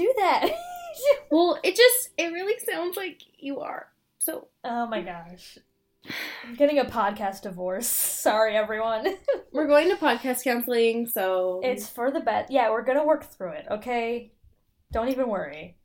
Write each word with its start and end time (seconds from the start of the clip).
Do 0.00 0.12
that. 0.16 0.50
Well, 1.30 1.56
it 1.62 1.76
just 1.76 2.10
it 2.18 2.32
really 2.32 2.58
sounds 2.58 2.96
like 2.96 3.22
you 3.38 3.60
are. 3.60 3.86
So 4.18 4.48
oh 4.64 4.86
my 4.88 5.02
gosh. 5.02 5.56
I'm 6.44 6.56
getting 6.56 6.80
a 6.80 6.84
podcast 6.84 7.42
divorce. 7.42 7.86
Sorry, 8.26 8.56
everyone. 8.56 9.06
we're 9.52 9.68
going 9.68 9.88
to 9.88 9.94
podcast 9.94 10.42
counseling. 10.42 11.06
So 11.06 11.60
it's 11.62 11.88
for 11.88 12.10
the 12.10 12.18
best. 12.20 12.50
Yeah, 12.50 12.70
we're 12.70 12.82
gonna 12.82 13.06
work 13.06 13.24
through 13.24 13.52
it. 13.52 13.66
Okay. 13.70 14.32
Don't 14.92 15.08
even 15.10 15.28
worry. 15.28 15.76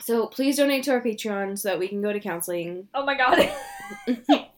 so 0.00 0.26
please 0.26 0.58
donate 0.58 0.84
to 0.84 0.92
our 0.92 1.00
Patreon 1.00 1.58
so 1.58 1.70
that 1.70 1.78
we 1.78 1.88
can 1.88 2.02
go 2.02 2.12
to 2.12 2.20
counseling. 2.20 2.88
Oh 2.94 3.06
my 3.06 3.16
god. 3.16 3.50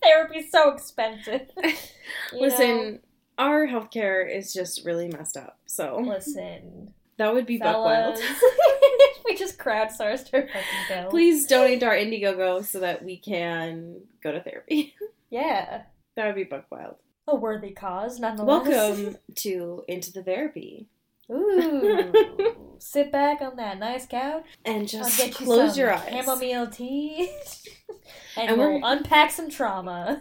Therapy's 0.02 0.50
so 0.50 0.73
expensive. 0.73 1.42
You 2.33 2.41
Listen, 2.41 2.98
our 3.39 3.69
healthcare 3.69 4.28
is 4.28 4.52
just 4.52 4.84
really 4.84 5.06
messed 5.06 5.36
up. 5.36 5.58
So 5.67 5.98
listen, 6.05 6.95
that 7.19 7.34
would 7.34 7.47
be 7.47 7.58
buck 7.58 7.84
wild. 7.84 8.19
we 9.27 9.36
just 9.36 9.58
crowdsourced 9.58 10.33
our 10.33 10.47
fucking 10.47 10.62
bill. 10.88 11.11
Please 11.11 11.47
donate 11.47 11.80
to 11.80 11.86
our 11.86 11.94
Indiegogo 11.94 12.64
so 12.64 12.80
that 12.80 13.05
we 13.05 13.16
can 13.19 14.00
go 14.22 14.33
to 14.33 14.41
therapy. 14.41 14.94
Yeah. 15.30 15.83
that 16.16 16.24
would 16.27 16.36
be 16.36 16.44
buck 16.44 16.64
wild. 16.70 16.94
A 17.27 17.36
worthy 17.36 17.72
cause, 17.72 18.19
nonetheless. 18.19 18.66
Welcome 18.66 19.19
to 19.34 19.84
Into 19.86 20.11
the 20.11 20.22
Therapy. 20.22 20.89
Ooh. 21.30 22.11
Sit 22.78 23.12
back 23.12 23.42
on 23.42 23.56
that 23.56 23.78
nice 23.78 24.06
couch. 24.06 24.46
And 24.64 24.89
just 24.89 25.19
you 25.19 25.30
close 25.30 25.77
your 25.77 25.92
eyes. 25.92 26.08
chamomile 26.08 26.69
tea. 26.69 27.30
and, 28.39 28.48
And 28.48 28.58
we'll 28.58 28.80
unpack 28.83 29.30
some 29.30 29.50
trauma. 29.50 30.19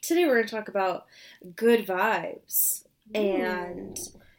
Today 0.00 0.24
we're 0.24 0.36
going 0.36 0.46
to 0.46 0.54
talk 0.56 0.68
about 0.68 1.04
good 1.54 1.86
vibes 1.86 2.84
and 3.14 3.98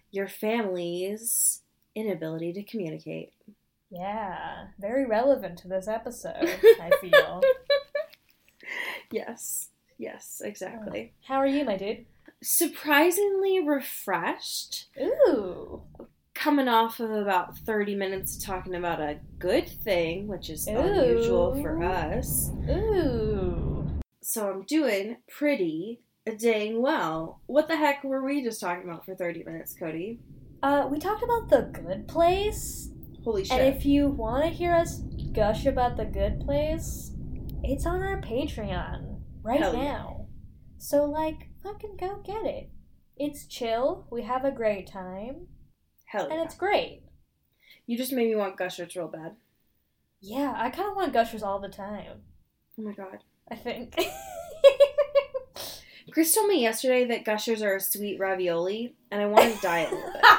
your 0.09 0.28
family's 0.28 1.61
inability 1.95 2.53
to 2.53 2.63
communicate. 2.63 3.33
Yeah, 3.89 4.67
very 4.80 5.05
relevant 5.05 5.59
to 5.59 5.67
this 5.67 5.88
episode, 5.88 6.49
I 6.81 6.91
feel. 7.02 7.41
Yes, 9.11 9.69
yes, 9.97 10.41
exactly. 10.44 11.14
Oh, 11.14 11.17
how 11.27 11.36
are 11.36 11.47
you, 11.47 11.64
my 11.64 11.77
dude? 11.77 12.05
Surprisingly 12.41 13.59
refreshed, 13.59 14.88
Ooh. 14.99 15.83
coming 16.33 16.67
off 16.67 16.99
of 16.99 17.11
about 17.11 17.58
30 17.59 17.95
minutes 17.95 18.38
of 18.38 18.44
talking 18.44 18.75
about 18.75 18.99
a 18.99 19.19
good 19.38 19.67
thing, 19.69 20.27
which 20.27 20.49
is 20.49 20.66
unusual 20.67 21.61
for 21.61 21.83
us. 21.83 22.49
Ooh. 22.69 23.88
So 24.21 24.49
I'm 24.49 24.64
doing 24.64 25.17
pretty 25.30 26.02
dang 26.39 26.81
well. 26.81 27.41
What 27.45 27.67
the 27.67 27.75
heck 27.75 28.03
were 28.03 28.23
we 28.23 28.44
just 28.44 28.59
talking 28.61 28.89
about 28.89 29.05
for 29.05 29.14
30 29.16 29.44
minutes, 29.44 29.75
Cody? 29.77 30.19
Uh, 30.64 30.88
we 30.89 30.97
talked 30.97 31.22
about 31.22 31.49
the 31.49 31.64
good 31.77 32.08
place. 32.08 32.89
Holy 33.26 33.43
shit. 33.43 33.60
And 33.60 33.76
if 33.76 33.86
you 33.86 34.08
want 34.08 34.45
to 34.45 34.49
hear 34.49 34.73
us 34.73 34.99
gush 35.33 35.65
about 35.65 35.98
the 35.98 36.05
good 36.05 36.39
place, 36.39 37.11
it's 37.64 37.86
on 37.86 38.02
our 38.02 38.21
Patreon 38.21 39.20
right 39.43 39.60
Hell 39.60 39.76
yeah. 39.76 39.83
now. 39.83 40.27
So, 40.77 41.04
like, 41.04 41.49
fucking 41.61 41.98
go 41.99 42.21
get 42.26 42.45
it. 42.45 42.70
It's 43.17 43.45
chill. 43.45 44.08
We 44.10 44.23
have 44.23 44.45
a 44.45 44.52
great 44.52 44.88
time. 44.88 45.48
Hell 46.05 46.27
And 46.27 46.36
yeah. 46.36 46.43
it's 46.43 46.55
great. 46.55 47.04
You 47.86 47.98
just 47.98 48.14
made 48.14 48.30
me 48.30 48.36
want 48.36 48.58
gushers 48.58 48.95
real 48.95 49.09
bad. 49.09 49.36
Yeah, 50.21 50.54
I 50.55 50.70
kind 50.70 50.89
of 50.89 50.95
want 50.95 51.11
gushers 51.11 51.43
all 51.43 51.59
the 51.59 51.67
time. 51.67 52.21
Oh 52.80 52.83
my 52.83 52.93
god. 52.93 53.20
I 53.52 53.55
think. 53.55 53.95
Chris 56.11 56.33
told 56.33 56.47
me 56.47 56.61
yesterday 56.61 57.05
that 57.05 57.25
gushers 57.25 57.61
are 57.61 57.75
a 57.75 57.81
sweet 57.81 58.19
ravioli, 58.19 58.95
and 59.11 59.21
I 59.21 59.25
wanted 59.27 59.55
to 59.55 59.61
die 59.61 59.80
a 59.80 59.91
little 59.91 60.11
bit. 60.11 60.21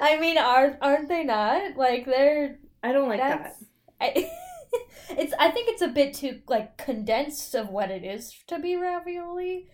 I 0.00 0.18
mean, 0.20 0.38
are 0.38 0.78
aren't 0.80 1.08
they 1.08 1.24
not? 1.24 1.76
Like 1.76 2.06
they're 2.06 2.58
I 2.84 2.92
don't 2.92 3.08
like 3.08 3.20
that. 3.20 3.56
I, 3.98 4.30
it's. 5.10 5.32
I 5.38 5.50
think 5.50 5.70
it's 5.70 5.82
a 5.82 5.88
bit 5.88 6.12
too 6.12 6.40
like 6.48 6.76
condensed 6.76 7.54
of 7.54 7.70
what 7.70 7.90
it 7.90 8.04
is 8.04 8.34
to 8.46 8.58
be 8.58 8.76
ravioli, 8.76 9.68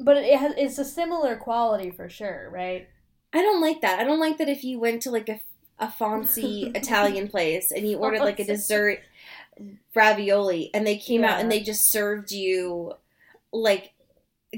but 0.00 0.16
it 0.16 0.38
has. 0.38 0.54
It's 0.56 0.78
a 0.78 0.84
similar 0.84 1.36
quality 1.36 1.90
for 1.90 2.08
sure, 2.08 2.48
right? 2.50 2.88
I 3.34 3.42
don't 3.42 3.60
like 3.60 3.82
that. 3.82 3.98
I 3.98 4.04
don't 4.04 4.20
like 4.20 4.38
that 4.38 4.48
if 4.48 4.64
you 4.64 4.78
went 4.80 5.02
to 5.02 5.10
like 5.10 5.28
a, 5.28 5.40
a 5.78 5.90
fancy 5.90 6.70
Italian 6.74 7.28
place 7.28 7.70
and 7.70 7.86
you 7.86 7.98
ordered 7.98 8.20
like 8.20 8.40
a 8.40 8.44
dessert 8.44 9.00
ravioli 9.94 10.70
and 10.72 10.86
they 10.86 10.96
came 10.96 11.24
out 11.24 11.38
and 11.38 11.52
they 11.52 11.60
just 11.60 11.90
served 11.90 12.32
you 12.32 12.94
like 13.52 13.92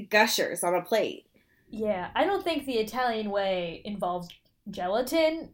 gushers 0.09 0.63
on 0.63 0.75
a 0.75 0.81
plate. 0.81 1.25
Yeah, 1.69 2.09
I 2.15 2.25
don't 2.25 2.43
think 2.43 2.65
the 2.65 2.77
Italian 2.77 3.29
way 3.29 3.81
involves 3.83 4.29
gelatin 4.69 5.49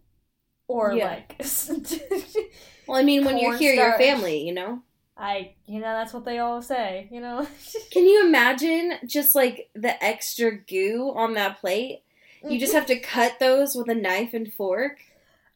or 0.67 0.93
Yeah. 0.93 1.05
like. 1.05 1.41
Well, 2.87 2.99
I 2.99 3.03
mean, 3.03 3.23
when 3.23 3.37
you're 3.37 3.55
here, 3.55 3.73
your 3.73 3.97
family, 3.97 4.45
you 4.45 4.53
know? 4.53 4.81
I, 5.15 5.53
you 5.65 5.79
know, 5.79 5.93
that's 5.93 6.13
what 6.13 6.25
they 6.25 6.39
all 6.39 6.61
say, 6.61 7.07
you 7.09 7.21
know? 7.21 7.47
Can 7.91 8.05
you 8.05 8.25
imagine 8.25 8.93
just 9.05 9.33
like 9.33 9.69
the 9.73 10.03
extra 10.03 10.57
goo 10.57 11.13
on 11.15 11.35
that 11.35 11.61
plate? 11.61 12.01
You 12.43 12.59
just 12.59 12.71
mm-hmm. 12.71 12.79
have 12.79 12.87
to 12.87 12.99
cut 12.99 13.39
those 13.39 13.75
with 13.75 13.87
a 13.87 13.95
knife 13.95 14.33
and 14.33 14.51
fork. 14.51 14.97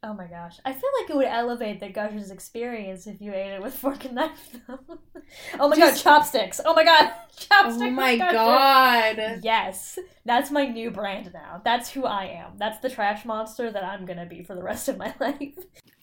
Oh 0.06 0.14
my 0.14 0.28
gosh. 0.28 0.60
I 0.64 0.72
feel 0.72 0.90
like 1.02 1.10
it 1.10 1.16
would 1.16 1.26
elevate 1.26 1.80
the 1.80 1.90
Gushers 1.90 2.30
experience 2.30 3.08
if 3.08 3.20
you 3.20 3.34
ate 3.34 3.54
it 3.54 3.62
with 3.62 3.74
fork 3.84 4.06
and 4.06 4.14
knife, 4.14 4.56
though. 4.68 4.78
oh 5.60 5.68
my 5.70 5.76
Just- 5.76 6.04
god, 6.04 6.20
chopsticks! 6.20 6.62
Oh 6.64 6.76
my 6.76 6.84
god, 6.84 7.12
chopsticks! 7.36 7.82
Oh 7.82 7.90
my 7.90 8.16
Gushers. 8.16 8.34
god. 8.34 9.40
Yes, 9.42 9.98
that's 10.24 10.52
my 10.52 10.68
new 10.68 10.92
brand 10.92 11.32
now. 11.34 11.60
That's 11.66 11.90
who 11.90 12.06
I 12.06 12.26
am. 12.26 12.52
That's 12.60 12.78
the 12.80 12.90
trash 12.90 13.26
monster 13.26 13.72
that 13.72 13.84
I'm 13.84 14.06
gonna 14.06 14.28
be 14.28 14.44
for 14.44 14.54
the 14.54 14.62
rest 14.62 14.88
of 14.90 14.98
my 14.98 15.12
life. 15.20 15.58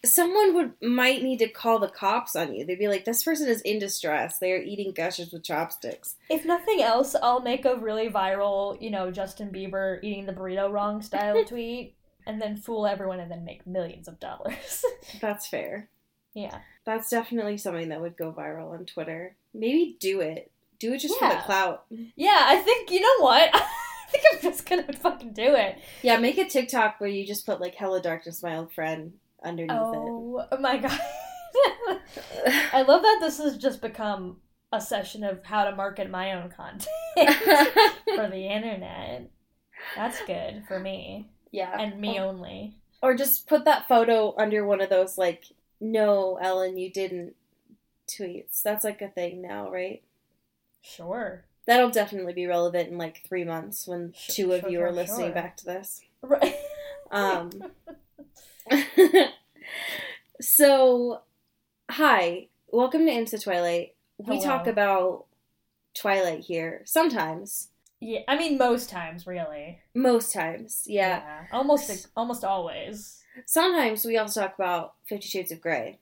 Someone 0.04 0.56
would 0.56 0.72
might 0.82 1.22
need 1.22 1.38
to 1.38 1.48
call 1.48 1.78
the 1.78 1.86
cops 1.86 2.34
on 2.34 2.52
you. 2.52 2.66
They'd 2.66 2.80
be 2.80 2.88
like, 2.88 3.04
"This 3.04 3.22
person 3.22 3.46
is 3.46 3.60
in 3.60 3.78
distress. 3.78 4.38
They 4.38 4.50
are 4.50 4.60
eating 4.60 4.92
gushers 4.92 5.32
with 5.32 5.44
chopsticks." 5.44 6.16
If 6.28 6.44
nothing 6.44 6.82
else, 6.82 7.14
I'll 7.22 7.40
make 7.40 7.64
a 7.64 7.76
really 7.76 8.08
viral, 8.08 8.82
you 8.82 8.90
know, 8.90 9.12
Justin 9.12 9.50
Bieber 9.52 10.00
eating 10.02 10.26
the 10.26 10.32
burrito 10.32 10.72
wrong 10.72 11.02
style 11.02 11.44
tweet 11.44 11.94
and 12.26 12.40
then 12.40 12.56
fool 12.56 12.86
everyone 12.86 13.20
and 13.20 13.30
then 13.30 13.44
make 13.44 13.66
millions 13.66 14.08
of 14.08 14.20
dollars. 14.20 14.84
That's 15.20 15.46
fair. 15.46 15.88
yeah. 16.34 16.58
That's 16.84 17.10
definitely 17.10 17.58
something 17.58 17.90
that 17.90 18.00
would 18.00 18.16
go 18.16 18.32
viral 18.32 18.72
on 18.72 18.86
Twitter. 18.86 19.36
Maybe 19.54 19.96
do 20.00 20.20
it. 20.20 20.50
Do 20.80 20.92
it 20.92 20.98
just 20.98 21.16
for 21.16 21.28
the 21.28 21.36
clout. 21.44 21.84
Yeah, 22.16 22.40
I 22.44 22.56
think, 22.56 22.90
you 22.90 23.00
know 23.00 23.24
what? 23.24 23.50
I 23.54 24.10
think 24.10 24.24
I'm 24.32 24.40
just 24.42 24.68
gonna 24.68 24.92
fucking 24.92 25.32
do 25.32 25.54
it. 25.54 25.78
Yeah, 26.02 26.16
make 26.18 26.38
a 26.38 26.44
TikTok 26.48 27.00
where 27.00 27.08
you 27.08 27.24
just 27.24 27.46
put 27.46 27.60
like 27.60 27.76
"Hello 27.76 28.00
Darkness, 28.00 28.42
my 28.42 28.56
old 28.58 28.72
friend" 28.72 29.12
underneath 29.44 29.70
it. 29.70 29.76
Oh, 29.76 30.44
oh 30.50 30.58
my 30.58 30.76
god. 30.78 30.98
I 32.72 32.82
love 32.82 33.02
that 33.02 33.18
this 33.20 33.38
has 33.38 33.56
just 33.56 33.80
become 33.80 34.38
a 34.72 34.80
session 34.80 35.22
of 35.24 35.44
how 35.44 35.64
to 35.64 35.76
market 35.76 36.10
my 36.10 36.32
own 36.32 36.50
content 36.50 36.88
for 38.16 38.28
the 38.28 38.48
internet. 38.50 39.30
That's 39.96 40.20
good 40.26 40.64
for 40.66 40.78
me. 40.80 41.30
Yeah, 41.52 41.78
And 41.78 42.00
me 42.00 42.18
only. 42.18 42.74
or 43.00 43.14
just 43.14 43.46
put 43.46 43.64
that 43.66 43.86
photo 43.86 44.34
under 44.36 44.64
one 44.66 44.80
of 44.80 44.90
those 44.90 45.16
like 45.16 45.44
"No, 45.80 46.38
Ellen, 46.42 46.76
you 46.78 46.90
didn't" 46.90 47.36
tweets. 48.08 48.62
That's 48.62 48.84
like 48.84 49.00
a 49.02 49.08
thing 49.08 49.40
now, 49.42 49.70
right? 49.70 50.02
Sure. 50.80 51.44
That'll 51.66 51.90
definitely 51.90 52.32
be 52.32 52.46
relevant 52.46 52.88
in 52.88 52.98
like 52.98 53.22
three 53.24 53.44
months 53.44 53.86
when 53.86 54.12
Sure, 54.16 54.34
two 54.34 54.52
of 54.52 54.60
sure, 54.62 54.70
you 54.70 54.78
sure, 54.78 54.86
are 54.88 54.92
listening 54.92 55.26
sure. 55.28 55.34
back 55.34 55.56
to 55.58 55.64
this. 55.64 56.00
Right. 56.22 56.56
Um, 57.12 57.50
so, 60.40 61.20
hi, 61.90 62.48
welcome 62.70 63.06
to 63.06 63.12
Into 63.12 63.38
Twilight. 63.38 63.94
We 64.18 64.36
Hello. 64.36 64.40
talk 64.46 64.66
about 64.66 65.26
Twilight 65.94 66.40
here 66.40 66.82
sometimes, 66.86 67.68
yeah, 68.02 68.20
I 68.28 68.36
mean 68.36 68.58
most 68.58 68.90
times 68.90 69.26
really. 69.26 69.78
most 69.94 70.32
times, 70.32 70.82
yeah. 70.86 71.44
Almost 71.52 72.08
almost 72.16 72.44
always. 72.44 73.22
Sometimes 73.46 74.04
we 74.04 74.18
also 74.18 74.42
talk 74.42 74.54
about 74.58 74.94
Fifty 75.08 75.26
Shades 75.28 75.52
of 75.52 75.60
Grey. 75.60 75.98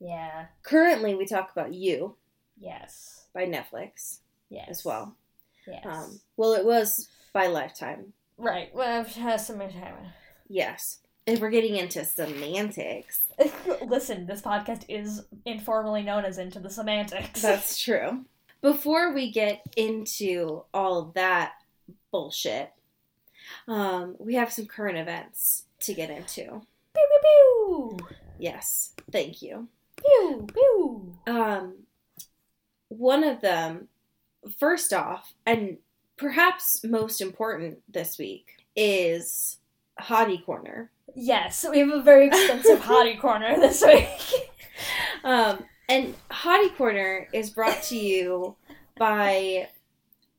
Yeah. 0.00 0.46
Currently, 0.64 1.14
we 1.14 1.24
talk 1.26 1.50
about 1.52 1.72
you. 1.72 2.16
Yes. 2.58 3.24
by 3.32 3.46
Netflix 3.46 4.18
Yes. 4.50 4.66
as 4.68 4.84
well. 4.84 5.16
Yes. 5.66 5.84
Um, 5.86 6.20
well, 6.36 6.52
it 6.54 6.64
was 6.64 7.08
by 7.32 7.46
Lifetime. 7.46 8.12
right. 8.36 8.72
Well, 8.74 9.00
I've 9.00 9.14
had 9.14 9.36
some 9.40 9.58
time. 9.60 9.94
Yes. 10.48 10.98
If 11.26 11.40
we're 11.40 11.50
getting 11.50 11.76
into 11.76 12.04
semantics, 12.04 13.22
Listen, 13.86 14.26
this 14.26 14.42
podcast 14.42 14.84
is 14.88 15.24
informally 15.46 16.02
known 16.02 16.24
as 16.26 16.36
Into 16.38 16.60
the 16.60 16.68
Semantics. 16.70 17.40
that's 17.42 17.80
true. 17.82 18.24
Before 18.64 19.12
we 19.12 19.30
get 19.30 19.60
into 19.76 20.62
all 20.72 21.12
that 21.14 21.52
bullshit, 22.10 22.72
um, 23.68 24.16
we 24.18 24.36
have 24.36 24.50
some 24.50 24.64
current 24.64 24.96
events 24.96 25.66
to 25.80 25.92
get 25.92 26.08
into. 26.08 26.62
pew 26.94 27.06
pew 27.10 27.18
pew. 27.22 27.98
Yes, 28.38 28.94
thank 29.12 29.42
you. 29.42 29.68
Pew 29.96 30.46
pew. 30.50 31.14
Um, 31.26 31.74
one 32.88 33.22
of 33.22 33.42
them, 33.42 33.88
first 34.58 34.94
off, 34.94 35.34
and 35.44 35.76
perhaps 36.16 36.82
most 36.82 37.20
important 37.20 37.82
this 37.86 38.16
week, 38.16 38.64
is 38.74 39.58
Hottie 40.00 40.42
Corner. 40.42 40.90
Yes, 41.14 41.66
we 41.70 41.80
have 41.80 41.90
a 41.90 42.00
very 42.02 42.28
extensive 42.28 42.78
hottie 42.80 43.20
corner 43.20 43.60
this 43.60 43.84
week. 43.84 44.08
Um, 45.22 45.66
and 45.88 46.14
Hottie 46.30 46.74
Corner 46.76 47.28
is 47.32 47.50
brought 47.50 47.82
to 47.84 47.96
you 47.96 48.56
by 48.98 49.68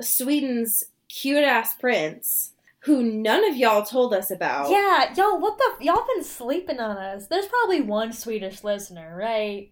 Sweden's 0.01 0.83
cute 1.09 1.43
ass 1.43 1.73
prince, 1.75 2.51
who 2.79 3.01
none 3.03 3.43
of 3.49 3.55
y'all 3.55 3.83
told 3.83 4.13
us 4.13 4.31
about. 4.31 4.69
yeah, 4.69 5.13
yo, 5.15 5.35
what 5.35 5.57
the? 5.57 5.85
Y'all 5.85 6.05
been 6.13 6.23
sleeping 6.23 6.79
on 6.79 6.97
us. 6.97 7.27
There's 7.27 7.47
probably 7.47 7.81
one 7.81 8.13
Swedish 8.13 8.63
listener, 8.63 9.15
right? 9.17 9.71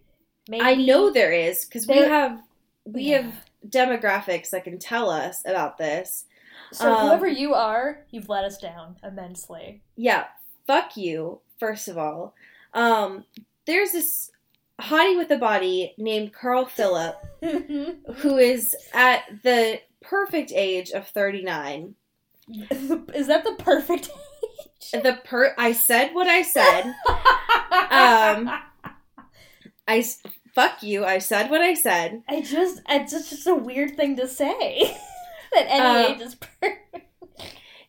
Maybe. 0.49 0.63
I 0.63 0.75
know 0.75 1.11
there 1.11 1.31
is 1.31 1.65
because 1.65 1.87
we 1.87 1.95
have 1.97 2.41
we 2.85 3.03
Yeah. 3.03 3.21
have 3.21 3.33
demographics 3.69 4.49
that 4.49 4.65
can 4.65 4.77
tell 4.77 5.09
us 5.09 5.41
about 5.45 5.77
this. 5.77 6.25
So 6.73 6.91
um, 6.91 7.07
whoever 7.07 7.27
you 7.27 7.53
are, 7.53 8.05
you've 8.11 8.29
let 8.29 8.43
us 8.43 8.57
down 8.57 8.97
immensely. 9.03 9.83
Yeah, 9.95 10.25
fuck 10.67 10.97
you. 10.97 11.39
First 11.59 11.87
of 11.87 11.97
all, 11.97 12.33
um, 12.73 13.23
there's 13.65 13.91
this 13.93 14.31
hottie 14.81 15.17
with 15.17 15.31
a 15.31 15.37
body 15.37 15.93
named 15.97 16.33
Carl 16.33 16.65
Philip 16.65 17.15
who 17.41 18.37
is 18.37 18.75
at 18.93 19.23
the 19.43 19.79
perfect 20.01 20.51
age 20.53 20.91
of 20.91 21.07
39. 21.07 21.95
Is 23.13 23.27
that 23.27 23.43
the 23.43 23.55
perfect 23.59 24.09
age? 24.09 25.01
The 25.03 25.19
per 25.23 25.53
I 25.57 25.71
said 25.71 26.13
what 26.13 26.27
I 26.27 26.41
said. 26.41 26.83
Um, 27.89 28.51
I 29.87 30.05
fuck 30.53 30.83
you. 30.83 31.05
I 31.05 31.19
said 31.19 31.49
what 31.49 31.61
I 31.61 31.73
said. 31.73 32.21
I 32.27 32.41
just, 32.41 32.81
it's 32.89 33.11
just, 33.11 33.29
just 33.29 33.47
a 33.47 33.55
weird 33.55 33.95
thing 33.95 34.17
to 34.17 34.27
say. 34.27 34.97
that 35.53 35.67
any 35.69 35.79
Uh, 35.81 36.15
age 36.15 36.21
is 36.21 36.35
perfect. 36.35 37.07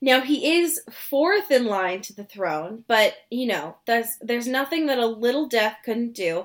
Now 0.05 0.21
he 0.21 0.59
is 0.59 0.83
fourth 0.91 1.51
in 1.51 1.65
line 1.65 2.03
to 2.03 2.13
the 2.15 2.25
throne, 2.25 2.85
but 2.87 3.15
you 3.31 3.47
know, 3.47 3.77
there's 3.87 4.19
there's 4.21 4.47
nothing 4.47 4.85
that 4.87 4.99
a 4.99 5.07
little 5.07 5.49
death 5.49 5.79
couldn't 5.83 6.13
do. 6.13 6.41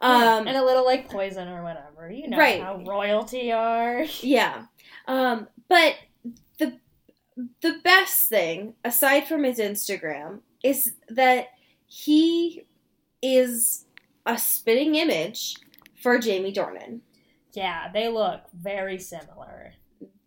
Um, 0.00 0.48
and 0.48 0.56
a 0.56 0.64
little 0.64 0.86
like 0.86 1.10
poison 1.10 1.46
or 1.48 1.62
whatever. 1.62 2.10
You 2.10 2.28
know 2.28 2.38
Right. 2.38 2.62
how 2.62 2.76
royalty 2.86 3.52
are. 3.52 4.06
Yeah. 4.22 4.64
Um, 5.06 5.46
but 5.68 5.96
the 6.56 6.78
the 7.60 7.80
best 7.84 8.30
thing, 8.30 8.76
aside 8.82 9.26
from 9.28 9.44
his 9.44 9.58
Instagram, 9.58 10.40
is 10.64 10.94
that 11.10 11.48
he 11.86 12.64
is 13.20 13.84
a 14.24 14.38
spitting 14.38 14.94
image 14.94 15.56
for 16.02 16.18
Jamie 16.18 16.52
Dornan. 16.54 17.00
Yeah, 17.52 17.90
they 17.92 18.08
look 18.08 18.40
very 18.54 18.98
similar. 18.98 19.74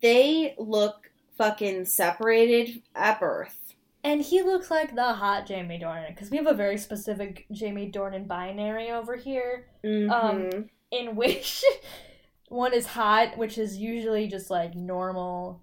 They 0.01 0.53
look 0.59 1.09
fucking 1.37 1.85
separated 1.85 2.81
at 2.95 3.19
birth. 3.19 3.73
And 4.03 4.21
he 4.21 4.43
looks 4.43 4.69
like 4.69 4.93
the 4.95 5.13
hot 5.13 5.47
Jamie 5.47 5.79
Dornan 5.79 6.09
because 6.09 6.29
we 6.29 6.37
have 6.37 6.45
a 6.47 6.53
very 6.53 6.77
specific 6.77 7.45
Jamie 7.51 7.91
Dornan 7.91 8.27
binary 8.27 8.91
over 8.91 9.15
here, 9.15 9.67
Mhm. 9.83 10.69
in 10.91 11.15
which 11.15 11.63
one 12.49 12.73
is 12.73 12.85
hot, 12.87 13.37
which 13.37 13.57
is 13.57 13.77
usually 13.77 14.27
just 14.27 14.51
like 14.51 14.75
normal, 14.75 15.61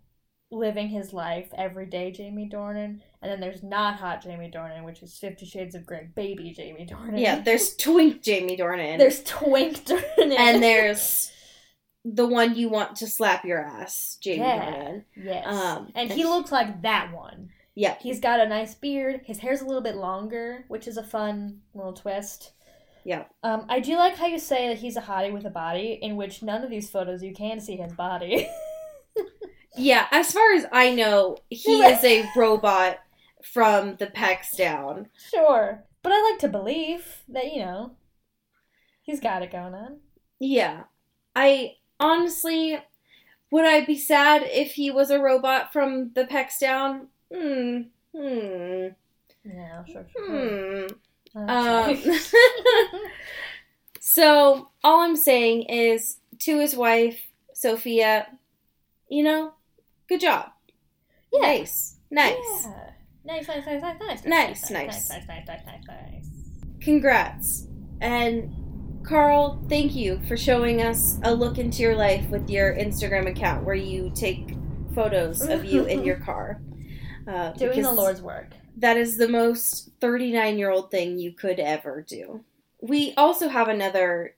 living 0.50 0.88
his 0.88 1.12
life 1.14 1.48
everyday 1.56 2.10
Jamie 2.10 2.50
Dornan, 2.52 3.00
and 3.22 3.30
then 3.30 3.40
there's 3.40 3.62
not 3.62 3.94
hot 3.96 4.22
Jamie 4.22 4.50
Dornan, 4.52 4.84
which 4.84 5.02
is 5.02 5.16
Fifty 5.16 5.46
Shades 5.46 5.74
of 5.76 5.86
Grey 5.86 6.08
baby 6.14 6.50
Jamie 6.50 6.84
Dornan. 6.90 7.20
yeah, 7.20 7.40
there's 7.40 7.76
twink 7.76 8.22
Jamie 8.22 8.56
Dornan. 8.56 8.98
there's 8.98 9.22
Twink 9.22 9.84
Dornan, 9.84 10.36
and 10.36 10.60
there's 10.62 11.30
the 12.04 12.26
one 12.26 12.56
you 12.56 12.68
want 12.68 12.96
to 12.96 13.06
slap 13.06 13.44
your 13.44 13.60
ass, 13.60 14.18
Jamie 14.20 14.38
Yeah. 14.38 14.70
Dornan. 14.72 15.04
yes, 15.16 15.46
Um, 15.46 15.92
and 15.94 16.10
he 16.10 16.24
looks 16.24 16.50
like 16.52 16.82
that 16.82 17.12
one. 17.12 17.50
Yeah. 17.74 17.96
He's 18.00 18.20
got 18.20 18.40
a 18.40 18.48
nice 18.48 18.74
beard. 18.74 19.22
His 19.24 19.38
hair's 19.38 19.60
a 19.62 19.66
little 19.66 19.82
bit 19.82 19.96
longer, 19.96 20.64
which 20.68 20.86
is 20.88 20.96
a 20.96 21.02
fun 21.04 21.60
little 21.74 21.92
twist. 21.92 22.52
Yeah. 23.04 23.24
Um, 23.42 23.66
I 23.68 23.80
do 23.80 23.96
like 23.96 24.16
how 24.16 24.26
you 24.26 24.38
say 24.38 24.68
that 24.68 24.78
he's 24.78 24.96
a 24.96 25.00
hottie 25.00 25.32
with 25.32 25.44
a 25.46 25.50
body, 25.50 25.98
in 26.02 26.16
which 26.16 26.42
none 26.42 26.62
of 26.64 26.70
these 26.70 26.90
photos 26.90 27.22
you 27.22 27.32
can 27.34 27.60
see 27.60 27.76
his 27.76 27.92
body. 27.92 28.48
Yeah, 29.74 30.06
as 30.10 30.30
far 30.32 30.52
as 30.52 30.66
I 30.70 30.94
know, 30.94 31.38
he 31.48 31.72
is 31.82 32.04
a 32.04 32.28
robot 32.36 32.98
from 33.42 33.96
the 33.96 34.06
pecs 34.06 34.54
down. 34.56 35.08
sure. 35.32 35.84
But 36.02 36.12
I 36.12 36.30
like 36.30 36.40
to 36.40 36.48
believe 36.48 37.22
that, 37.28 37.46
you 37.54 37.60
know, 37.60 37.92
he's 39.02 39.18
got 39.20 39.42
it 39.42 39.50
going 39.50 39.72
on. 39.74 40.00
Yeah. 40.38 40.82
I 41.34 41.76
honestly 42.02 42.78
would 43.52 43.66
I 43.66 43.84
be 43.84 43.98
sad 43.98 44.44
if 44.44 44.72
he 44.72 44.90
was 44.90 45.10
a 45.10 45.20
robot 45.20 45.74
from 45.74 46.10
the 46.14 46.24
pecs 46.24 46.58
down? 46.58 47.08
Hmm. 47.32 47.82
Hmm. 48.16 48.86
Yeah, 49.44 49.84
sure, 49.84 50.06
sure. 50.10 50.86
Hmm. 51.34 51.48
Um, 51.48 52.02
so 54.00 54.70
all 54.82 55.00
I'm 55.00 55.16
saying 55.16 55.64
is 55.64 56.16
to 56.40 56.58
his 56.58 56.74
wife, 56.74 57.28
Sofia, 57.52 58.26
you 59.10 59.22
know, 59.22 59.52
good 60.08 60.20
job. 60.20 60.50
Yeah. 61.30 61.40
Nice. 61.40 61.96
Nice. 62.10 62.36
Yeah. 62.64 62.90
Nice, 63.24 63.48
nice, 63.48 63.66
nice, 63.66 63.82
nice, 63.82 64.00
nice, 64.00 64.24
Nice, 64.24 64.24
nice, 64.24 64.70
nice. 64.70 64.70
nice, 64.70 65.08
nice, 65.10 65.28
nice, 65.28 65.46
nice, 65.46 65.64
nice, 65.66 65.86
nice. 65.86 66.26
Congrats. 66.80 67.66
And 68.00 68.61
Carl, 69.04 69.60
thank 69.68 69.94
you 69.94 70.20
for 70.28 70.36
showing 70.36 70.80
us 70.80 71.18
a 71.24 71.34
look 71.34 71.58
into 71.58 71.82
your 71.82 71.96
life 71.96 72.28
with 72.30 72.48
your 72.48 72.74
Instagram 72.74 73.28
account 73.28 73.64
where 73.64 73.74
you 73.74 74.12
take 74.14 74.54
photos 74.94 75.42
of 75.42 75.64
you 75.64 75.84
in 75.84 76.04
your 76.04 76.16
car. 76.24 76.60
Uh, 77.26 77.50
Doing 77.52 77.82
the 77.82 77.92
Lord's 77.92 78.22
work. 78.22 78.52
That 78.76 78.96
is 78.96 79.16
the 79.16 79.28
most 79.28 79.90
39 80.00 80.58
year 80.58 80.70
old 80.70 80.90
thing 80.90 81.18
you 81.18 81.32
could 81.32 81.58
ever 81.60 82.02
do. 82.02 82.44
We 82.80 83.14
also 83.16 83.48
have 83.48 83.68
another 83.68 84.34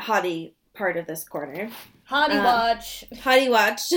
hottie 0.00 0.52
part 0.74 0.96
of 0.96 1.06
this 1.06 1.24
corner. 1.24 1.70
Hottie 2.10 2.40
Uh, 2.40 2.44
watch. 2.44 3.04
Hottie 3.14 3.50
Watch, 3.50 3.92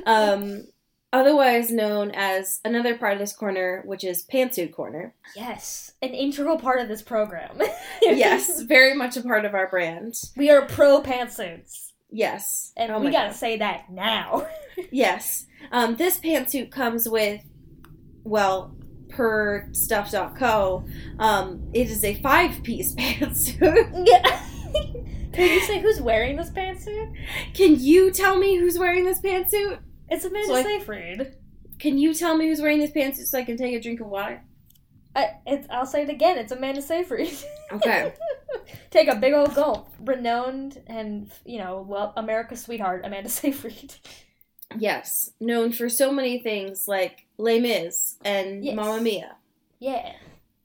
um, 0.06 0.66
otherwise 1.12 1.70
known 1.70 2.10
as 2.14 2.60
another 2.64 2.96
part 2.96 3.14
of 3.14 3.18
this 3.18 3.32
corner, 3.32 3.82
which 3.84 4.04
is 4.04 4.24
Pantsuit 4.32 4.72
Corner. 4.72 5.14
yes, 5.36 5.92
an 6.02 6.10
integral 6.10 6.58
part 6.58 6.80
of 6.80 6.88
this 6.88 7.02
program. 7.02 7.58
Yes, 8.02 8.62
very 8.62 8.94
much 8.94 9.16
a 9.16 9.22
part 9.22 9.44
of 9.44 9.54
our 9.54 9.68
brand. 9.68 10.14
we 10.36 10.50
are 10.50 10.62
pro 10.66 11.00
pantsuits, 11.02 11.92
Yes. 12.10 12.72
and 12.76 12.90
Oh 12.92 13.00
we 13.00 13.10
gotta 13.10 13.28
God. 13.28 13.36
say 13.36 13.56
that 13.58 13.90
now. 13.90 14.46
Yes. 14.90 15.44
Um, 15.72 15.96
this 15.96 16.18
pantsuit 16.18 16.70
comes 16.70 17.06
with, 17.08 17.42
well, 18.24 18.74
per 19.10 19.68
stuff.co, 19.72 20.84
um, 21.18 21.68
it 21.74 21.90
is 21.90 22.02
a 22.02 22.14
five 22.22 22.62
piece 22.62 22.94
pantsuit. 22.94 24.06
yeah. 24.06 24.42
Can 25.32 25.48
you 25.48 25.60
say 25.60 25.80
who's 25.80 26.00
wearing 26.00 26.36
this 26.36 26.50
pantsuit? 26.50 27.14
Can 27.54 27.78
you 27.78 28.10
tell 28.10 28.36
me 28.38 28.56
who's 28.56 28.78
wearing 28.78 29.04
this 29.04 29.20
pantsuit? 29.20 29.78
It's 30.10 30.24
Amanda 30.24 30.48
So 30.48 30.54
I- 30.56 30.62
Seyfried. 30.62 31.34
Can 31.78 31.96
you 31.98 32.12
tell 32.12 32.36
me 32.36 32.48
who's 32.48 32.60
wearing 32.60 32.78
this 32.78 32.90
pantsuit 32.90 33.26
so 33.26 33.38
I 33.38 33.44
can 33.44 33.56
take 33.56 33.74
a 33.74 33.80
drink 33.80 34.00
of 34.00 34.08
water? 34.08 34.42
I, 35.16 35.30
it's, 35.46 35.66
I'll 35.70 35.86
say 35.86 36.02
it 36.02 36.08
again. 36.10 36.36
It's 36.38 36.52
Amanda 36.52 36.82
Seyfried. 36.82 37.32
Okay. 37.72 38.12
Take 38.90 39.06
a 39.06 39.14
big 39.14 39.32
old 39.32 39.54
gulp. 39.54 39.94
Renowned 40.00 40.82
and 40.88 41.30
you 41.44 41.58
know, 41.58 41.84
well, 41.88 42.12
America's 42.16 42.60
sweetheart, 42.62 43.02
Amanda 43.04 43.28
Seyfried. 43.40 43.94
yes. 44.76 45.30
Known 45.40 45.70
for 45.72 45.88
so 45.88 46.10
many 46.12 46.40
things 46.40 46.88
like 46.88 47.26
Les 47.38 47.60
Mis 47.60 48.16
and 48.24 48.64
Yes. 48.64 48.74
Mamma 48.74 49.00
Mia 49.00 49.36
Yeah. 49.78 50.12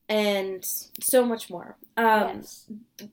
and 0.09 0.63
so 0.99 1.25
much 1.25 1.49
more. 1.51 1.77
Um, 1.95 2.37
yes. 2.37 2.65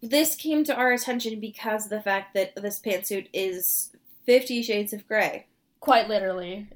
This 0.02 0.34
came 0.36 0.64
to 0.64 0.74
our 0.74 0.92
attention 0.92 1.38
because 1.38 1.84
of 1.84 1.90
the 1.90 2.00
fact 2.00 2.32
that 2.34 2.56
this 2.56 2.80
pantsuit 2.80 3.28
is 3.34 3.92
Fifty 4.24 4.62
Shades 4.62 4.92
of 4.94 5.06
Grey. 5.06 5.46
Quite 5.82 6.08
literally. 6.08 6.68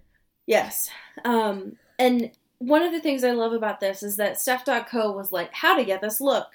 Yes. 0.47 0.91
Um, 1.25 1.77
and 1.97 2.33
one 2.59 2.83
of 2.83 2.91
the 2.91 3.01
things 3.01 3.23
I 3.23 3.31
love 3.31 3.53
about 3.53 3.79
this 3.79 4.03
is 4.03 4.17
that 4.17 4.41
Stuff.co 4.41 5.13
was 5.13 5.31
like, 5.31 5.55
how 5.55 5.77
to 5.77 5.85
get 5.85 6.01
this 6.01 6.21
look. 6.21 6.49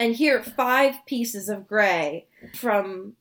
And 0.00 0.14
here 0.14 0.38
are 0.38 0.42
five 0.42 1.04
pieces 1.04 1.50
of 1.50 1.68
gray 1.68 2.26
from 2.54 3.14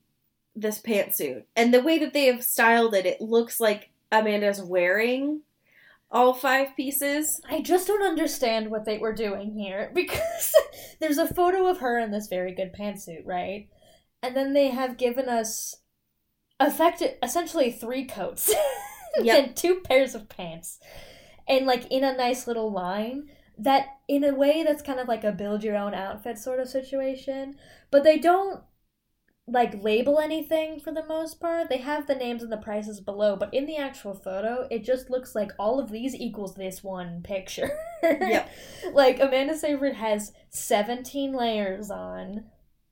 this 0.56 0.82
pantsuit, 0.82 1.44
and 1.56 1.74
the 1.74 1.84
way 1.84 2.00
that 2.00 2.14
they 2.14 2.26
have 2.26 2.44
styled 2.44 2.96
it, 2.96 3.06
it 3.06 3.22
looks 3.22 3.60
like 3.60 3.90
Amanda's 4.12 4.62
wearing 4.62 5.42
all 6.10 6.34
five 6.34 6.76
pieces. 6.76 7.42
I 7.50 7.62
just 7.62 7.88
don't 7.88 8.06
understand 8.06 8.72
what 8.72 8.86
they 8.86 8.98
were 8.98 9.14
doing 9.14 9.54
here 9.54 9.92
because 9.96 10.54
there's 11.00 11.18
a 11.18 11.32
photo 11.32 11.68
of 11.68 11.80
her 11.80 12.00
in 12.00 12.12
this 12.12 12.28
very 12.28 12.54
good 12.54 12.74
pantsuit, 12.74 13.26
right? 13.26 13.68
And 14.24 14.36
then 14.36 14.54
they 14.54 14.70
have 14.70 14.98
given 14.98 15.28
us 15.28 15.76
affected 16.60 17.16
essentially 17.24 17.72
three 17.72 18.06
coats 18.06 18.54
Yep. 19.22 19.46
and 19.48 19.56
two 19.56 19.82
pairs 19.82 20.14
of 20.16 20.30
pants. 20.30 20.80
And 21.48 21.66
like 21.66 21.86
in 21.92 22.04
a 22.04 22.16
nice 22.16 22.46
little 22.48 22.72
line 22.72 23.30
that 23.58 23.88
in 24.08 24.24
a 24.24 24.34
way 24.36 24.64
that's 24.64 24.84
kind 24.84 25.00
of 25.00 25.08
like 25.08 25.24
a 25.24 25.32
build 25.32 25.64
your 25.64 25.76
own 25.76 25.94
outfit 25.94 26.38
sort 26.38 26.60
of 26.60 26.68
situation, 26.70 27.56
but 27.90 28.04
they 28.04 28.18
don't 28.20 28.62
like 29.50 29.82
label 29.82 30.20
anything 30.20 30.78
for 30.80 30.92
the 30.92 31.06
most 31.06 31.40
part. 31.40 31.70
They 31.70 31.78
have 31.78 32.06
the 32.06 32.16
names 32.16 32.44
and 32.44 32.52
the 32.52 32.58
prices 32.58 33.00
below, 33.00 33.38
but 33.38 33.54
in 33.54 33.66
the 33.66 33.78
actual 33.78 34.14
photo, 34.14 34.68
it 34.70 34.84
just 34.84 35.10
looks 35.10 35.34
like 35.34 35.52
all 35.58 35.80
of 35.80 35.90
these 35.90 36.14
equals 36.14 36.56
this 36.56 36.84
one 36.84 37.22
picture. 37.24 37.72
Yep. 38.04 38.50
like 38.94 39.20
Amanda 39.20 39.58
Seyfried 39.58 39.96
has 39.96 40.32
17 40.52 41.34
layers 41.34 41.90
on 41.90 42.44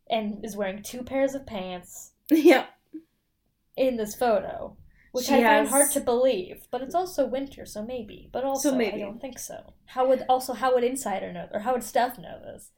and 0.10 0.44
is 0.44 0.56
wearing 0.58 0.82
two 0.82 1.04
pairs 1.04 1.36
of 1.36 1.46
pants 1.46 2.14
yep. 2.32 2.70
In 3.78 3.98
this 3.98 4.16
photo. 4.16 4.78
Which 5.12 5.28
She 5.28 5.36
I 5.36 5.44
find 5.44 5.68
hard 5.70 5.92
to 5.92 6.02
believe, 6.02 6.68
but 6.72 6.82
it's 6.82 6.94
also 6.94 7.26
winter, 7.26 7.66
so 7.66 7.82
maybe. 7.82 8.28
But 8.34 8.44
also, 8.44 8.76
maybe. 8.76 9.02
I 9.02 9.06
don't 9.06 9.22
think 9.22 9.40
so. 9.40 9.74
How 9.86 10.06
would 10.08 10.26
also 10.28 10.54
how 10.54 10.74
would 10.74 10.84
Insider 10.84 11.32
know, 11.32 11.48
or 11.54 11.62
how 11.62 11.72
would 11.72 11.84
Steph 11.84 12.18
know 12.18 12.38
this? 12.44 12.72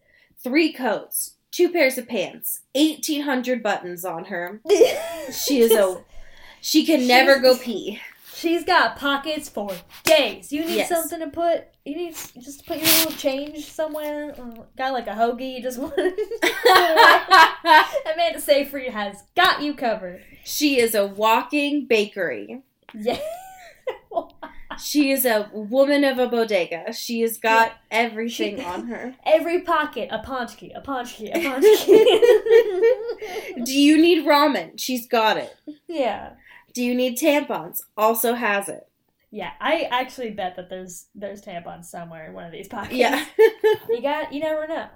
Three 0.43 0.71
coats, 0.71 1.37
two 1.49 1.69
pairs 1.69 1.97
of 1.97 2.07
pants, 2.07 2.61
eighteen 2.75 3.23
hundred 3.23 3.63
buttons 3.63 4.05
on 4.05 4.25
her. 4.25 4.61
She 5.31 5.59
is 5.59 5.71
a. 5.73 6.03
She 6.61 6.85
can 6.85 7.07
never 7.07 7.39
go 7.39 7.57
pee. 7.57 7.99
She's 8.39 8.63
got 8.63 8.97
pockets 8.97 9.49
for 9.49 9.71
days. 10.03 10.51
You 10.53 10.63
need 10.65 10.75
Yes. 10.75 10.89
something 10.89 11.19
to 11.21 11.27
put. 11.27 11.63
You 11.85 11.95
need 11.95 12.13
just 12.39 12.59
to 12.59 12.65
put 12.65 12.77
your 12.77 12.85
little 12.85 13.11
change 13.13 13.65
somewhere. 13.71 14.35
Uh, 14.39 14.61
got 14.77 14.93
like 14.93 15.07
a 15.07 15.11
hoagie. 15.11 15.55
You 15.55 15.63
just 15.63 15.79
want. 15.79 15.93
Amanda 18.13 18.39
Seyfried 18.39 18.91
has 18.91 19.23
got 19.35 19.61
you 19.63 19.73
covered. 19.73 20.21
she 20.43 20.79
is 20.79 20.93
a 20.95 21.05
walking 21.07 21.85
bakery. 21.87 22.61
Yeah. 22.93 23.19
She 24.79 25.09
is 25.11 25.25
a 25.25 25.49
woman 25.53 26.03
of 26.03 26.19
a 26.19 26.27
bodega. 26.27 26.93
She 26.93 27.21
has 27.21 27.39
got 27.39 27.71
everything 27.89 28.57
She- 28.57 28.63
on 28.63 28.85
her. 28.87 29.15
Every 29.25 29.61
pocket, 29.61 30.09
a 30.11 30.19
ponchki, 30.19 30.71
a 30.77 30.81
ponchki, 30.81 31.31
a 31.33 31.39
ponchki. 31.39 32.05
Do 33.65 33.73
you 33.79 33.97
need 33.99 34.23
ramen? 34.23 34.73
She's 34.77 35.07
got 35.07 35.37
it. 35.37 35.55
yeah. 35.87 36.33
Do 36.77 36.83
you 36.83 36.93
need 36.93 37.17
tampons? 37.17 37.79
Also 37.97 38.35
has 38.35 38.69
it. 38.69 38.87
Yeah, 39.31 39.49
I 39.59 39.87
actually 39.89 40.29
bet 40.29 40.57
that 40.57 40.69
there's 40.69 41.07
there's 41.15 41.41
tampons 41.41 41.85
somewhere 41.85 42.27
in 42.27 42.33
one 42.33 42.45
of 42.45 42.51
these 42.51 42.67
pockets. 42.67 42.93
Yeah. 42.93 43.25
you 43.89 43.99
got 43.99 44.31
you 44.31 44.41
never 44.41 44.67
know. 44.67 44.87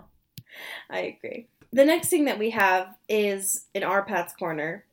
I 0.91 0.99
agree. 0.99 1.47
The 1.73 1.83
next 1.83 2.09
thing 2.09 2.25
that 2.25 2.37
we 2.37 2.51
have 2.51 2.95
is 3.09 3.65
in 3.73 3.81
our 3.81 4.03
Pat's 4.03 4.31
corner. 4.33 4.85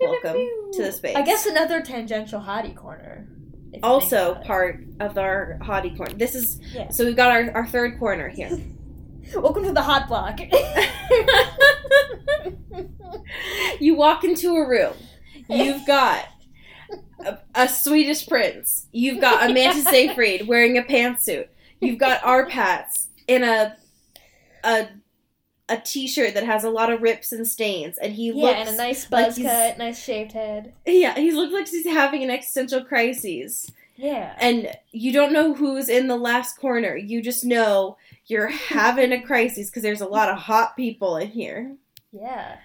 Welcome 0.00 0.36
to 0.74 0.84
the 0.84 0.92
space. 0.92 1.16
I 1.16 1.22
guess 1.22 1.46
another 1.46 1.82
tangential 1.82 2.40
hottie 2.40 2.76
corner. 2.76 3.26
if 3.26 3.64
you 3.64 3.70
think 3.72 3.84
also 3.84 4.30
about 4.30 4.42
it. 4.42 4.46
part 4.46 4.84
of 5.00 5.18
our 5.18 5.58
hottie 5.60 5.96
corner. 5.96 6.14
This 6.14 6.36
is 6.36 6.60
Yeah. 6.72 6.88
so 6.90 7.04
we've 7.04 7.16
got 7.16 7.32
our, 7.32 7.50
our 7.50 7.66
third 7.66 7.98
corner 7.98 8.28
here. 8.28 8.60
Welcome 9.34 9.64
to 9.64 9.72
the 9.72 9.82
hot 9.82 10.06
block. 10.06 10.38
you 13.80 13.96
walk 13.96 14.22
into 14.22 14.54
a 14.54 14.68
room. 14.68 14.92
You've 15.52 15.86
got 15.86 16.24
a, 17.24 17.38
a 17.54 17.68
Swedish 17.68 18.26
prince. 18.26 18.86
You've 18.92 19.20
got 19.20 19.48
Amanda 19.50 19.80
Seyfried 19.90 20.46
wearing 20.46 20.78
a 20.78 20.82
pantsuit. 20.82 21.48
You've 21.80 21.98
got 21.98 22.22
our 22.24 22.46
Pats 22.46 23.08
in 23.26 23.44
a 23.44 23.76
a 24.64 24.88
a 25.68 25.76
t-shirt 25.78 26.34
that 26.34 26.44
has 26.44 26.64
a 26.64 26.70
lot 26.70 26.92
of 26.92 27.00
rips 27.00 27.32
and 27.32 27.46
stains, 27.46 27.96
and 27.98 28.12
he 28.12 28.26
yeah, 28.28 28.34
looks 28.34 28.58
and 28.60 28.68
a 28.70 28.76
nice 28.76 29.06
buzz 29.06 29.36
he's- 29.36 29.50
cut, 29.50 29.78
nice 29.78 30.02
shaved 30.02 30.32
head. 30.32 30.74
yeah 30.86 31.14
he 31.14 31.30
looks 31.32 31.52
like 31.52 31.68
he's 31.68 31.86
having 31.86 32.22
an 32.22 32.30
existential 32.30 32.84
crisis. 32.84 33.70
Yeah. 33.96 34.34
and 34.40 34.68
you 34.90 35.12
don't 35.12 35.32
know 35.32 35.54
who's 35.54 35.88
in 35.88 36.08
the 36.08 36.16
last 36.16 36.58
corner. 36.58 36.96
You 36.96 37.22
just 37.22 37.44
know 37.44 37.96
you're 38.26 38.48
having 38.48 39.12
a 39.12 39.22
crisis 39.22 39.70
because 39.70 39.82
there's 39.84 40.00
a 40.00 40.06
lot 40.06 40.28
of 40.28 40.38
hot 40.38 40.76
people 40.76 41.16
in 41.18 41.28
here. 41.28 41.76
Yeah. 42.10 42.56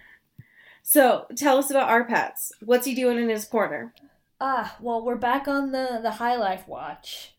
So 0.89 1.25
tell 1.36 1.58
us 1.58 1.70
about 1.70 1.89
our 1.89 2.06
pets. 2.06 2.53
What's 2.62 2.86
he 2.86 2.96
doing 2.96 3.17
in 3.17 3.27
his 3.27 3.44
corner? 3.44 3.94
Ah, 4.39 4.77
well, 4.79 5.03
we're 5.03 5.17
back 5.17 5.46
on 5.46 5.74
the 5.74 6.00
the 6.01 6.12
High 6.12 6.38
Life 6.38 6.65
watch. 6.65 7.36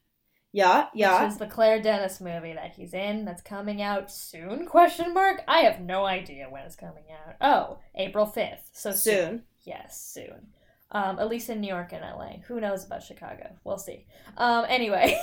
Yeah, 0.52 0.88
yeah. 0.92 1.22
Which 1.22 1.32
is 1.32 1.38
the 1.38 1.46
Claire 1.46 1.80
Denis 1.80 2.20
movie 2.20 2.52
that 2.52 2.74
he's 2.74 2.92
in 2.92 3.24
that's 3.24 3.40
coming 3.40 3.80
out 3.80 4.12
soon? 4.12 4.66
Question 4.66 5.14
mark? 5.14 5.40
I 5.48 5.60
have 5.60 5.80
no 5.80 6.04
idea 6.04 6.50
when 6.50 6.64
it's 6.64 6.76
coming 6.76 7.04
out. 7.10 7.36
Oh, 7.40 7.78
April 7.94 8.26
5th. 8.26 8.68
So 8.72 8.90
soon. 8.90 8.98
Soon. 9.14 9.42
Yes, 9.64 9.98
soon. 9.98 10.48
Um, 10.90 11.18
at 11.18 11.30
least 11.30 11.48
in 11.48 11.62
New 11.62 11.68
York 11.68 11.94
and 11.94 12.02
LA. 12.02 12.40
Who 12.48 12.60
knows 12.60 12.84
about 12.84 13.02
Chicago? 13.02 13.56
We'll 13.64 13.78
see. 13.78 14.04
Um, 14.36 14.66
anyway. 14.68 15.18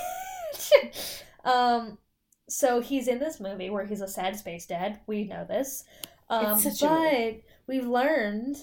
um, 1.44 1.98
so 2.48 2.80
he's 2.80 3.06
in 3.06 3.20
this 3.20 3.38
movie 3.38 3.70
where 3.70 3.86
he's 3.86 4.00
a 4.00 4.08
sad 4.08 4.36
space 4.36 4.66
dad. 4.66 4.98
We 5.06 5.22
know 5.22 5.44
this. 5.48 5.84
Um, 6.28 6.54
It's 6.54 6.64
such 6.64 6.82
a 6.82 6.88
but. 6.88 7.55
We've 7.66 7.86
learned 7.86 8.56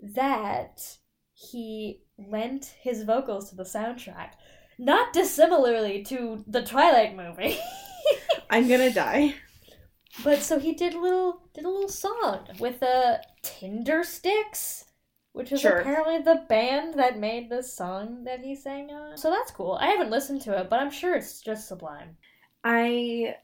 that 0.00 0.98
he 1.32 2.02
lent 2.18 2.66
his 2.80 3.02
vocals 3.02 3.50
to 3.50 3.56
the 3.56 3.64
soundtrack. 3.64 4.30
Not 4.78 5.12
dissimilarly 5.12 6.02
to 6.04 6.44
the 6.46 6.62
Twilight 6.62 7.16
movie. 7.16 7.58
I'm 8.50 8.68
gonna 8.68 8.92
die. 8.92 9.34
But 10.22 10.40
so 10.40 10.58
he 10.58 10.74
did 10.74 10.94
a 10.94 11.00
little 11.00 11.42
did 11.54 11.64
a 11.64 11.68
little 11.68 11.88
song 11.88 12.46
with 12.60 12.80
the 12.80 13.20
Tindersticks, 13.42 14.84
which 15.32 15.50
is 15.52 15.60
Sure. 15.60 15.78
apparently 15.78 16.18
the 16.22 16.44
band 16.48 16.94
that 16.94 17.18
made 17.18 17.50
the 17.50 17.62
song 17.62 18.24
that 18.24 18.40
he 18.40 18.54
sang 18.54 18.90
on. 18.90 19.16
So 19.16 19.30
that's 19.30 19.50
cool. 19.50 19.72
I 19.80 19.86
haven't 19.86 20.10
listened 20.10 20.42
to 20.42 20.58
it, 20.58 20.70
but 20.70 20.80
I'm 20.80 20.90
sure 20.90 21.14
it's 21.16 21.40
just 21.40 21.66
sublime. 21.68 22.16
I 22.62 23.36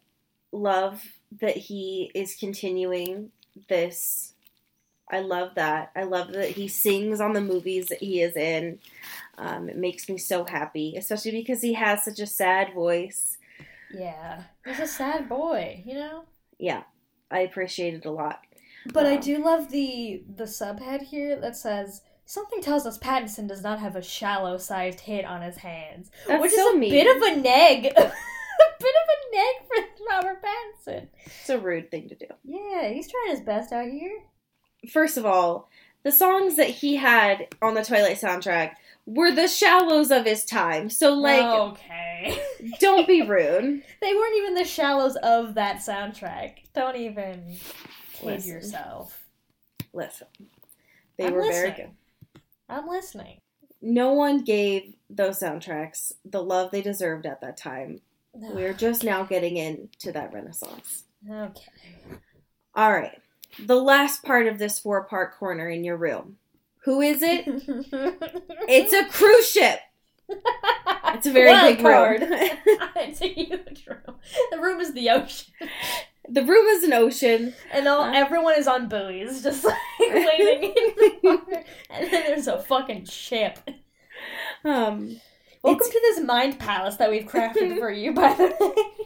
love 0.53 1.03
that 1.41 1.57
he 1.57 2.11
is 2.15 2.37
continuing 2.37 3.31
this. 3.69 4.30
I 5.11 5.21
love 5.21 5.55
that. 5.57 5.91
I 5.97 6.05
love 6.05 6.33
that 6.33 6.51
he 6.51 6.69
sings 6.69 7.21
on 7.21 7.33
the 7.33 7.41
movies 7.41 7.87
that 7.87 7.99
he 7.99 8.21
is 8.21 8.37
in. 8.37 8.79
Um, 9.39 9.69
it 9.69 9.77
makes 9.77 10.09
me 10.09 10.19
so 10.19 10.45
happy, 10.45 10.97
especially 10.97 11.33
because 11.33 11.63
he 11.63 11.75
has 11.75 12.05
such 12.05 12.21
a 12.21 12.27
sad 12.27 12.75
voice. 12.75 13.39
Yeah, 13.93 14.43
he's 14.65 14.79
a 14.79 14.87
sad 14.87 15.29
boy, 15.29 15.83
you 15.85 15.95
know. 15.95 16.25
Yeah, 16.59 16.85
I 17.31 17.41
appreciate 17.41 17.95
it 17.95 18.05
a 18.05 18.11
lot. 18.11 18.41
But 18.93 19.07
I 19.07 19.17
do 19.17 19.39
love 19.45 19.71
the 19.71 20.23
the 20.37 20.45
subhead 20.45 21.03
here 21.03 21.39
that 21.41 21.57
says 21.57 22.03
something 22.25 22.63
tells 22.63 22.87
us 22.87 22.99
Pattinson 22.99 23.49
does 23.49 23.63
not 23.63 23.79
have 23.79 23.97
a 23.97 24.03
shallow-sized 24.03 25.01
hit 25.01 25.25
on 25.25 25.43
his 25.43 25.57
hands, 25.57 26.11
which 26.27 26.53
so 26.53 26.69
is 26.69 26.75
a 26.75 26.79
mean. 26.79 26.91
bit 26.91 27.17
of 27.17 27.23
a 27.23 27.37
neg, 27.41 27.87
a 27.87 27.91
bit 27.93 28.03
of 28.03 29.09
a 29.11 29.37
neg 29.37 29.55
for 29.67 30.05
Robert 30.11 30.43
Pattinson. 30.43 31.09
It's 31.27 31.51
a 31.51 31.59
rude 31.59 31.91
thing 31.91 32.09
to 32.09 32.15
do. 32.15 32.27
Yeah, 32.45 32.89
he's 32.89 33.11
trying 33.11 33.31
his 33.31 33.41
best 33.41 33.73
out 33.73 33.89
here. 33.89 34.23
First 34.89 35.17
of 35.17 35.27
all, 35.27 35.69
the 36.03 36.13
songs 36.13 36.57
that 36.57 36.69
he 36.71 36.97
had 36.97 37.49
on 37.61 37.75
the 37.75 37.85
Twilight 37.85 38.19
soundtrack 38.19 38.73
were 39.07 39.31
the 39.31 39.49
shallows 39.49 40.11
of 40.11 40.25
his 40.25 40.45
time. 40.45 40.89
So, 40.89 41.13
like, 41.13 41.45
okay. 41.45 42.41
don't 42.81 43.07
be 43.07 43.23
rude. 43.23 43.83
They 44.01 44.15
weren't 44.15 44.37
even 44.37 44.55
the 44.55 44.65
shallows 44.65 45.17
of 45.17 45.55
that 45.55 45.77
soundtrack. 45.79 46.59
Don't 46.75 46.97
even 46.97 47.57
kid 48.15 48.27
Listen. 48.27 48.51
yourself. 48.53 49.25
Listen, 49.93 50.29
they 51.19 51.27
I'm 51.27 51.35
were 51.35 51.43
very 51.43 51.69
listening. 51.71 51.97
good. 52.35 52.41
I'm 52.69 52.89
listening. 52.89 53.41
No 53.83 54.13
one 54.13 54.45
gave 54.45 54.95
those 55.09 55.41
soundtracks 55.41 56.13
the 56.25 56.43
love 56.43 56.71
they 56.71 56.83
deserved 56.83 57.27
at 57.27 57.41
that 57.41 57.57
time. 57.57 58.01
We're 58.33 58.75
just 58.75 59.03
now 59.03 59.25
getting 59.25 59.57
into 59.57 60.13
that 60.13 60.33
renaissance. 60.33 61.05
okay. 61.29 61.63
All 62.75 62.93
right. 62.93 63.21
The 63.59 63.77
last 63.81 64.23
part 64.23 64.47
of 64.47 64.59
this 64.59 64.79
four 64.79 65.05
part 65.05 65.35
corner 65.37 65.69
in 65.69 65.85
your 65.85 65.97
room. 65.97 66.37
Who 66.85 67.01
is 67.01 67.21
it? 67.23 67.45
It's 68.69 68.93
a 68.93 69.05
cruise 69.07 69.51
ship. 69.51 69.81
It's 70.29 71.27
a 71.27 71.33
very 71.33 71.51
Wild 71.51 71.77
big 71.77 71.85
room. 71.85 71.93
card. 71.95 72.21
it's 72.97 73.21
a 73.21 73.27
huge 73.27 73.87
room. 73.87 74.17
The 74.53 74.59
room 74.61 74.81
is 74.81 74.93
the 74.95 75.11
ocean, 75.11 75.53
the 76.29 76.45
room 76.45 76.67
is 76.69 76.85
an 76.85 76.93
ocean. 76.93 77.53
and 77.73 77.89
all 77.89 78.05
Huh? 78.05 78.13
everyone 78.15 78.55
is 78.59 78.69
on 78.69 78.89
buoys, 78.89 79.43
just 79.43 79.65
like 79.65 79.77
waiting 80.01 80.71
in 80.71 80.95
the 80.97 81.19
water. 81.25 81.65
And 81.91 82.11
then 82.13 82.25
there's 82.27 82.47
a 82.47 82.61
fucking 82.61 83.07
ship. 83.07 83.59
Um, 84.65 85.21
Welcome 85.63 85.89
to 85.91 86.01
this 86.03 86.21
mind 86.25 86.59
palace 86.59 86.97
that 86.97 87.11
we've 87.11 87.27
crafted 87.27 87.79
for 87.79 87.91
you, 87.91 88.13
by 88.15 88.33
the 88.35 88.55
way. 88.61 89.05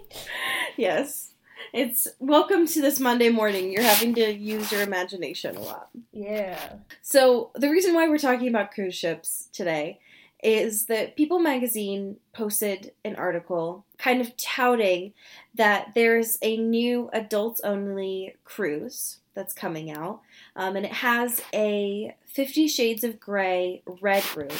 yes. 0.76 1.32
It's 1.72 2.06
welcome 2.20 2.66
to 2.66 2.80
this 2.80 3.00
Monday 3.00 3.30
morning. 3.30 3.72
You're 3.72 3.82
having 3.82 4.14
to 4.14 4.32
use 4.32 4.70
your 4.70 4.82
imagination 4.82 5.56
a 5.56 5.60
lot. 5.60 5.88
Yeah. 6.12 6.74
So, 7.02 7.50
the 7.54 7.70
reason 7.70 7.94
why 7.94 8.08
we're 8.08 8.18
talking 8.18 8.48
about 8.48 8.72
cruise 8.72 8.94
ships 8.94 9.48
today 9.52 10.00
is 10.42 10.86
that 10.86 11.16
People 11.16 11.38
magazine 11.38 12.16
posted 12.32 12.92
an 13.04 13.16
article 13.16 13.84
kind 13.98 14.20
of 14.20 14.36
touting 14.36 15.14
that 15.54 15.88
there's 15.94 16.38
a 16.42 16.56
new 16.56 17.08
adults 17.12 17.60
only 17.64 18.36
cruise 18.44 19.18
that's 19.34 19.54
coming 19.54 19.90
out. 19.90 20.20
Um, 20.54 20.76
and 20.76 20.84
it 20.86 20.92
has 20.92 21.40
a 21.52 22.14
Fifty 22.26 22.68
Shades 22.68 23.04
of 23.04 23.18
Grey 23.18 23.82
red 24.00 24.24
room 24.36 24.56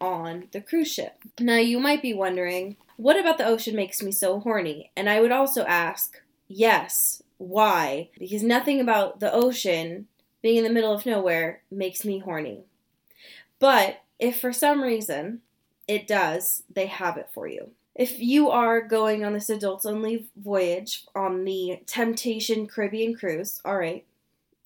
on 0.00 0.48
the 0.52 0.60
cruise 0.60 0.92
ship. 0.92 1.16
Now, 1.40 1.56
you 1.56 1.80
might 1.80 2.02
be 2.02 2.12
wondering, 2.14 2.76
what 2.96 3.18
about 3.18 3.38
the 3.38 3.46
ocean 3.46 3.74
makes 3.74 4.02
me 4.02 4.12
so 4.12 4.40
horny? 4.40 4.90
And 4.96 5.08
I 5.08 5.20
would 5.20 5.32
also 5.32 5.64
ask, 5.64 6.20
yes, 6.48 7.22
why? 7.38 8.10
Because 8.18 8.42
nothing 8.42 8.80
about 8.80 9.20
the 9.20 9.32
ocean 9.32 10.06
being 10.42 10.58
in 10.58 10.64
the 10.64 10.70
middle 10.70 10.92
of 10.92 11.06
nowhere 11.06 11.62
makes 11.70 12.04
me 12.04 12.18
horny. 12.18 12.64
But 13.58 14.02
if 14.18 14.40
for 14.40 14.52
some 14.52 14.82
reason 14.82 15.40
it 15.88 16.06
does, 16.06 16.62
they 16.72 16.86
have 16.86 17.16
it 17.16 17.28
for 17.32 17.46
you. 17.46 17.70
If 17.94 18.20
you 18.20 18.50
are 18.50 18.82
going 18.82 19.24
on 19.24 19.32
this 19.32 19.48
adults 19.48 19.86
only 19.86 20.26
voyage 20.36 21.06
on 21.14 21.44
the 21.44 21.80
Temptation 21.86 22.66
Caribbean 22.66 23.14
cruise, 23.14 23.60
all 23.64 23.78
right, 23.78 24.04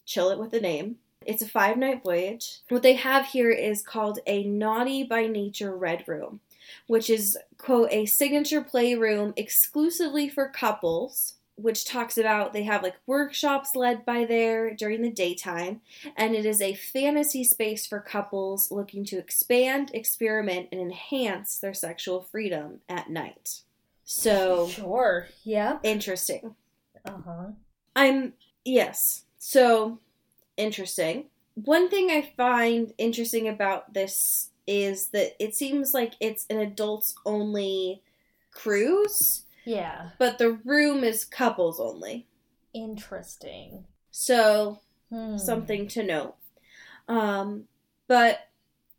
chill 0.04 0.30
it 0.30 0.38
with 0.38 0.50
the 0.50 0.60
name. 0.60 0.96
It's 1.24 1.42
a 1.42 1.48
five 1.48 1.76
night 1.76 2.02
voyage. 2.02 2.58
What 2.68 2.82
they 2.82 2.94
have 2.94 3.26
here 3.26 3.50
is 3.50 3.82
called 3.82 4.18
a 4.26 4.42
Naughty 4.42 5.04
by 5.04 5.26
Nature 5.26 5.76
Red 5.76 6.04
Room, 6.08 6.40
which 6.86 7.08
is, 7.08 7.38
quote, 7.56 7.92
a 7.92 8.06
signature 8.06 8.62
playroom 8.62 9.32
exclusively 9.36 10.28
for 10.28 10.48
couples, 10.48 11.34
which 11.62 11.84
talks 11.84 12.16
about 12.18 12.52
they 12.52 12.62
have 12.64 12.82
like 12.82 12.96
workshops 13.06 13.74
led 13.76 14.04
by 14.04 14.24
there 14.24 14.74
during 14.74 15.02
the 15.02 15.10
daytime, 15.10 15.80
and 16.16 16.34
it 16.34 16.44
is 16.46 16.60
a 16.60 16.74
fantasy 16.74 17.44
space 17.44 17.86
for 17.86 18.00
couples 18.00 18.70
looking 18.70 19.04
to 19.06 19.18
expand, 19.18 19.90
experiment, 19.94 20.68
and 20.72 20.80
enhance 20.80 21.58
their 21.58 21.74
sexual 21.74 22.22
freedom 22.22 22.80
at 22.88 23.10
night. 23.10 23.60
So, 24.04 24.68
Sure. 24.68 25.28
Yeah. 25.44 25.78
interesting. 25.82 26.54
Uh 27.04 27.18
huh. 27.24 27.46
I'm 27.94 28.32
yes. 28.64 29.24
So 29.38 29.98
interesting. 30.56 31.26
One 31.54 31.88
thing 31.90 32.10
I 32.10 32.30
find 32.36 32.92
interesting 32.98 33.48
about 33.48 33.94
this 33.94 34.50
is 34.66 35.08
that 35.08 35.34
it 35.42 35.54
seems 35.54 35.92
like 35.94 36.14
it's 36.20 36.46
an 36.50 36.58
adults 36.58 37.14
only 37.26 38.02
cruise, 38.52 39.44
Yeah. 39.64 40.10
but 40.18 40.38
the 40.38 40.52
room 40.64 41.04
is 41.04 41.24
couples 41.24 41.78
only. 41.80 42.26
Interesting. 42.72 43.86
So 44.10 44.80
Hmm. 45.10 45.36
something 45.38 45.88
to 45.88 46.02
note. 46.04 46.36
Um, 47.08 47.66
but 48.06 48.48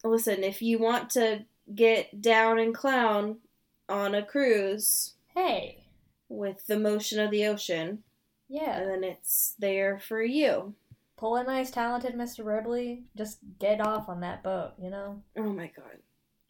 listen, 0.04 0.44
if 0.44 0.62
you 0.62 0.78
want 0.78 1.10
to 1.12 1.46
get 1.74 2.22
down 2.22 2.60
and 2.60 2.76
clown 2.76 3.38
on 3.88 4.14
a 4.14 4.24
cruise 4.26 5.14
Hey. 5.34 5.86
with 6.28 6.68
the 6.68 6.78
motion 6.78 7.20
of 7.20 7.32
the 7.32 7.46
ocean, 7.46 8.04
Yeah. 8.50 8.84
then 8.84 9.04
it's 9.06 9.56
there 9.58 10.00
for 10.00 10.22
you. 10.22 10.76
Pull 11.16 11.38
a 11.38 11.44
nice, 11.44 11.72
talented 11.72 12.16
Mr. 12.16 12.44
Ripley. 12.46 13.06
Just 13.16 13.40
get 13.60 13.80
off 13.80 14.10
on 14.10 14.20
that 14.22 14.44
boat, 14.44 14.74
you 14.78 14.90
know? 14.90 15.22
Oh 15.38 15.44
my 15.54 15.68
god. 15.68 16.00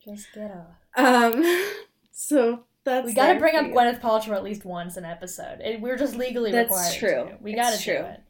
Just 0.04 0.34
get 0.34 0.50
off. 0.52 0.76
Um, 0.96 1.44
so 2.12 2.66
that's 2.84 3.06
we 3.08 3.14
gotta 3.14 3.40
bring 3.40 3.56
up. 3.56 3.66
Gwyneth 3.68 4.02
Paltrow 4.02 4.36
at 4.36 4.44
least 4.44 4.66
once 4.66 4.98
an 4.98 5.06
episode. 5.06 5.60
It, 5.62 5.82
we're 5.82 5.98
just 5.98 6.16
legally 6.16 6.52
That's 6.52 6.66
required 6.70 6.84
That's 6.86 6.98
true. 6.98 7.10
to. 7.10 7.38
We 7.42 7.54
It's 7.54 7.62
gotta 7.62 7.84
do 7.84 8.06
it. 8.08 8.22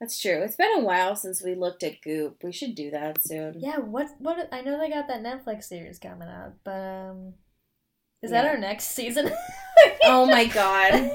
That's 0.00 0.20
true. 0.20 0.42
It's 0.42 0.56
been 0.56 0.72
a 0.76 0.80
while 0.80 1.14
since 1.14 1.42
we 1.42 1.54
looked 1.54 1.82
at 1.82 2.00
Goop. 2.00 2.42
We 2.42 2.52
should 2.52 2.74
do 2.74 2.90
that 2.90 3.22
soon. 3.22 3.60
Yeah, 3.60 3.78
what 3.78 4.08
what 4.18 4.48
I 4.50 4.62
know 4.62 4.78
they 4.78 4.88
got 4.88 5.08
that 5.08 5.22
Netflix 5.22 5.64
series 5.64 5.98
coming 5.98 6.28
out, 6.28 6.54
but 6.64 6.70
um 6.80 7.34
is 8.22 8.30
Yeah. 8.30 8.42
that 8.42 8.50
our 8.50 8.58
next 8.58 8.88
season? 8.92 9.30
Oh 10.04 10.26
my 10.26 10.44
god. 10.54 11.10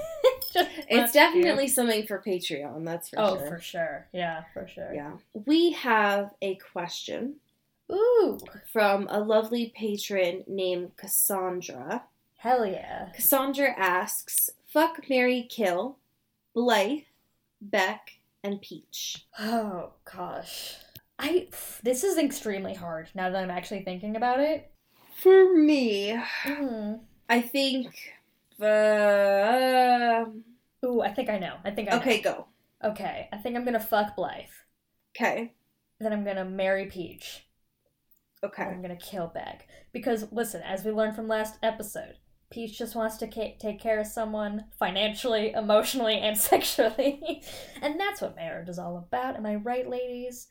It's 0.56 1.12
definitely 1.12 1.68
something 1.68 2.08
for 2.08 2.20
Patreon, 2.26 2.84
that's 2.86 3.10
for. 3.10 3.20
Oh, 3.20 3.38
sure. 3.38 3.48
for 3.48 3.60
sure. 3.60 4.08
Yeah, 4.12 4.44
for 4.54 4.68
sure. 4.68 4.92
Yeah. 4.94 5.12
We 5.34 5.74
have 5.74 6.34
a 6.42 6.56
question 6.56 7.36
Ooh. 7.92 8.40
from 8.74 9.08
a 9.12 9.20
lovely 9.20 9.72
patron 9.76 10.46
named 10.48 10.96
Cassandra. 10.98 12.06
Hell 12.38 12.66
yeah. 12.66 13.10
Cassandra 13.16 13.74
asks, 13.78 14.50
fuck 14.68 15.10
Mary 15.10 15.48
Kill, 15.50 15.98
Blythe, 16.54 17.04
Beck, 17.62 18.20
and 18.44 18.62
Peach. 18.62 19.26
Oh 19.40 19.94
gosh. 20.12 20.76
I 21.18 21.48
this 21.82 22.04
is 22.04 22.18
extremely 22.18 22.74
hard 22.74 23.10
now 23.16 23.30
that 23.30 23.42
I'm 23.42 23.50
actually 23.50 23.84
thinking 23.84 24.16
about 24.16 24.40
it. 24.42 24.72
For 25.18 25.56
me, 25.56 26.20
Mm. 26.44 27.00
I 27.30 27.42
think 27.42 28.14
the 28.60 30.32
Ooh, 30.86 31.02
I 31.02 31.12
think 31.14 31.30
I 31.30 31.40
know. 31.40 31.56
I 31.64 31.72
think 31.72 31.88
I 31.90 31.96
know. 31.96 32.02
Okay, 32.02 32.22
go. 32.22 32.48
Okay, 32.84 33.28
I 33.32 33.38
think 33.38 33.56
I'm 33.56 33.66
gonna 33.66 33.80
fuck 33.80 34.16
Blythe. 34.16 34.44
Okay. 35.16 35.54
Then 36.00 36.12
I'm 36.14 36.24
gonna 36.26 36.46
marry 36.46 36.86
Peach. 36.86 37.48
And 38.44 38.52
Okay. 38.52 38.64
I'm 38.64 38.82
gonna 38.82 38.96
kill 38.98 39.28
Beck. 39.28 39.68
Because 39.94 40.32
listen, 40.32 40.62
as 40.62 40.84
we 40.84 40.92
learned 40.92 41.16
from 41.16 41.28
last 41.28 41.58
episode, 41.64 42.18
Peach 42.56 42.78
just 42.78 42.96
wants 42.96 43.18
to 43.18 43.28
ca- 43.28 43.58
take 43.60 43.82
care 43.82 44.00
of 44.00 44.08
someone 44.08 44.66
financially, 44.80 45.52
emotionally, 45.56 46.20
and 46.20 46.38
sexually, 46.52 47.44
and 47.82 48.00
that's 48.00 48.22
what 48.22 48.36
marriage 48.38 48.70
is 48.70 48.80
all 48.80 48.98
about. 48.98 49.36
Am 49.36 49.46
I 49.46 49.56
right, 49.56 49.88
ladies? 49.90 50.48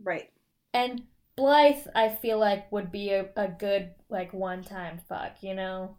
Right. 0.00 0.30
And 0.72 1.02
Blythe, 1.36 1.86
I 1.94 2.10
feel 2.10 2.38
like 2.38 2.70
would 2.70 2.92
be 2.92 3.10
a, 3.10 3.26
a 3.36 3.48
good 3.48 3.90
like 4.08 4.32
one 4.32 4.62
time 4.62 5.00
fuck, 5.08 5.42
you 5.42 5.54
know. 5.54 5.96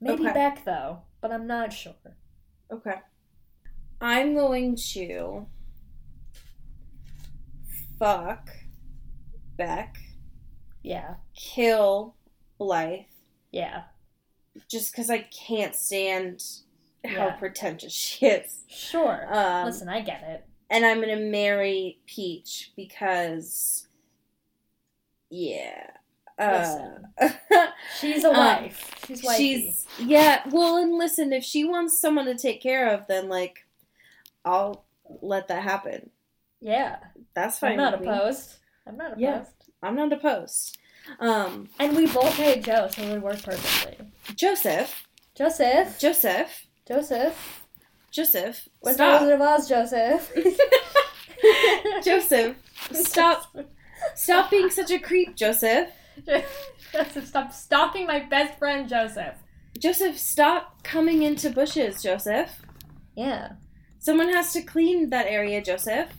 Maybe 0.00 0.24
Okay. 0.24 0.32
Beck 0.34 0.64
though, 0.64 1.02
but 1.22 1.32
I'm 1.32 1.46
not 1.46 1.72
sure. 1.72 1.94
Okay. 2.70 2.96
I'm 4.00 4.34
going 4.34 4.76
to 4.92 5.46
fuck 7.98 8.50
Beck, 9.56 9.96
Yeah, 10.82 11.16
kill 11.36 12.16
Blythe, 12.58 13.06
yeah, 13.52 13.84
just 14.68 14.92
because 14.92 15.10
I 15.10 15.18
can't 15.18 15.74
stand 15.74 16.42
how 17.04 17.26
Yeah. 17.26 17.30
pretentious 17.36 17.92
she 17.94 18.26
is. 18.26 18.64
sure. 18.68 19.26
Um, 19.32 19.66
Listen, 19.66 19.88
I 19.88 20.00
get 20.02 20.22
it. 20.24 20.44
and 20.70 20.84
I'm 20.84 21.00
gonna 21.00 21.16
marry 21.16 21.98
Peach 22.06 22.72
because, 22.76 23.88
yeah. 25.30 25.88
Uh, 26.38 26.88
She's 28.00 28.24
a 28.24 28.30
um, 28.30 28.36
wife. 28.36 28.90
She's 29.06 29.22
wifey. 29.22 29.36
She's 29.38 29.86
yeah. 29.98 30.42
Well, 30.50 30.76
and 30.78 30.96
listen, 30.96 31.32
if 31.32 31.44
she 31.44 31.64
wants 31.64 31.98
someone 32.00 32.24
to 32.24 32.34
take 32.36 32.62
care 32.62 32.88
of, 32.88 33.06
then 33.06 33.28
like, 33.28 33.66
I'll 34.44 34.84
let 35.20 35.48
that 35.48 35.62
happen. 35.62 36.10
yeah. 36.60 36.96
That's 37.34 37.58
fine. 37.58 37.72
I'm 37.72 37.76
not 37.78 37.92
with 38.00 38.08
me. 38.08 38.14
opposed. 38.14 38.56
I'm 38.86 38.96
not 38.96 39.12
opposed. 39.12 39.20
Yeah. 39.22 39.44
I'm 39.82 39.94
not 39.96 40.12
opposed. 40.12 40.76
Um, 41.20 41.68
And 41.78 41.96
we 41.96 42.06
both 42.06 42.34
hate 42.34 42.64
Joe, 42.64 42.88
so 42.94 43.02
it 43.02 43.10
would 43.12 43.22
work 43.22 43.42
perfectly. 43.42 44.06
Joseph, 44.36 45.06
Joseph. 45.34 45.98
Joseph, 45.98 46.66
Joseph. 46.86 47.58
Joseph, 48.10 48.68
What's 48.80 48.98
the 48.98 49.04
stop, 49.04 49.20
Wizard 49.22 49.34
of 49.34 49.40
Oz, 49.40 49.68
Joseph? 49.68 50.32
Joseph, 52.04 52.56
stop, 52.92 53.56
stop 54.14 54.50
being 54.50 54.68
such 54.70 54.90
a 54.90 54.98
creep, 54.98 55.34
Joseph. 55.34 55.88
Joseph, 56.92 57.26
stop 57.26 57.52
stalking 57.54 58.06
my 58.06 58.20
best 58.20 58.58
friend, 58.58 58.88
Joseph. 58.88 59.34
Joseph, 59.78 60.18
stop 60.18 60.82
coming 60.82 61.22
into 61.22 61.48
bushes, 61.50 62.02
Joseph. 62.02 62.50
Yeah. 63.16 63.52
Someone 63.98 64.28
has 64.28 64.52
to 64.52 64.62
clean 64.62 65.08
that 65.10 65.26
area, 65.26 65.62
Joseph. 65.62 66.10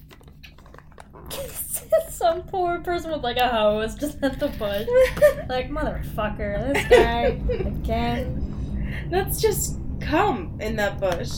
Some 2.10 2.44
poor 2.44 2.80
person 2.80 3.12
with 3.12 3.24
like 3.24 3.38
a 3.38 3.48
hose 3.48 3.96
just 3.96 4.22
at 4.24 4.40
the 4.40 4.50
bush. 4.50 4.88
Like, 5.50 5.70
motherfucker, 5.70 6.74
this 6.74 6.88
guy 6.88 7.40
again. 7.68 9.08
That's 9.12 9.42
just 9.42 9.78
cum 10.00 10.58
in 10.62 10.76
that 10.78 11.00
bush. 11.00 11.30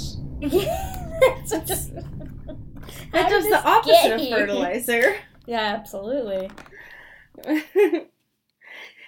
That's 0.42 1.52
just. 1.68 1.94
That 3.12 3.30
does 3.30 3.46
the 3.46 3.62
opposite 3.66 4.14
of 4.14 4.30
fertilizer. 4.30 5.16
Yeah, 5.48 5.76
absolutely. 5.78 6.50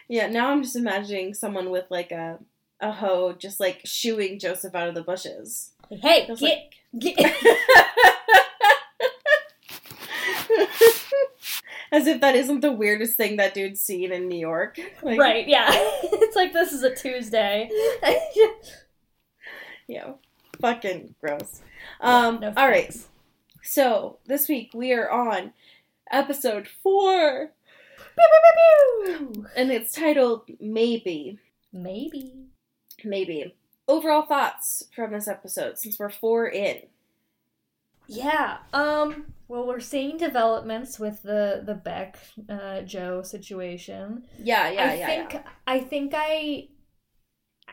yeah, 0.08 0.28
now 0.28 0.50
I'm 0.52 0.64
just 0.64 0.76
imagining 0.76 1.34
someone 1.34 1.70
with 1.70 1.86
like 1.90 2.12
a 2.12 2.40
a 2.80 2.92
hoe 2.92 3.34
just 3.34 3.60
like 3.60 3.82
shooing 3.86 4.40
Joseph 4.40 4.76
out 4.76 4.88
of 4.88 4.96
the 4.96 5.04
bushes. 5.04 5.72
Hey, 5.90 6.28
Just 6.28 6.42
get, 6.42 6.70
get. 7.00 7.36
As 11.98 12.06
if 12.06 12.22
that 12.22 12.36
isn't 12.36 12.60
the 12.60 12.72
weirdest 12.72 13.18
thing 13.18 13.38
that 13.38 13.56
dude's 13.56 13.82
seen 13.82 14.12
in 14.12 14.28
New 14.28 14.38
York. 14.38 14.80
Like, 15.02 15.20
right, 15.20 15.48
yeah. 15.48 15.66
it's 15.72 16.36
like 16.36 16.54
this 16.54 16.72
is 16.72 16.84
a 16.84 16.94
Tuesday. 16.94 17.70
Yeah. 19.88 20.14
fucking 20.62 21.16
gross. 21.22 21.62
Um, 22.02 22.40
No 22.42 22.54
all 22.56 22.68
right. 22.68 22.94
So 23.64 24.18
this 24.28 24.48
week 24.48 24.72
we 24.74 24.92
are 24.94 25.10
on 25.10 25.54
episode 26.12 26.68
four, 26.84 27.52
and 29.56 29.72
it's 29.72 29.92
titled 29.94 30.44
"Maybe." 30.60 31.40
Maybe. 31.72 32.34
Maybe. 33.04 33.56
Overall 33.88 34.24
thoughts 34.24 34.84
from 34.94 35.14
this 35.14 35.28
episode 35.28 35.78
since 35.80 35.98
we're 35.98 36.10
four 36.10 36.48
in. 36.48 36.82
Yeah. 38.08 38.58
Um. 38.74 39.34
Well, 39.48 39.66
we're 39.66 39.80
seeing 39.80 40.18
developments 40.18 41.00
with 41.00 41.22
the 41.24 41.64
the 41.66 41.76
Beck 41.76 42.20
uh, 42.50 42.82
Joe 42.82 43.22
situation. 43.22 44.24
Yeah, 44.38 44.70
yeah, 44.70 44.90
I 44.90 44.94
yeah. 44.96 45.06
think 45.06 45.34
yeah. 45.34 45.44
I 45.66 45.80
think 45.80 46.14
I. 46.16 46.70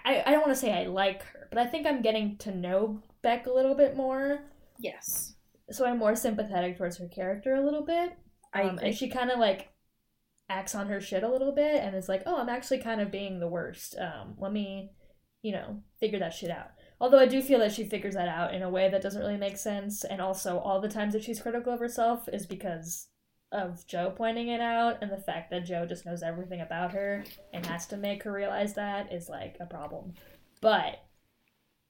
I, 0.05 0.23
I 0.27 0.31
don't 0.33 0.43
want 0.43 0.53
to 0.53 0.61
say 0.61 0.73
I 0.73 0.87
like 0.87 1.23
her, 1.25 1.49
but 1.51 1.59
I 1.59 1.67
think 1.67 1.87
I'm 1.87 2.03
getting 2.03 2.37
to 2.39 2.55
know 2.55 3.01
Beck 3.23 3.47
a 3.47 3.53
little 3.53 3.75
bit 3.75 3.97
more, 3.97 4.41
Yes, 4.79 5.35
so 5.71 5.87
I'm 5.87 5.99
more 5.99 6.17
sympathetic 6.17 6.77
towards 6.77 6.99
her 6.99 7.09
character 7.09 7.55
a 7.55 7.65
little 7.65 7.85
bit. 7.85 8.17
I 8.53 8.63
Um, 8.63 8.79
and 8.79 8.95
she 8.95 9.09
kind 9.09 9.31
of 9.31 9.39
like 9.39 9.73
acts 10.49 10.75
on 10.75 10.89
her 10.89 11.01
shit 11.01 11.23
a 11.23 11.29
little 11.29 11.53
bit 11.53 11.83
and 11.83 11.95
is 11.97 12.09
like, 12.09 12.23
oh, 12.27 12.37
I'm 12.39 12.49
actually 12.49 12.79
kind 12.81 13.01
of 13.01 13.11
being 13.11 13.41
the 13.41 13.49
worst. 13.49 13.97
Um, 13.99 14.35
let 14.39 14.53
me, 14.53 14.93
you 15.43 15.53
know, 15.53 15.83
figure 16.01 16.19
that 16.19 16.35
shit 16.35 16.51
out. 16.51 16.71
Although 17.01 17.19
I 17.19 17.27
do 17.27 17.43
feel 17.43 17.59
that 17.59 17.73
she 17.73 17.85
figures 17.85 18.15
that 18.15 18.29
out 18.29 18.55
in 18.55 18.63
a 18.63 18.71
way 18.71 18.89
that 18.89 19.03
doesn't 19.03 19.21
really 19.21 19.37
make 19.37 19.57
sense. 19.57 20.05
And 20.05 20.21
also, 20.21 20.59
all 20.59 20.81
the 20.81 20.89
times 20.89 21.13
that 21.13 21.25
she's 21.25 21.41
critical 21.41 21.73
of 21.73 21.81
herself 21.81 22.29
is 22.33 22.47
because 22.47 23.09
of 23.53 23.87
Joe 23.87 24.13
pointing 24.17 24.49
it 24.49 24.61
out, 24.61 24.99
and 25.03 25.11
the 25.13 25.17
fact 25.17 25.51
that 25.51 25.65
Joe 25.65 25.87
just 25.87 26.07
knows 26.07 26.23
everything 26.23 26.61
about 26.61 26.93
her 26.93 27.25
and 27.53 27.65
has 27.67 27.87
to 27.89 27.97
make 27.97 28.23
her 28.25 28.33
realize 28.33 28.75
that 28.75 29.13
is 29.13 29.29
like 29.29 29.57
a 29.61 29.67
problem. 29.67 30.15
But 30.61 31.05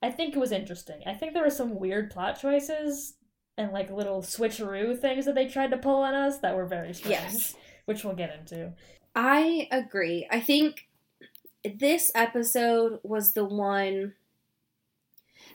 I 0.03 0.11
think 0.11 0.35
it 0.35 0.41
was 0.41 0.53
interesting. 0.53 1.01
I 1.07 1.15
think 1.15 1.33
there 1.33 1.43
were 1.45 1.51
some 1.51 1.79
weird 1.79 2.11
plot 2.11 2.39
choices 2.41 3.15
and 3.57 3.73
like 3.73 3.91
little 3.91 4.21
switcheroo 4.21 4.99
things 4.99 5.25
that 5.27 5.35
they 5.35 5.47
tried 5.49 5.71
to 5.71 5.79
pull 5.79 6.03
on 6.03 6.13
us 6.15 6.39
that 6.41 6.57
were 6.57 6.67
very 6.67 6.93
strange, 6.93 7.13
Yes. 7.13 7.55
which 7.87 8.05
we'll 8.05 8.15
get 8.15 8.35
into. 8.39 8.73
I 9.15 9.69
agree. 9.71 10.27
I 10.31 10.41
think 10.41 10.89
this 11.65 12.11
episode 12.15 12.99
was 13.05 13.33
the 13.33 13.45
one 13.45 14.15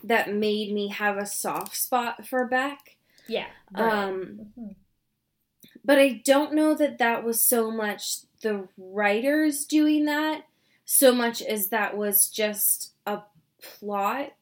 that 0.04 0.34
made 0.34 0.74
me 0.74 0.90
have 0.90 1.18
a 1.18 1.26
soft 1.26 1.76
spot 1.76 2.26
for 2.28 2.46
Beck. 2.46 2.98
Yeah. 3.28 3.48
Um, 3.76 4.52
Mhm. 4.58 4.76
but 5.84 6.00
I 6.00 6.22
don't 6.26 6.54
know 6.54 6.74
that 6.74 6.98
that 6.98 7.24
was 7.24 7.44
so 7.44 7.72
much 7.72 8.20
the 8.42 8.68
writers 8.78 9.66
doing 9.66 10.06
that, 10.06 10.46
so 10.86 11.14
much 11.14 11.42
as 11.42 11.70
that 11.70 11.98
was 11.98 12.30
just 12.30 12.94
a 13.06 13.22
plot 13.62 14.34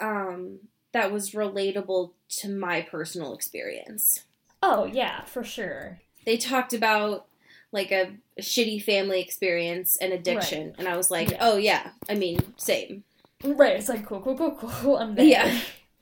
um, 0.00 0.58
that 0.92 1.12
was 1.12 1.30
relatable 1.30 2.12
to 2.28 2.48
my 2.48 2.82
personal 2.82 3.34
experience. 3.34 4.24
Oh 4.62 4.84
yeah, 4.84 5.24
for 5.24 5.44
sure. 5.44 6.00
They 6.26 6.36
talked 6.36 6.72
about 6.72 7.26
like 7.70 7.90
a, 7.90 8.16
shitty 8.40 8.82
family 8.82 9.20
experience 9.20 9.96
and 9.96 10.12
addiction, 10.12 10.74
and 10.78 10.88
I 10.88 10.96
was 10.96 11.10
like, 11.10 11.30
Yeah. 11.30 11.38
oh 11.40 11.56
yeah, 11.56 11.90
I 12.08 12.14
mean, 12.14 12.40
same. 12.56 13.04
Right. 13.44 13.76
It's 13.76 13.88
like 13.88 14.06
cool, 14.06 14.20
cool, 14.20 14.36
cool, 14.36 14.52
cool. 14.52 14.96
I'm 14.98 15.14
there. 15.14 15.24
Yeah. 15.24 15.58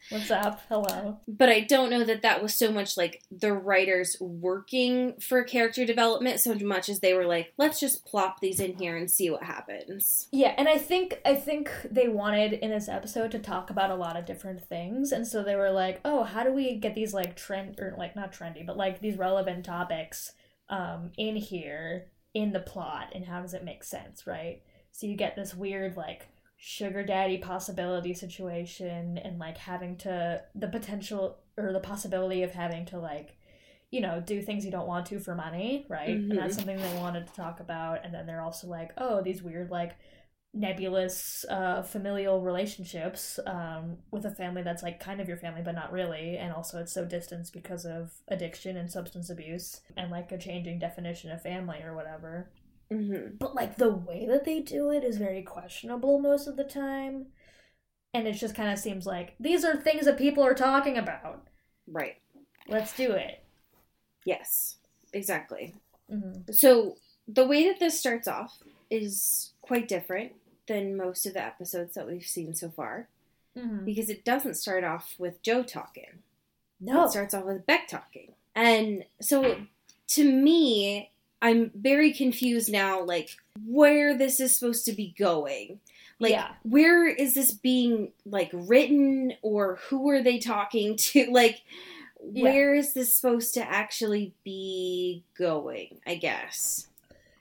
What's 0.09 0.31
up? 0.31 0.61
Hello. 0.69 1.19
But 1.29 1.51
I 1.51 1.61
don't 1.61 1.91
know 1.91 2.03
that 2.03 2.23
that 2.23 2.43
was 2.43 2.55
so 2.55 2.73
much 2.73 2.97
like 2.97 3.23
the 3.31 3.53
writers 3.53 4.17
working 4.19 5.15
for 5.21 5.45
character 5.45 5.85
development 5.85 6.41
so 6.41 6.55
much 6.55 6.89
as 6.89 6.99
they 6.99 7.15
were 7.15 7.27
like, 7.27 7.53
let's 7.59 7.79
just 7.79 8.05
plop 8.07 8.41
these 8.41 8.59
in 8.59 8.77
here 8.77 8.97
and 8.97 9.09
see 9.09 9.31
what 9.31 9.45
happens. 9.45 10.27
Yeah, 10.33 10.55
and 10.59 10.69
I 10.69 10.79
think 10.79 11.21
I 11.25 11.37
think 11.37 11.71
they 11.89 12.09
wanted 12.09 12.55
in 12.55 12.71
this 12.71 12.89
episode 12.89 13.31
to 13.33 13.39
talk 13.39 13.71
about 13.71 13.91
a 13.91 13.95
lot 13.95 14.17
of 14.17 14.27
different 14.27 14.61
things, 14.65 15.13
and 15.13 15.29
so 15.29 15.45
they 15.45 15.55
were 15.55 15.71
like, 15.71 16.01
"Oh, 16.05 16.25
how 16.25 16.43
do 16.43 16.53
we 16.53 16.77
get 16.77 16.97
these 16.97 17.15
like 17.15 17.37
trend 17.37 17.79
or 17.79 17.95
like 17.97 18.17
not 18.17 18.33
trendy, 18.33 18.67
but 18.67 18.77
like 18.77 19.01
these 19.01 19.17
relevant 19.17 19.65
topics 19.65 20.33
um 20.71 21.11
in 21.17 21.37
here 21.37 22.07
in 22.35 22.53
the 22.53 22.61
plot, 22.61 23.13
and 23.15 23.27
how 23.27 23.41
does 23.43 23.55
it 23.55 23.63
make 23.63 23.85
sense, 23.85 24.27
right?" 24.27 24.63
So 24.91 25.07
you 25.07 25.15
get 25.15 25.37
this 25.37 25.55
weird 25.55 25.97
like 25.97 26.27
sugar 26.61 27.03
daddy 27.03 27.39
possibility 27.39 28.15
situation, 28.15 29.19
and 29.19 29.39
like 29.39 29.59
having 29.59 29.97
to 29.99 30.43
the 30.55 30.69
potential 30.69 31.39
or 31.57 31.73
the 31.73 31.81
possibility 31.81 32.43
of 32.45 32.53
having 32.53 32.87
to 32.87 32.99
like 32.99 33.37
you 33.91 34.01
know, 34.01 34.23
do 34.25 34.41
things 34.41 34.65
you 34.65 34.71
don't 34.71 34.87
want 34.87 35.07
to 35.07 35.19
for 35.21 35.35
money, 35.35 35.85
right? 35.89 36.25
And 36.31 36.39
that's 36.39 36.55
Mhm. 36.55 36.57
something 36.57 36.79
they 36.81 36.95
wanted 36.95 37.27
to 37.27 37.35
talk 37.35 37.61
about. 37.61 38.05
And 38.05 38.15
then 38.15 38.27
they're 38.27 38.41
also 38.43 38.69
like, 38.69 38.93
oh, 38.99 39.21
these 39.23 39.43
weird, 39.43 39.71
like, 39.71 39.97
nebulous 40.53 41.45
uh, 41.49 41.83
familial 41.83 42.41
relationships 42.43 43.39
um, 43.47 43.99
with 44.11 44.25
a 44.25 44.31
family 44.35 44.63
that's 44.63 44.83
like 44.83 44.99
kind 44.99 45.21
of 45.21 45.29
your 45.29 45.37
family, 45.37 45.63
but 45.63 45.75
not 45.75 45.93
really. 45.93 46.39
And 46.39 46.53
also, 46.53 46.81
it's 46.81 46.93
so 46.93 47.05
distanced 47.05 47.53
because 47.53 47.85
of 47.85 48.13
addiction 48.29 48.77
and 48.77 48.91
substance 48.91 49.31
abuse 49.31 49.81
and 49.97 50.11
like 50.11 50.33
a 50.33 50.39
changing 50.39 50.79
definition 50.81 51.31
of 51.31 51.43
family 51.43 51.83
or 51.83 51.95
whatever. 51.95 52.51
Mm-hmm. 52.93 53.37
But 53.39 53.55
like 53.55 53.77
the 53.77 53.91
way 53.93 54.27
that 54.27 54.45
they 54.45 54.61
do 54.61 54.91
it 54.91 55.05
is 55.05 55.17
very 55.17 55.43
questionable 55.43 56.19
most 56.19 56.47
of 56.47 56.57
the 56.57 56.65
time. 56.65 57.27
And 58.13 58.27
it 58.27 58.33
just 58.35 58.55
kind 58.57 58.71
of 58.73 58.79
seems 58.79 59.07
like 59.07 59.35
these 59.39 59.65
are 59.65 59.77
things 59.77 60.05
that 60.07 60.19
people 60.19 60.45
are 60.45 60.55
talking 60.55 60.99
about. 60.99 61.47
Right. 61.87 62.17
Let's 62.69 62.95
do 62.97 63.13
it. 63.13 63.45
Yes, 64.25 64.77
exactly. 65.13 65.75
hmm 66.11 66.33
So 66.51 66.97
the 67.29 67.47
way 67.47 67.67
that 67.69 67.79
this 67.81 67.99
starts 67.99 68.27
off 68.29 68.59
is 68.91 69.53
quite 69.63 69.89
different 69.89 70.33
than 70.67 70.97
most 70.97 71.27
of 71.27 71.35
the 71.35 71.43
episodes 71.45 71.95
that 71.95 72.07
we've 72.07 72.25
seen 72.27 72.55
so 72.55 72.71
far 72.71 73.09
hmm 73.57 73.85
because 73.85 74.09
it 74.09 74.25
doesn't 74.25 74.55
start 74.55 74.85
off 74.85 75.15
with 75.19 75.43
Joe 75.43 75.63
talking. 75.63 76.21
No. 76.81 77.05
It 77.05 77.11
starts 77.11 77.35
off 77.35 77.45
with 77.45 77.67
Beck 77.67 77.89
talking. 77.89 78.33
And 78.55 79.05
so 79.21 79.67
to 80.09 80.25
me, 80.33 81.10
I'm 81.43 81.71
very 81.75 82.13
confused 82.13 82.71
now, 82.71 83.03
like 83.03 83.31
where 83.67 84.17
this 84.17 84.41
is 84.41 84.57
supposed 84.59 84.85
to 84.87 84.93
be 84.93 85.15
going. 85.19 85.81
Like 86.19 86.33
Yeah. 86.33 86.53
where 86.63 87.07
is 87.09 87.35
this 87.35 87.53
being 87.53 88.13
like 88.27 88.51
written 88.53 89.33
or 89.43 89.77
who 89.89 90.11
are 90.11 90.23
they 90.23 90.39
talking 90.39 90.97
to? 90.97 91.27
Like 91.31 91.63
Yeah. 92.33 92.43
where 92.45 92.75
is 92.75 92.93
this 92.93 93.17
supposed 93.17 93.55
to 93.55 93.63
actually 93.63 94.35
be 94.45 95.25
going, 95.39 96.01
I 96.07 96.17
guess. 96.17 96.87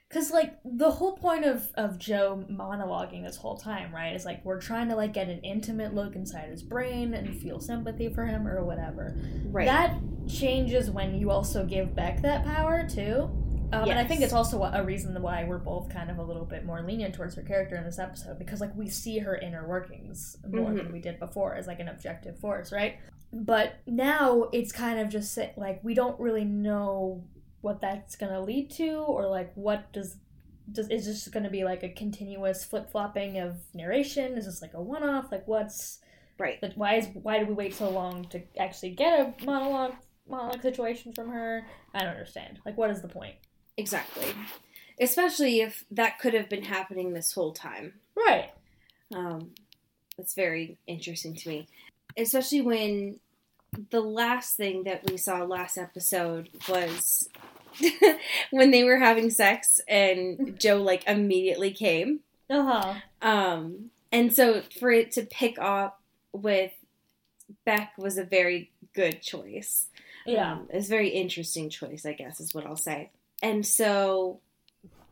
Because 0.08 0.32
like 0.32 0.58
the 0.64 0.90
whole 0.90 1.12
point 1.16 1.44
of 1.44 1.68
of 1.74 1.98
Joe 1.98 2.42
monologuing 2.50 3.22
this 3.24 3.36
whole 3.36 3.56
time, 3.58 3.94
right, 3.94 4.16
is 4.16 4.24
like 4.24 4.44
we're 4.44 4.60
trying 4.60 4.88
to 4.88 4.96
like 4.96 5.12
get 5.12 5.28
an 5.28 5.40
intimate 5.40 5.94
look 5.94 6.16
inside 6.16 6.48
his 6.48 6.62
brain 6.62 7.12
and 7.14 7.36
feel 7.40 7.60
sympathy 7.60 8.08
for 8.12 8.24
him 8.24 8.48
or 8.48 8.64
whatever. 8.64 9.14
Right. 9.44 9.66
That 9.66 9.98
changes 10.26 10.90
when 10.90 11.14
you 11.14 11.30
also 11.30 11.64
give 11.64 11.94
Beck 11.94 12.22
that 12.22 12.44
power 12.44 12.88
too. 12.88 13.30
Um, 13.72 13.88
And 13.88 13.98
I 13.98 14.04
think 14.04 14.20
it's 14.22 14.32
also 14.32 14.62
a 14.62 14.82
reason 14.82 15.20
why 15.22 15.44
we're 15.44 15.58
both 15.58 15.88
kind 15.90 16.10
of 16.10 16.18
a 16.18 16.22
little 16.22 16.44
bit 16.44 16.64
more 16.64 16.82
lenient 16.82 17.14
towards 17.14 17.34
her 17.36 17.42
character 17.42 17.76
in 17.76 17.84
this 17.84 17.98
episode 17.98 18.38
because 18.38 18.60
like 18.60 18.74
we 18.76 18.88
see 18.88 19.18
her 19.18 19.36
inner 19.36 19.66
workings 19.68 20.36
more 20.48 20.72
than 20.72 20.86
Mhm. 20.86 20.92
we 20.92 21.00
did 21.00 21.18
before 21.18 21.54
as 21.54 21.66
like 21.66 21.80
an 21.80 21.88
objective 21.88 22.38
force, 22.38 22.72
right? 22.72 22.96
But 23.32 23.74
now 23.86 24.48
it's 24.52 24.72
kind 24.72 24.98
of 24.98 25.08
just 25.08 25.38
like 25.56 25.82
we 25.84 25.94
don't 25.94 26.18
really 26.18 26.44
know 26.44 27.24
what 27.60 27.80
that's 27.80 28.16
gonna 28.16 28.40
lead 28.40 28.70
to 28.72 28.90
or 28.96 29.28
like 29.28 29.52
what 29.54 29.92
does 29.92 30.16
does 30.72 30.88
is 30.88 31.04
this 31.06 31.26
going 31.26 31.42
to 31.42 31.50
be 31.50 31.64
like 31.64 31.82
a 31.82 31.88
continuous 31.88 32.64
flip 32.64 32.90
flopping 32.92 33.38
of 33.38 33.56
narration? 33.74 34.36
Is 34.38 34.46
this 34.46 34.62
like 34.62 34.74
a 34.74 34.80
one 34.80 35.02
off? 35.02 35.32
Like 35.32 35.46
what's 35.48 35.98
right. 36.38 36.58
but 36.60 36.76
why 36.76 36.94
is 36.94 37.08
why 37.22 37.38
did 37.38 37.48
we 37.48 37.54
wait 37.54 37.74
so 37.74 37.90
long 37.90 38.24
to 38.26 38.40
actually 38.56 38.90
get 38.90 39.18
a 39.18 39.44
monologue 39.44 39.94
monologue 40.28 40.62
situation 40.62 41.12
from 41.12 41.28
her? 41.30 41.66
I 41.92 42.00
don't 42.00 42.10
understand. 42.10 42.60
Like 42.64 42.76
what 42.76 42.90
is 42.90 43.02
the 43.02 43.08
point? 43.08 43.34
Exactly. 43.80 44.34
Especially 45.00 45.60
if 45.60 45.84
that 45.90 46.18
could 46.18 46.34
have 46.34 46.50
been 46.50 46.64
happening 46.64 47.12
this 47.12 47.32
whole 47.32 47.52
time. 47.52 47.94
Right. 48.14 48.50
Um, 49.14 49.52
it's 50.18 50.34
very 50.34 50.76
interesting 50.86 51.34
to 51.34 51.48
me. 51.48 51.68
Especially 52.16 52.60
when 52.60 53.20
the 53.90 54.00
last 54.02 54.56
thing 54.56 54.84
that 54.84 55.10
we 55.10 55.16
saw 55.16 55.44
last 55.44 55.78
episode 55.78 56.50
was 56.68 57.30
when 58.50 58.70
they 58.70 58.84
were 58.84 58.98
having 58.98 59.30
sex 59.30 59.80
and 59.88 60.60
Joe 60.60 60.82
like 60.82 61.06
immediately 61.06 61.70
came. 61.70 62.20
Uh-huh. 62.50 62.94
Um, 63.22 63.90
and 64.12 64.34
so 64.34 64.62
for 64.78 64.90
it 64.90 65.12
to 65.12 65.22
pick 65.22 65.58
up 65.58 66.02
with 66.32 66.72
Beck 67.64 67.92
was 67.96 68.18
a 68.18 68.24
very 68.24 68.72
good 68.94 69.22
choice. 69.22 69.86
Yeah. 70.26 70.52
Um, 70.52 70.68
it's 70.70 70.88
a 70.88 70.90
very 70.90 71.08
interesting 71.08 71.70
choice, 71.70 72.04
I 72.04 72.12
guess, 72.12 72.40
is 72.40 72.54
what 72.54 72.66
I'll 72.66 72.76
say. 72.76 73.10
And 73.42 73.66
so, 73.66 74.40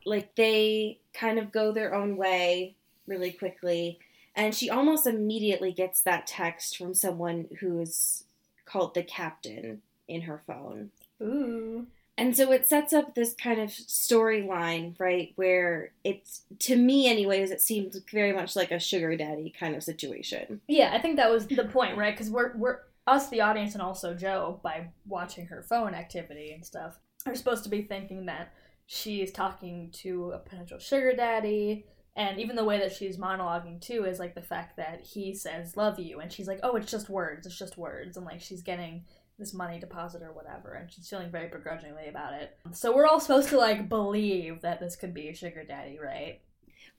like, 0.05 0.35
they 0.35 0.99
kind 1.13 1.39
of 1.39 1.51
go 1.51 1.71
their 1.71 1.93
own 1.93 2.17
way 2.17 2.75
really 3.07 3.31
quickly. 3.31 3.99
And 4.35 4.55
she 4.55 4.69
almost 4.69 5.07
immediately 5.07 5.71
gets 5.71 6.01
that 6.01 6.27
text 6.27 6.77
from 6.77 6.93
someone 6.93 7.47
who 7.59 7.79
is 7.79 8.23
called 8.65 8.93
the 8.93 9.03
captain 9.03 9.81
in 10.07 10.21
her 10.21 10.41
phone. 10.45 10.91
Ooh. 11.21 11.87
And 12.17 12.35
so 12.35 12.51
it 12.51 12.67
sets 12.67 12.91
up 12.91 13.15
this 13.15 13.33
kind 13.33 13.61
of 13.61 13.69
storyline, 13.69 14.93
right? 14.99 15.31
Where 15.37 15.91
it's, 16.03 16.41
to 16.59 16.75
me, 16.75 17.07
anyways, 17.07 17.49
it 17.49 17.61
seems 17.61 17.97
very 18.11 18.33
much 18.33 18.57
like 18.57 18.71
a 18.71 18.79
sugar 18.79 19.15
daddy 19.15 19.53
kind 19.57 19.73
of 19.73 19.83
situation. 19.83 20.59
Yeah, 20.67 20.91
I 20.93 20.99
think 20.99 21.15
that 21.15 21.31
was 21.31 21.47
the 21.47 21.63
point, 21.63 21.97
right? 21.97 22.13
Because 22.13 22.29
we're 22.29 22.55
we're 22.57 22.79
us, 23.07 23.29
the 23.29 23.39
audience, 23.39 23.73
and 23.73 23.81
also 23.81 24.13
Joe, 24.13 24.59
by 24.61 24.89
watching 25.07 25.47
her 25.47 25.63
phone 25.63 25.93
activity 25.93 26.51
and 26.51 26.65
stuff, 26.65 26.99
are 27.25 27.35
supposed 27.35 27.63
to 27.63 27.69
be 27.69 27.81
thinking 27.81 28.25
that 28.25 28.53
she's 28.85 29.31
talking 29.31 29.91
to 29.91 30.31
a 30.31 30.39
potential 30.39 30.79
sugar 30.79 31.13
daddy. 31.15 31.85
And 32.15 32.39
even 32.39 32.55
the 32.55 32.65
way 32.65 32.79
that 32.79 32.93
she's 32.93 33.17
monologuing 33.17 33.79
too 33.79 34.05
is 34.05 34.19
like 34.19 34.35
the 34.35 34.41
fact 34.41 34.77
that 34.77 35.01
he 35.01 35.33
says 35.33 35.77
"love 35.77 35.99
you," 35.99 36.19
and 36.19 36.31
she's 36.31 36.47
like, 36.47 36.59
"Oh, 36.63 36.75
it's 36.75 36.91
just 36.91 37.09
words. 37.09 37.45
It's 37.45 37.57
just 37.57 37.77
words," 37.77 38.17
and 38.17 38.25
like 38.25 38.41
she's 38.41 38.61
getting 38.61 39.05
this 39.37 39.53
money 39.53 39.79
deposit 39.79 40.21
or 40.21 40.33
whatever, 40.33 40.73
and 40.73 40.91
she's 40.91 41.07
feeling 41.07 41.31
very 41.31 41.47
begrudgingly 41.47 42.07
about 42.09 42.33
it. 42.33 42.57
So 42.73 42.93
we're 42.93 43.07
all 43.07 43.21
supposed 43.21 43.49
to 43.49 43.57
like 43.57 43.87
believe 43.87 44.61
that 44.61 44.79
this 44.79 44.97
could 44.97 45.13
be 45.13 45.29
a 45.29 45.33
sugar 45.33 45.63
daddy, 45.63 45.97
right? 45.97 46.41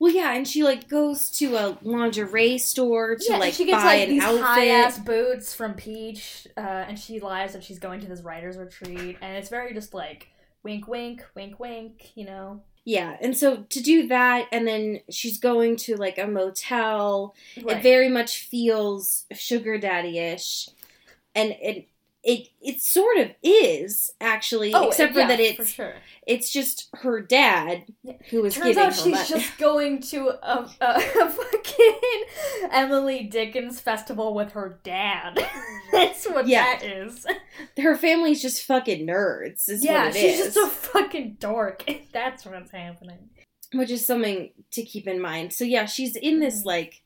Well, 0.01 0.11
yeah, 0.11 0.33
and 0.33 0.49
she 0.49 0.65
like 0.65 0.89
goes 0.89 1.31
to 1.33 1.57
a 1.57 1.79
lingerie 1.83 2.57
store 2.57 3.17
to 3.17 3.25
yeah, 3.29 3.37
like 3.37 3.53
she 3.53 3.67
gets 3.67 3.85
buy 3.85 3.97
like 3.97 4.03
an 4.05 4.09
these 4.09 4.23
outfit. 4.23 4.43
high 4.43 4.69
ass 4.69 4.99
boots 4.99 5.53
from 5.53 5.75
Peach, 5.75 6.49
uh, 6.57 6.61
and 6.89 6.99
she 6.99 7.21
lies 7.21 7.53
that 7.53 7.63
she's 7.63 7.79
going 7.79 8.01
to 8.01 8.07
this 8.09 8.23
writers 8.23 8.57
retreat, 8.57 9.19
and 9.21 9.37
it's 9.37 9.51
very 9.51 9.75
just 9.75 9.93
like 9.93 10.29
wink, 10.63 10.89
wink, 10.89 11.23
wink, 11.35 11.61
wink, 11.61 12.13
you 12.15 12.25
know. 12.25 12.63
Yeah, 12.87 13.19
and 13.21 13.37
so 13.37 13.65
to 13.69 13.81
do 13.83 14.09
that, 14.09 14.49
and 14.51 14.67
then 14.67 15.01
she's 15.11 15.39
going 15.39 15.77
to 15.77 15.97
like 15.97 16.17
a 16.17 16.27
motel. 16.27 17.35
It 17.55 17.83
very 17.83 18.09
much 18.09 18.47
feels 18.47 19.27
sugar 19.33 19.77
daddy 19.77 20.19
ish, 20.19 20.71
and 21.35 21.51
it 21.61 21.89
it 22.23 22.49
it 22.61 22.81
sort 22.83 23.17
of 23.19 23.31
is 23.43 24.11
actually, 24.21 24.75
Oh, 24.75 24.89
except 24.89 25.15
for 25.15 25.21
yeah, 25.21 25.27
that 25.29 25.41
it's 25.41 25.57
for 25.57 25.65
sure. 25.65 25.95
it's 26.27 26.53
just 26.53 26.89
her 26.97 27.21
dad 27.21 27.85
who 28.31 28.45
is 28.45 28.55
Turns 28.55 28.77
out 28.77 28.95
her 28.95 29.03
she's 29.03 29.29
just 29.29 29.57
going 29.59 30.03
to 30.03 30.29
a, 30.29 30.71
a, 30.81 30.95
a 31.23 31.31
fucking 31.31 32.01
Emily 32.71 33.25
Dickens 33.25 33.81
festival 33.81 34.35
with 34.35 34.53
her 34.53 34.79
dad. 34.85 35.39
That's 35.93 36.27
what 36.27 36.47
Yeah. 36.47 36.65
that 36.79 36.83
is. 36.85 37.27
her 37.79 37.97
family's 37.97 38.43
just 38.43 38.65
fucking 38.67 39.07
nerds. 39.07 39.69
Is 39.69 39.85
yeah, 39.85 40.07
what 40.07 40.17
it 40.17 40.21
she's 40.21 40.41
is. 40.41 40.55
just 40.55 40.57
a 40.67 40.69
fucking 40.71 41.37
dork. 41.41 41.85
That's 42.13 42.45
what's 42.45 42.71
happening. 42.71 43.31
which 43.73 43.91
is 43.91 44.07
something 44.07 44.51
to 44.73 44.83
keep 44.85 45.07
in 45.07 45.21
mind. 45.23 45.53
So 45.53 45.65
yeah, 45.65 45.87
she's 45.87 46.17
in 46.17 46.41
this 46.41 46.63
Mhm. 46.63 46.67
like 46.67 47.03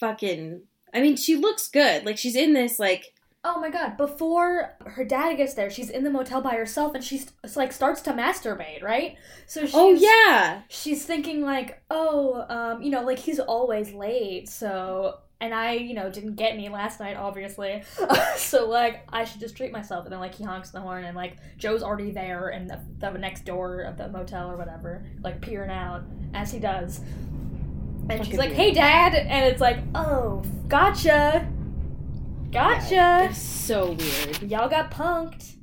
fucking. 0.00 0.62
I 0.94 1.00
mean, 1.02 1.16
she 1.16 1.36
looks 1.36 1.68
good. 1.68 2.04
Like 2.06 2.16
she's 2.18 2.36
in 2.36 2.52
this 2.54 2.78
like 2.78 3.12
Oh 3.48 3.60
my 3.60 3.70
god, 3.70 3.96
before 3.96 4.74
her 4.84 5.04
dad 5.04 5.36
gets 5.36 5.54
there, 5.54 5.70
she's 5.70 5.88
in 5.88 6.02
the 6.02 6.10
motel 6.10 6.40
by 6.40 6.56
herself 6.56 6.96
and 6.96 7.04
she's 7.04 7.30
like 7.54 7.72
starts 7.72 8.00
to 8.02 8.12
masturbate, 8.12 8.82
right? 8.82 9.16
So 9.46 9.60
she's 9.60 9.74
oh 9.74 9.92
yeah, 9.92 10.62
she's 10.68 11.04
thinking 11.04 11.42
like, 11.42 11.80
"Oh, 11.88 12.44
um, 12.48 12.82
you 12.82 12.90
know, 12.90 13.02
like 13.02 13.20
he's 13.20 13.38
always 13.38 13.92
late." 13.92 14.48
So 14.48 15.18
and 15.40 15.54
I, 15.54 15.74
you 15.74 15.94
know, 15.94 16.10
didn't 16.10 16.34
get 16.34 16.54
any 16.54 16.68
last 16.68 16.98
night, 16.98 17.16
obviously. 17.16 17.84
so 18.36 18.68
like, 18.68 19.06
I 19.12 19.24
should 19.24 19.40
just 19.40 19.56
treat 19.56 19.70
myself. 19.70 20.06
And 20.06 20.12
then 20.12 20.18
like 20.18 20.34
he 20.34 20.42
honks 20.42 20.70
the 20.70 20.80
horn, 20.80 21.04
and 21.04 21.16
like 21.16 21.36
Joe's 21.56 21.84
already 21.84 22.10
there 22.10 22.48
in 22.48 22.66
the, 22.66 22.80
the 22.98 23.10
next 23.12 23.44
door 23.44 23.82
of 23.82 23.96
the 23.96 24.08
motel 24.08 24.50
or 24.50 24.56
whatever, 24.56 25.06
like 25.22 25.40
peering 25.40 25.70
out 25.70 26.02
as 26.34 26.50
he 26.50 26.58
does. 26.58 27.00
And 28.10 28.26
she's 28.26 28.38
like, 28.38 28.52
"Hey, 28.52 28.72
Dad," 28.72 29.14
and 29.14 29.44
it's 29.44 29.60
like, 29.60 29.78
"Oh, 29.94 30.42
gotcha, 30.66 31.48
gotcha." 32.56 33.28
it's 33.30 33.38
so 33.38 33.92
weird. 33.92 34.42
Y'all 34.50 34.68
got 34.68 34.90
punked. 34.90 35.56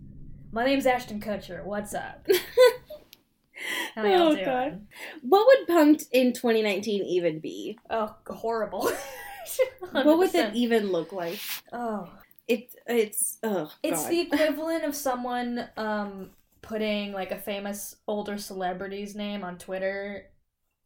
My 0.51 0.63
name's 0.65 0.86
Ashton 0.86 1.19
Kutcher. 1.19 1.63
What's 1.65 1.93
up? 1.95 2.27
How 3.95 4.03
y'all 4.06 4.21
Oh, 4.21 4.32
doing? 4.34 4.45
God. 4.45 4.88
What 5.21 5.47
would 5.47 5.67
punked 5.67 6.06
in 6.12 6.34
2019 6.34 7.03
even 7.03 7.39
be? 7.39 7.77
Oh, 7.89 8.15
horrible. 8.27 8.91
What 9.91 10.17
would 10.17 10.34
it 10.34 10.56
even 10.56 10.91
look 10.91 11.12
like? 11.12 11.38
Oh, 11.73 12.10
It 12.47 12.73
it's 12.88 13.39
oh 13.43 13.69
it's 13.84 14.03
God. 14.03 14.12
the 14.12 14.19
equivalent 14.21 14.84
of 14.86 14.95
someone 14.95 15.67
um 15.75 16.29
putting 16.62 17.12
like 17.12 17.32
a 17.32 17.38
famous 17.38 17.97
older 18.08 18.38
celebrity's 18.38 19.15
name 19.15 19.43
on 19.43 19.58
Twitter, 19.58 20.27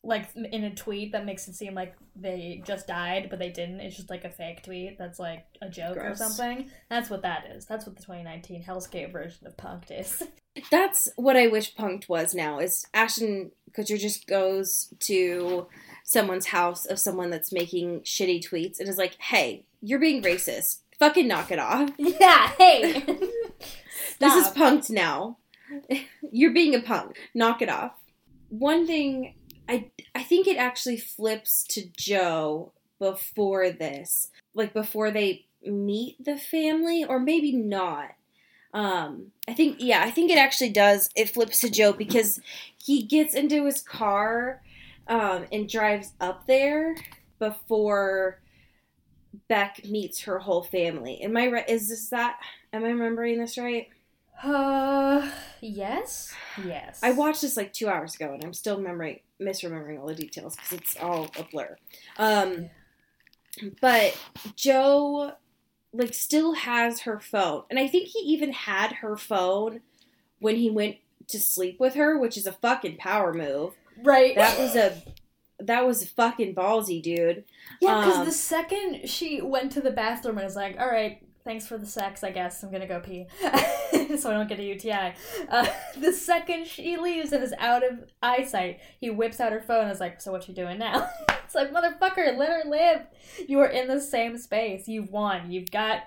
like 0.08 0.30
in 0.36 0.64
a 0.64 0.74
tweet 0.74 1.12
that 1.12 1.26
makes 1.26 1.50
it 1.50 1.56
seem 1.56 1.74
like 1.74 1.94
they 2.16 2.64
just 2.66 2.88
died, 2.88 3.28
but 3.30 3.40
they 3.40 3.50
didn't. 3.50 3.82
It's 3.82 3.98
just 3.98 4.10
like 4.10 4.24
a 4.24 4.30
fake 4.30 4.64
tweet 4.64 4.98
that's 4.98 5.20
like 5.20 5.46
a 5.62 5.70
joke 5.70 5.96
Gross. 5.96 6.14
or 6.14 6.16
something. 6.16 6.72
That's 6.90 7.10
what 7.10 7.24
that 7.24 7.46
is. 7.54 7.66
That's 7.66 7.86
what 7.86 7.98
the 7.98 8.02
2019 8.02 8.64
Hellscape 8.64 9.12
version 9.12 9.46
of 9.46 9.58
Punked 9.58 9.92
is. 9.92 10.24
That's 10.72 11.08
what 11.18 11.38
I 11.38 11.46
wish 11.46 11.76
punked 11.76 12.10
was 12.10 12.34
now. 12.34 12.58
Is 12.58 12.88
Ashton 12.92 13.52
Kutcher 13.78 14.00
just 14.00 14.26
goes 14.26 14.92
to 15.02 15.68
someone's 16.04 16.48
house 16.48 16.88
of 16.88 16.98
someone 16.98 17.30
that's 17.30 17.54
making 17.54 18.00
shitty 18.02 18.44
tweets 18.44 18.80
and 18.80 18.90
is 18.90 18.98
like, 18.98 19.18
"Hey, 19.22 19.66
you're 19.84 20.00
being 20.00 20.24
racist. 20.24 20.80
Fucking 20.98 21.28
knock 21.28 21.52
it 21.52 21.60
off." 21.60 21.92
yeah. 22.00 22.48
Hey. 22.58 23.06
This 24.20 24.34
is 24.34 24.54
punked 24.54 24.90
now. 24.90 25.38
You're 26.32 26.54
being 26.54 26.74
a 26.74 26.82
punk. 26.82 27.18
Knock 27.36 27.62
it 27.62 27.70
off. 27.70 27.92
One 28.50 28.88
thing 28.88 29.36
I 29.68 29.92
I 30.16 30.24
think 30.24 30.48
it 30.48 30.58
actually 30.58 30.98
flips 30.98 31.64
to 31.70 31.84
Joe 31.98 32.74
before 33.00 33.70
this. 33.72 34.30
Like 34.54 34.74
before 34.74 35.12
they 35.12 35.46
meet 35.66 36.24
the 36.24 36.38
family 36.38 37.04
or 37.04 37.20
maybe 37.20 37.52
not. 37.54 38.12
Um 38.74 39.32
I 39.48 39.54
think 39.54 39.78
yeah, 39.80 40.02
I 40.04 40.12
think 40.12 40.32
it 40.32 40.38
actually 40.38 40.72
does. 40.72 41.10
It 41.16 41.30
flips 41.30 41.60
to 41.62 41.70
Joe 41.70 41.94
because 41.94 42.40
he 42.84 43.04
gets 43.04 43.36
into 43.36 43.66
his 43.66 43.82
car 43.82 44.62
um 45.08 45.46
and 45.52 45.70
drives 45.70 46.14
up 46.20 46.48
there 46.48 46.96
before 47.40 48.42
Beck 49.50 49.86
meets 49.86 50.22
her 50.22 50.40
whole 50.40 50.64
family. 50.64 51.22
Am 51.22 51.36
I 51.38 51.48
right? 51.48 51.70
Is 51.70 51.90
this 51.90 52.10
that? 52.10 52.40
Am 52.74 52.84
I 52.84 52.90
remembering 52.90 53.40
this 53.40 53.58
right? 53.58 53.88
Uh, 54.44 55.30
yes, 55.62 56.34
yes. 56.64 57.00
I 57.02 57.12
watched 57.12 57.42
this 57.42 57.58
like 57.58 57.74
two 57.74 57.88
hours 57.90 58.16
ago, 58.16 58.34
and 58.34 58.44
I'm 58.44 58.54
still 58.54 58.78
remembering, 58.78 59.20
misremembering 59.42 60.00
all 60.00 60.08
the 60.08 60.16
details 60.16 60.56
because 60.56 60.74
it's 60.74 60.98
all 60.98 61.30
a 61.38 61.44
blur. 61.44 61.78
Um, 62.18 62.70
but 63.82 64.18
Joe, 64.56 65.34
like, 65.94 66.14
still 66.14 66.54
has 66.54 67.02
her 67.02 67.20
phone, 67.20 67.64
and 67.70 67.80
I 67.80 67.88
think 67.88 68.08
he 68.08 68.20
even 68.20 68.52
had 68.52 68.94
her 68.94 69.18
phone 69.18 69.82
when 70.40 70.56
he 70.56 70.70
went 70.70 70.98
to 71.28 71.40
sleep 71.40 71.80
with 71.80 71.96
her, 71.96 72.18
which 72.18 72.38
is 72.38 72.48
a 72.48 72.52
fucking 72.52 72.98
power 72.98 73.34
move. 73.34 73.74
right. 74.04 74.36
That 74.36 74.60
was 74.60 74.76
a 74.76 75.02
that 75.60 75.86
was 75.86 76.08
fucking 76.08 76.54
ballsy, 76.54 77.02
dude. 77.02 77.44
yeah, 77.82 78.00
because 78.00 78.20
um, 78.20 78.26
the 78.26 78.32
second 78.32 79.10
she 79.10 79.42
went 79.42 79.72
to 79.72 79.82
the 79.82 79.92
bathroom 79.92 80.38
and 80.38 80.46
was 80.46 80.56
like, 80.56 80.80
"All 80.80 80.88
right, 80.88 81.22
thanks 81.48 81.66
for 81.66 81.78
the 81.78 81.86
sex. 81.86 82.26
I 82.26 82.32
guess 82.32 82.62
I'm 82.62 82.72
gonna 82.72 82.86
go 82.86 83.00
pee, 83.00 83.26
so 84.18 84.30
I 84.30 84.34
don't 84.34 84.50
get 84.50 84.60
a 84.60 84.64
UTI." 84.64 85.14
Uh, 85.50 85.66
the 85.98 86.12
second 86.12 86.68
she 86.68 86.98
leaves 86.98 87.32
and 87.32 87.42
is 87.42 87.54
out 87.58 87.84
of 87.84 88.04
eyesight, 88.22 88.82
he 89.00 89.10
whips 89.10 89.40
out 89.40 89.54
her 89.54 89.62
phone 89.62 89.84
and 89.84 89.92
is 89.92 90.02
like, 90.02 90.20
"So 90.20 90.32
what 90.32 90.48
you 90.48 90.54
doing 90.54 90.78
now?" 90.78 91.10
it's 91.46 91.56
like, 91.56 91.72
"Motherfucker, 91.72 92.38
let 92.38 92.50
her 92.50 92.70
live. 92.70 93.08
You 93.48 93.60
are 93.62 93.70
in 93.70 93.88
the 93.88 94.02
same 94.02 94.38
space. 94.38 94.88
You've 94.90 95.10
won. 95.10 95.50
You've 95.50 95.72
got 95.72 96.02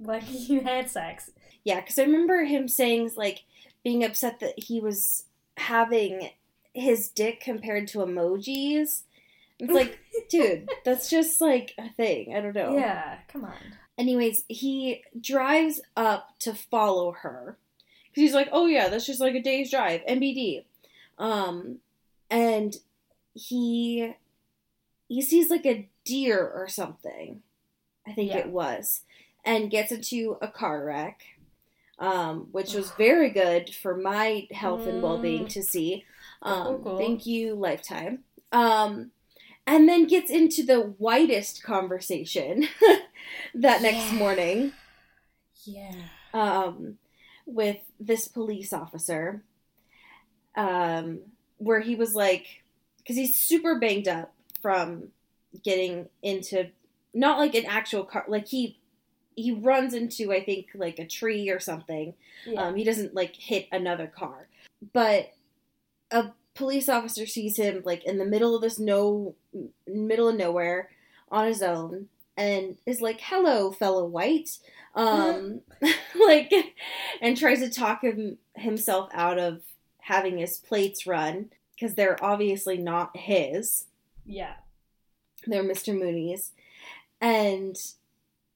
like 0.00 0.24
you 0.26 0.60
had 0.62 0.90
sex." 0.90 1.30
Yeah, 1.62 1.80
because 1.80 1.98
I 1.98 2.04
remember 2.04 2.44
him 2.44 2.66
saying 2.66 3.10
like 3.16 3.44
being 3.84 4.02
upset 4.02 4.40
that 4.40 4.54
he 4.56 4.80
was 4.80 5.24
having 5.58 6.30
his 6.72 7.10
dick 7.10 7.40
compared 7.40 7.88
to 7.88 7.98
emojis. 7.98 9.02
It's 9.58 9.72
like, 9.72 9.98
dude, 10.28 10.68
that's 10.84 11.08
just 11.08 11.40
like 11.40 11.72
a 11.78 11.88
thing. 11.90 12.34
I 12.34 12.40
don't 12.40 12.54
know. 12.54 12.76
Yeah, 12.76 13.18
come 13.28 13.44
on. 13.44 13.54
Anyways, 13.98 14.44
he 14.48 15.02
drives 15.20 15.80
up 15.96 16.38
to 16.40 16.54
follow 16.54 17.12
her 17.12 17.56
because 18.08 18.22
he's 18.22 18.34
like, 18.34 18.48
oh 18.52 18.66
yeah, 18.66 18.88
that's 18.88 19.06
just 19.06 19.20
like 19.20 19.34
a 19.34 19.42
day's 19.42 19.70
drive, 19.70 20.02
MBD." 20.06 20.64
Um, 21.18 21.78
and 22.30 22.76
he 23.34 24.12
he 25.08 25.22
sees 25.22 25.50
like 25.50 25.64
a 25.66 25.88
deer 26.04 26.38
or 26.46 26.68
something. 26.68 27.42
I 28.06 28.12
think 28.12 28.30
Yeah. 28.30 28.38
it 28.38 28.48
was, 28.50 29.02
and 29.44 29.70
gets 29.70 29.92
into 29.92 30.36
a 30.42 30.48
car 30.48 30.84
wreck. 30.84 31.22
Um, 31.98 32.48
which 32.52 32.74
was 32.74 32.90
very 32.90 33.30
good 33.30 33.74
for 33.74 33.96
my 33.96 34.46
health 34.50 34.86
and 34.86 35.02
well 35.02 35.16
being 35.16 35.46
Mm. 35.46 35.52
to 35.54 35.62
see. 35.62 36.04
Cool, 36.42 36.52
Um, 36.52 36.82
cool. 36.82 36.98
Thank 36.98 37.24
you, 37.24 37.54
Lifetime. 37.54 38.22
Um, 38.52 39.12
and 39.66 39.88
then 39.88 40.06
gets 40.06 40.30
into 40.30 40.62
the 40.64 40.80
whitest 40.80 41.62
conversation 41.62 42.66
that 43.54 43.82
next 43.82 44.12
Yeah. 44.12 44.18
morning 44.18 44.72
Yeah. 45.64 45.94
um, 46.32 46.98
with 47.46 47.78
this 47.98 48.28
police 48.28 48.72
officer, 48.72 49.42
um, 50.56 51.20
where 51.58 51.80
he 51.80 51.94
was 51.94 52.14
like, 52.14 52.62
because 52.98 53.16
he's 53.16 53.38
super 53.38 53.78
banged 53.78 54.08
up 54.08 54.32
from 54.60 55.08
getting 55.62 56.08
into 56.22 56.68
not 57.14 57.38
like 57.38 57.54
an 57.54 57.66
actual 57.66 58.04
car, 58.04 58.24
like 58.28 58.46
he 58.48 58.78
he 59.34 59.52
runs 59.52 59.92
into 59.92 60.32
I 60.32 60.42
think 60.42 60.68
like 60.74 60.98
a 60.98 61.06
tree 61.06 61.50
or 61.50 61.60
something. 61.60 62.14
Yeah. 62.46 62.62
Um, 62.68 62.76
he 62.76 62.84
doesn't 62.84 63.14
like 63.14 63.34
hit 63.36 63.68
another 63.72 64.06
car, 64.06 64.48
but 64.92 65.32
a 66.10 66.30
police 66.56 66.88
officer 66.88 67.26
sees 67.26 67.56
him 67.56 67.82
like 67.84 68.04
in 68.04 68.18
the 68.18 68.24
middle 68.24 68.56
of 68.56 68.62
this 68.62 68.78
no 68.78 69.34
middle 69.86 70.28
of 70.28 70.36
nowhere 70.36 70.90
on 71.30 71.46
his 71.46 71.62
own 71.62 72.08
and 72.36 72.76
is 72.86 73.00
like, 73.00 73.20
"Hello, 73.20 73.70
fellow 73.70 74.04
white." 74.04 74.58
Um 74.94 75.60
like 76.26 76.52
and 77.20 77.36
tries 77.36 77.60
to 77.60 77.70
talk 77.70 78.02
him 78.02 78.38
himself 78.56 79.10
out 79.12 79.38
of 79.38 79.62
having 80.00 80.38
his 80.38 80.58
plates 80.58 81.06
run 81.06 81.50
because 81.74 81.94
they're 81.94 82.22
obviously 82.24 82.78
not 82.78 83.16
his. 83.16 83.86
Yeah. 84.24 84.54
They're 85.46 85.64
Mr. 85.64 85.98
Mooney's. 85.98 86.52
And 87.20 87.76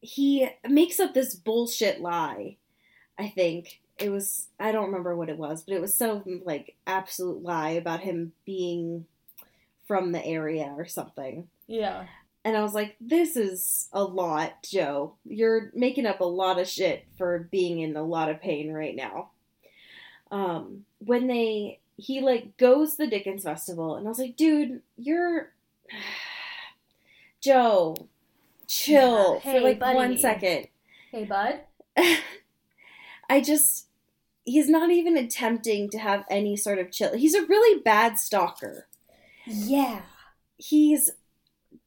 he 0.00 0.48
makes 0.68 0.98
up 0.98 1.12
this 1.12 1.34
bullshit 1.34 2.00
lie, 2.00 2.56
I 3.18 3.28
think. 3.28 3.80
It 4.00 4.10
was, 4.10 4.46
I 4.58 4.72
don't 4.72 4.86
remember 4.86 5.14
what 5.14 5.28
it 5.28 5.36
was, 5.38 5.62
but 5.62 5.74
it 5.74 5.80
was 5.80 5.94
some 5.94 6.42
like 6.44 6.76
absolute 6.86 7.42
lie 7.42 7.70
about 7.70 8.00
him 8.00 8.32
being 8.44 9.06
from 9.86 10.12
the 10.12 10.24
area 10.24 10.72
or 10.76 10.86
something. 10.86 11.48
Yeah. 11.66 12.06
And 12.44 12.56
I 12.56 12.62
was 12.62 12.72
like, 12.72 12.96
this 13.00 13.36
is 13.36 13.88
a 13.92 14.02
lot, 14.02 14.62
Joe. 14.62 15.14
You're 15.26 15.70
making 15.74 16.06
up 16.06 16.20
a 16.20 16.24
lot 16.24 16.58
of 16.58 16.66
shit 16.68 17.06
for 17.18 17.48
being 17.50 17.80
in 17.80 17.94
a 17.96 18.02
lot 18.02 18.30
of 18.30 18.40
pain 18.40 18.72
right 18.72 18.96
now. 18.96 19.30
Um, 20.30 20.86
when 21.00 21.26
they, 21.26 21.80
he 21.98 22.20
like 22.22 22.56
goes 22.56 22.92
to 22.92 23.04
the 23.04 23.10
Dickens 23.10 23.42
Festival, 23.44 23.96
and 23.96 24.06
I 24.06 24.08
was 24.08 24.18
like, 24.18 24.36
dude, 24.36 24.80
you're, 24.96 25.52
Joe, 27.42 27.94
chill 28.66 29.40
Yeah. 29.44 29.52
for 29.52 29.60
like 29.60 29.78
buddy. 29.78 29.96
one 29.96 30.16
second. 30.18 30.68
Hey, 31.10 31.24
bud. 31.24 31.60
I 33.28 33.40
just, 33.40 33.86
he's 34.44 34.68
not 34.68 34.90
even 34.90 35.16
attempting 35.16 35.90
to 35.90 35.98
have 35.98 36.24
any 36.30 36.56
sort 36.56 36.78
of 36.78 36.90
chill. 36.90 37.16
He's 37.16 37.34
a 37.34 37.46
really 37.46 37.80
bad 37.82 38.18
stalker. 38.18 38.88
Yeah. 39.46 40.02
He's 40.56 41.10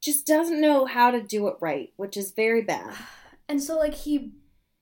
just 0.02 0.26
doesn't 0.26 0.62
know 0.62 0.86
how 0.86 1.12
to 1.12 1.22
do 1.22 1.48
it 1.48 1.56
right, 1.62 1.92
which 1.98 2.18
is 2.18 2.32
very 2.32 2.62
bad. 2.62 2.96
And 3.50 3.62
so 3.62 3.78
like 3.78 3.94
he 3.94 4.32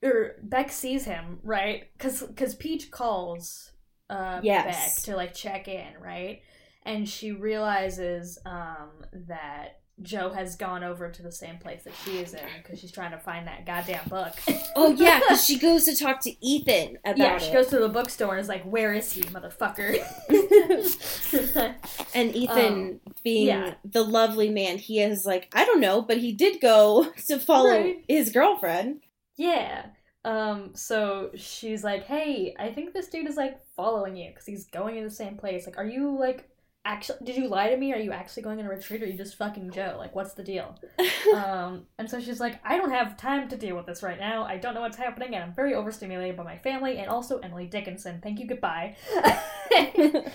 or 0.03 0.35
Beck 0.43 0.71
sees 0.71 1.03
him, 1.03 1.39
right? 1.43 1.89
Cuz 1.97 2.23
cuz 2.35 2.53
Peach 2.53 2.91
calls 2.91 3.71
uh 4.07 4.39
Yes. 4.43 4.65
Beck 4.65 5.03
to 5.05 5.15
like 5.15 5.33
check 5.33 5.67
in, 5.67 5.97
right? 5.99 6.41
And 6.83 7.09
she 7.09 7.31
realizes 7.31 8.37
um 8.45 9.03
that 9.27 9.80
Joe 10.01 10.29
has 10.31 10.55
gone 10.55 10.83
over 10.83 11.09
to 11.09 11.21
the 11.21 11.31
same 11.31 11.57
place 11.57 11.83
that 11.83 11.93
she 12.03 12.17
is 12.19 12.33
in 12.33 12.41
because 12.61 12.79
she's 12.79 12.91
trying 12.91 13.11
to 13.11 13.17
find 13.19 13.47
that 13.47 13.65
goddamn 13.65 14.07
book. 14.09 14.33
Oh 14.73 14.91
yeah, 14.93 15.19
because 15.19 15.43
she 15.45 15.57
goes 15.67 15.83
to 15.85 15.95
talk 15.95 16.21
to 16.21 16.31
Ethan 16.45 16.97
about 17.03 17.17
yeah, 17.17 17.35
it. 17.35 17.41
she 17.41 17.51
goes 17.51 17.67
to 17.67 17.79
the 17.79 17.89
bookstore 17.89 18.31
and 18.31 18.39
is 18.39 18.47
like, 18.47 18.63
"Where 18.63 18.93
is 18.93 19.11
he, 19.11 19.21
motherfucker?" 19.23 19.97
and 22.15 22.35
Ethan, 22.35 22.73
Um, 22.75 22.99
being 23.23 23.47
yeah. 23.47 23.73
the 23.83 24.03
lovely 24.03 24.49
man 24.49 24.77
he 24.77 25.01
is, 25.01 25.25
like, 25.25 25.49
I 25.53 25.65
don't 25.65 25.81
know, 25.81 26.01
but 26.01 26.17
he 26.17 26.31
did 26.31 26.61
go 26.61 27.11
to 27.27 27.39
follow 27.39 27.69
Right. 27.71 28.03
his 28.07 28.31
girlfriend. 28.31 29.01
Yeah. 29.37 29.87
Um. 30.23 30.71
So 30.75 31.31
she's 31.35 31.83
like, 31.83 32.03
"Hey, 32.05 32.55
I 32.59 32.69
think 32.69 32.93
this 32.93 33.07
dude 33.09 33.27
is 33.27 33.37
like 33.37 33.59
following 33.75 34.15
you 34.15 34.29
because 34.29 34.45
he's 34.45 34.67
going 34.67 34.97
in 34.97 35.03
the 35.03 35.09
same 35.09 35.35
place. 35.35 35.65
Like, 35.65 35.77
are 35.79 35.85
you 35.85 36.17
like 36.17 36.47
actually? 36.85 37.19
Did 37.23 37.37
you 37.37 37.47
lie 37.47 37.69
to 37.69 37.77
me? 37.77 37.93
Are 37.93 37.99
you 37.99 38.11
actually 38.11 38.43
going 38.43 38.59
on 38.59 38.65
a 38.65 38.69
retreat? 38.69 39.01
Or 39.01 39.05
are 39.05 39.09
you 39.09 39.17
just 39.17 39.35
fucking 39.35 39.71
Joe? 39.71 39.95
Like, 39.97 40.15
what's 40.15 40.33
the 40.33 40.43
deal?" 40.43 40.77
um. 41.35 41.85
And 41.97 42.09
so 42.09 42.19
she's 42.19 42.39
like, 42.39 42.59
"I 42.63 42.77
don't 42.77 42.91
have 42.91 43.17
time 43.17 43.49
to 43.49 43.57
deal 43.57 43.75
with 43.75 43.85
this 43.85 44.03
right 44.03 44.19
now. 44.19 44.43
I 44.43 44.57
don't 44.57 44.73
know 44.73 44.81
what's 44.81 44.97
happening, 44.97 45.35
and 45.35 45.43
I'm 45.43 45.53
very 45.53 45.73
overstimulated 45.73 46.37
by 46.37 46.43
my 46.43 46.57
family 46.57 46.97
and 46.97 47.09
also 47.09 47.39
Emily 47.39 47.65
Dickinson. 47.65 48.19
Thank 48.21 48.39
you. 48.39 48.47
Goodbye." 48.47 48.95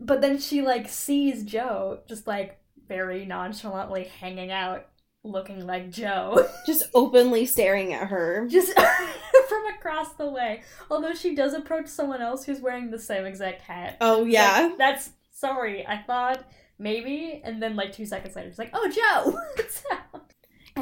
but 0.00 0.20
then 0.20 0.38
she 0.38 0.62
like 0.62 0.88
sees 0.88 1.44
Joe 1.44 2.00
just 2.08 2.26
like 2.26 2.58
very 2.88 3.24
nonchalantly 3.26 4.04
hanging 4.04 4.50
out, 4.50 4.86
looking 5.24 5.66
like 5.66 5.90
Joe. 5.90 6.48
Just 6.66 6.84
openly 6.94 7.46
staring 7.46 7.92
at 7.92 8.08
her. 8.08 8.46
just 8.48 8.72
from 9.48 9.66
across 9.76 10.12
the 10.14 10.28
way. 10.28 10.62
Although 10.90 11.14
she 11.14 11.34
does 11.34 11.54
approach 11.54 11.86
someone 11.88 12.20
else 12.20 12.44
who's 12.44 12.60
wearing 12.60 12.90
the 12.90 12.98
same 12.98 13.24
exact 13.24 13.62
hat. 13.62 13.96
Oh 14.00 14.24
yeah. 14.24 14.68
like, 14.68 14.78
that's 14.78 15.10
sorry. 15.36 15.86
I 15.86 15.98
thought 16.02 16.44
maybe, 16.78 17.40
and 17.44 17.62
then 17.62 17.76
like 17.76 17.92
two 17.92 18.06
seconds 18.06 18.34
later, 18.34 18.48
she's 18.50 18.58
like, 18.58 18.70
"Oh, 18.72 18.88
Joe, 18.88 19.32
what's 19.56 19.82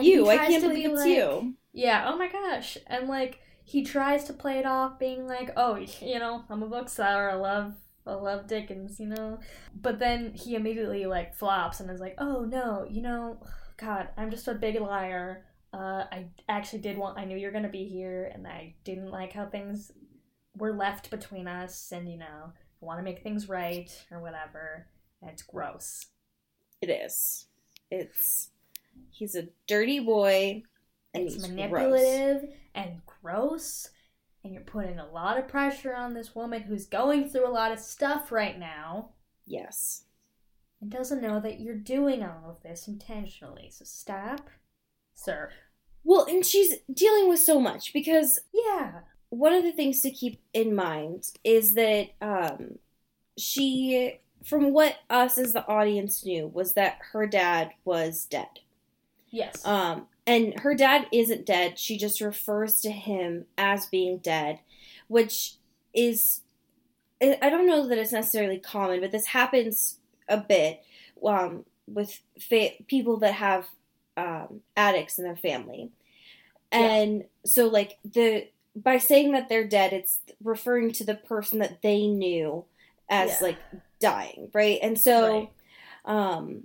you, 0.00 0.28
I 0.28 0.38
can't 0.38 0.62
believe 0.62 0.84
be 0.84 0.90
it's 0.92 1.00
like- 1.00 1.10
you. 1.10 1.54
Yeah. 1.72 2.08
Oh 2.08 2.16
my 2.16 2.28
gosh. 2.28 2.78
And 2.86 3.08
like 3.08 3.40
he 3.64 3.82
tries 3.84 4.24
to 4.24 4.32
play 4.32 4.58
it 4.58 4.66
off, 4.66 4.98
being 4.98 5.26
like, 5.26 5.50
"Oh, 5.56 5.76
you 6.00 6.18
know, 6.18 6.44
I'm 6.48 6.62
a 6.62 6.68
bookseller. 6.68 7.30
I 7.30 7.34
love." 7.34 7.74
I 8.06 8.12
love 8.12 8.46
Dickens, 8.46 9.00
you 9.00 9.06
know? 9.06 9.38
But 9.74 9.98
then 9.98 10.34
he 10.34 10.56
immediately 10.56 11.06
like 11.06 11.34
flops 11.34 11.80
and 11.80 11.90
is 11.90 12.00
like, 12.00 12.16
oh 12.18 12.44
no, 12.44 12.86
you 12.86 13.00
know, 13.00 13.38
God, 13.78 14.08
I'm 14.18 14.30
just 14.30 14.46
a 14.46 14.52
big 14.52 14.78
liar. 14.78 15.46
Uh, 15.72 16.04
I 16.12 16.26
actually 16.46 16.80
did 16.82 16.98
want, 16.98 17.18
I 17.18 17.24
knew 17.24 17.38
you 17.38 17.46
were 17.46 17.50
going 17.52 17.62
to 17.62 17.70
be 17.70 17.86
here 17.86 18.30
and 18.34 18.46
I 18.46 18.74
didn't 18.84 19.10
like 19.10 19.32
how 19.32 19.46
things 19.46 19.90
were 20.54 20.74
left 20.74 21.08
between 21.10 21.48
us 21.48 21.92
and, 21.92 22.06
you 22.06 22.18
know, 22.18 22.52
want 22.84 22.98
to 22.98 23.04
make 23.04 23.22
things 23.22 23.48
right 23.48 23.90
or 24.10 24.20
whatever. 24.20 24.86
And 25.22 25.30
it's 25.30 25.42
gross. 25.42 26.06
It 26.80 26.90
is. 26.90 27.46
It's 27.90 28.50
he's 29.10 29.34
a 29.34 29.48
dirty 29.66 30.00
boy 30.00 30.62
and 31.14 31.24
It's 31.24 31.34
he's 31.34 31.42
gross. 31.46 31.50
manipulative 31.56 32.50
and 32.74 33.00
gross. 33.06 33.88
And 34.44 34.52
you're 34.52 34.62
putting 34.62 34.98
a 34.98 35.06
lot 35.10 35.38
of 35.38 35.48
pressure 35.48 35.94
on 35.94 36.12
this 36.12 36.34
woman 36.34 36.62
who's 36.62 36.86
going 36.86 37.28
through 37.30 37.48
a 37.48 37.50
lot 37.50 37.72
of 37.72 37.78
stuff 37.78 38.30
right 38.30 38.58
now. 38.58 39.10
Yes. 39.46 40.04
and 40.80 40.90
doesn't 40.90 41.22
know 41.22 41.40
that 41.40 41.60
you're 41.60 41.74
doing 41.78 42.22
all 42.22 42.50
of 42.50 42.62
this 42.62 42.88
intentionally. 42.88 43.70
So 43.70 43.84
stop, 43.86 44.48
sir. 45.14 45.50
Well, 46.02 46.26
and 46.26 46.44
she's 46.44 46.74
dealing 46.92 47.28
with 47.28 47.40
so 47.40 47.58
much 47.60 47.92
because 47.94 48.40
Yeah. 48.52 49.00
One 49.34 49.52
of 49.52 49.64
the 49.64 49.72
things 49.72 50.00
to 50.02 50.10
keep 50.10 50.40
in 50.52 50.74
mind 50.74 51.30
is 51.42 51.74
that 51.74 52.10
um, 52.20 52.78
she, 53.36 54.20
from 54.44 54.72
what 54.72 54.96
us 55.10 55.38
as 55.38 55.52
the 55.52 55.66
audience 55.66 56.24
knew, 56.24 56.46
was 56.46 56.74
that 56.74 56.98
her 57.12 57.26
dad 57.26 57.72
was 57.84 58.26
dead. 58.26 58.60
Yes. 59.30 59.66
Um, 59.66 60.06
and 60.26 60.58
her 60.60 60.74
dad 60.74 61.06
isn't 61.12 61.44
dead. 61.44 61.78
She 61.78 61.98
just 61.98 62.20
refers 62.20 62.80
to 62.82 62.90
him 62.90 63.46
as 63.58 63.86
being 63.86 64.18
dead, 64.18 64.60
which 65.08 65.56
is, 65.92 66.42
I 67.20 67.50
don't 67.50 67.66
know 67.66 67.88
that 67.88 67.98
it's 67.98 68.12
necessarily 68.12 68.58
common, 68.58 69.00
but 69.00 69.10
this 69.10 69.26
happens 69.26 69.98
a 70.28 70.38
bit 70.38 70.82
um, 71.26 71.64
with 71.86 72.20
fa- 72.40 72.76
people 72.86 73.18
that 73.18 73.34
have 73.34 73.66
um, 74.16 74.60
addicts 74.76 75.18
in 75.18 75.24
their 75.24 75.36
family. 75.36 75.90
Yeah. 76.72 76.78
And 76.78 77.24
so, 77.44 77.66
like, 77.66 77.98
the 78.04 78.48
by 78.76 78.98
saying 78.98 79.32
that 79.32 79.48
they're 79.48 79.66
dead, 79.68 79.92
it's 79.92 80.20
referring 80.42 80.92
to 80.92 81.04
the 81.04 81.14
person 81.14 81.58
that 81.60 81.82
they 81.82 82.06
knew 82.06 82.64
as, 83.08 83.30
Yeah. 83.30 83.38
like, 83.48 83.58
dying, 84.00 84.50
right? 84.52 84.78
And 84.82 84.98
so, 85.00 85.22
Right. 85.32 85.50
um, 86.04 86.64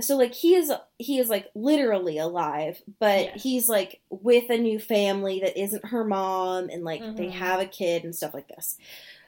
so 0.00 0.16
like 0.16 0.34
he 0.34 0.56
is 0.56 0.72
he 0.98 1.18
is 1.20 1.28
like 1.28 1.48
literally 1.54 2.18
alive 2.18 2.82
but 2.98 3.28
he's 3.36 3.68
like 3.68 4.00
with 4.10 4.50
a 4.50 4.58
new 4.58 4.76
family 4.80 5.38
that 5.38 5.56
isn't 5.56 5.84
her 5.86 6.02
mom 6.02 6.68
and 6.68 6.82
like 6.82 6.98
they 7.14 7.26
Mhm. 7.28 7.30
have 7.30 7.60
a 7.60 7.64
kid 7.66 8.02
and 8.02 8.12
stuff 8.12 8.34
like 8.34 8.48
this 8.48 8.76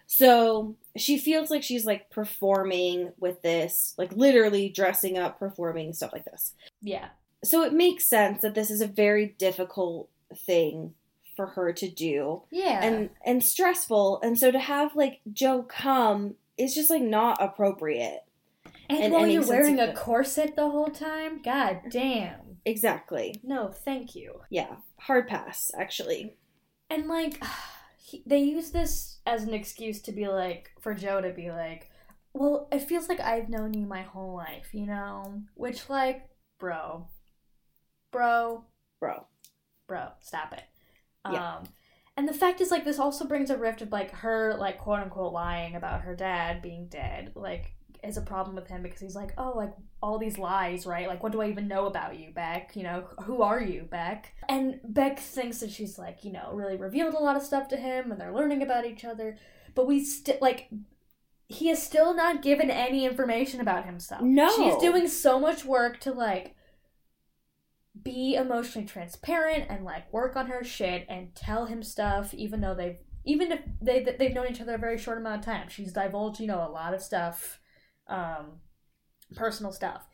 so 0.09 0.75
she 0.97 1.19
feels 1.19 1.51
like 1.53 1.63
she's 1.63 1.85
like 1.85 2.11
performing 2.11 3.13
with 3.21 3.43
this 3.43 3.95
like 3.97 4.11
literally 4.17 4.69
dressing 4.69 5.17
up 5.17 5.39
performing 5.39 5.93
stuff 5.93 6.13
like 6.13 6.25
this 6.25 6.55
yeah. 6.83 7.11
so 7.45 7.63
it 7.63 7.73
makes 7.73 8.05
sense 8.09 8.43
that 8.43 8.55
this 8.57 8.69
is 8.69 8.81
a 8.81 8.89
very 8.89 9.27
difficult 9.39 10.09
thing 10.35 10.95
for 11.37 11.47
her 11.49 11.73
to 11.73 11.89
do. 11.89 12.43
Yeah. 12.51 12.83
and 12.83 13.11
and 13.25 13.43
stressful. 13.45 14.21
And 14.23 14.39
so 14.39 14.51
to 14.51 14.59
have 14.59 14.97
like 14.97 15.21
joe 15.33 15.63
come 15.63 16.35
is 16.57 16.75
just 16.75 16.91
like 16.91 17.03
not 17.03 17.39
appropriate. 17.41 18.21
And, 18.89 19.05
and 19.05 19.13
while 19.13 19.27
you're 19.27 19.47
wearing 19.47 19.81
a 19.81 19.93
corset 19.93 20.57
the 20.57 20.71
whole 20.71 20.89
time, 20.91 21.43
god 21.43 21.81
damn. 21.91 22.59
exactly. 22.65 23.41
No, 23.43 23.69
thank 23.69 24.15
you. 24.15 24.41
yeah. 24.51 24.77
Hard 25.01 25.29
pass 25.29 25.71
actually. 25.79 26.37
And 26.89 27.07
like, 27.09 27.43
he, 27.99 28.23
they 28.27 28.39
use 28.39 28.71
this 28.71 29.19
as 29.27 29.43
an 29.45 29.55
excuse 29.55 30.01
to 30.03 30.13
be 30.13 30.29
like, 30.29 30.71
for 30.81 30.95
Joe 30.95 31.21
to 31.21 31.31
be 31.33 31.51
like, 31.51 31.91
well, 32.33 32.69
it 32.71 32.81
feels 32.81 33.09
like 33.09 33.21
I've 33.21 33.49
known 33.49 33.75
you 33.75 33.87
my 33.87 34.03
whole 34.03 34.35
life, 34.37 34.69
you 34.73 34.87
know? 34.87 35.43
Which, 35.55 35.89
like, 35.89 36.29
bro, 36.59 37.09
bro, 38.13 38.65
bro. 39.01 39.27
Bro, 39.87 40.09
stop 40.21 40.53
it. 40.53 40.65
Yeah. 41.33 41.57
Um, 41.57 41.65
and 42.17 42.27
the 42.29 42.33
fact 42.33 42.61
is, 42.61 42.71
like, 42.71 42.85
this 42.85 42.99
also 42.99 43.27
brings 43.27 43.51
a 43.51 43.59
rift 43.59 43.83
of 43.83 43.93
like 43.93 44.11
her, 44.13 44.57
like, 44.59 44.79
quote 44.79 45.01
unquote, 45.01 45.33
lying 45.33 45.77
about 45.77 46.03
her 46.03 46.17
dad 46.17 46.63
being 46.63 46.89
dead, 46.89 47.33
like, 47.35 47.73
is 48.05 48.17
a 48.17 48.23
problem 48.23 48.55
with 48.57 48.69
him 48.69 48.83
because 48.83 49.01
he's 49.01 49.17
like, 49.17 49.33
oh, 49.37 49.53
like 49.57 49.73
all 50.03 50.19
these 50.19 50.39
lies, 50.39 50.87
right? 50.87 51.09
Like, 51.09 51.23
what 51.23 51.33
do 51.33 51.41
I 51.41 51.49
even 51.49 51.67
know 51.67 51.87
about 51.87 52.19
you, 52.19 52.31
Beck? 52.33 52.77
You 52.77 52.85
know, 52.85 53.09
who 53.25 53.43
are 53.43 53.61
you, 53.61 53.83
Beck? 53.83 54.33
And 54.49 54.81
Beck 54.85 55.19
thinks 55.19 55.59
that 55.59 55.71
she's 55.71 55.99
like, 55.99 56.25
you 56.25 56.33
know, 56.33 56.51
really 56.53 56.77
revealed 56.77 57.15
a 57.15 57.19
lot 57.19 57.37
of 57.37 57.43
stuff 57.43 57.69
to 57.69 57.77
him, 57.77 58.11
and 58.13 58.21
they're 58.21 58.35
learning 58.35 58.63
about 58.63 58.87
each 58.87 59.05
other. 59.05 59.37
but 59.75 59.87
we 59.87 60.05
still 60.05 60.37
like 60.41 60.69
he 61.49 61.71
is 61.71 61.81
still 61.81 62.13
not 62.15 62.43
given 62.43 62.71
any 62.71 63.05
information 63.05 63.61
about 63.61 63.85
himself. 63.85 64.23
No. 64.23 64.51
She's 64.57 64.77
doing 64.79 65.07
so 65.07 65.39
much 65.39 65.65
work 65.65 66.01
to 66.01 66.13
like 66.13 66.56
be 68.03 68.35
emotionally 68.35 68.87
transparent 68.87 69.67
and 69.71 69.85
like 69.85 70.13
work 70.13 70.37
on 70.37 70.47
her 70.47 70.63
shit 70.63 71.07
and 71.09 71.35
tell 71.35 71.67
him 71.67 71.83
stuff 71.83 72.35
even 72.35 72.61
though 72.61 72.75
they've 72.75 72.99
even 73.25 73.53
if 73.53 73.61
they 73.81 74.03
they've 74.19 74.35
known 74.35 74.49
each 74.49 74.61
other 74.61 74.75
a 74.75 74.79
very 74.79 74.99
short 74.99 75.19
amount 75.19 75.41
of 75.41 75.45
time. 75.45 75.69
She's 75.69 75.93
divulged, 75.93 76.41
you 76.41 76.47
know, 76.47 76.67
a 76.67 76.71
lot 76.71 76.95
of 76.95 77.03
stuff 77.03 77.61
um 78.09 78.61
personal 79.35 79.73
stuff. 79.73 80.07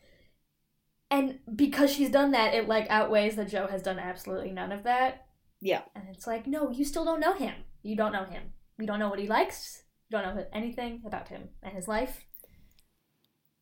And 1.11 1.39
because 1.55 1.91
she's 1.91 2.09
done 2.09 2.31
that, 2.31 2.55
it 2.55 2.67
like 2.67 2.87
outweighs 2.89 3.35
that 3.35 3.49
Joe 3.49 3.67
has 3.67 3.83
done 3.83 3.99
absolutely 3.99 4.51
none 4.51 4.71
of 4.71 4.83
that. 4.83 5.27
Yeah. 5.61 5.81
And 5.95 6.05
it's 6.11 6.25
like, 6.25 6.47
no, 6.47 6.71
you 6.71 6.83
still 6.83 7.05
don't 7.05 7.19
know 7.19 7.35
him. 7.35 7.53
You 7.83 7.95
don't 7.95 8.11
know 8.11 8.25
him. 8.25 8.43
You 8.79 8.87
don't 8.87 8.99
know 8.99 9.09
what 9.09 9.19
he 9.19 9.27
likes. 9.27 9.83
You 10.09 10.17
don't 10.17 10.35
know 10.35 10.45
anything 10.51 11.03
about 11.05 11.29
him 11.29 11.49
and 11.61 11.73
his 11.73 11.87
life. 11.87 12.25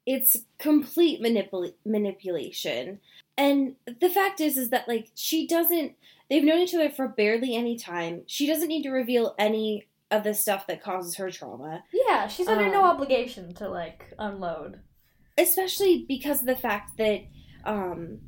It's 0.05 0.35
complete 0.57 1.21
manipul- 1.21 1.73
manipulation. 1.85 2.99
And 3.37 3.75
the 3.99 4.09
fact 4.09 4.39
is 4.41 4.57
is 4.57 4.69
that 4.71 4.87
like 4.87 5.09
she 5.15 5.47
doesn't 5.47 5.93
they've 6.29 6.43
known 6.43 6.59
each 6.59 6.73
other 6.73 6.89
for 6.89 7.07
barely 7.07 7.55
any 7.55 7.77
time. 7.77 8.23
She 8.27 8.47
doesn't 8.47 8.67
need 8.67 8.83
to 8.83 8.89
reveal 8.89 9.35
any 9.37 9.87
of 10.09 10.23
the 10.23 10.33
stuff 10.33 10.67
that 10.67 10.81
causes 10.83 11.15
her 11.15 11.29
trauma. 11.31 11.83
Yeah, 11.93 12.27
she's 12.27 12.47
under 12.47 12.69
no 12.69 12.83
Um, 12.83 12.89
obligation 12.91 13.53
to 13.55 13.69
like 13.69 14.13
unload. 14.19 14.79
especially 15.37 16.05
because 16.07 16.41
of 16.41 16.47
the 16.47 16.55
fact 16.55 16.97
that 16.97 17.21
um 17.63 18.19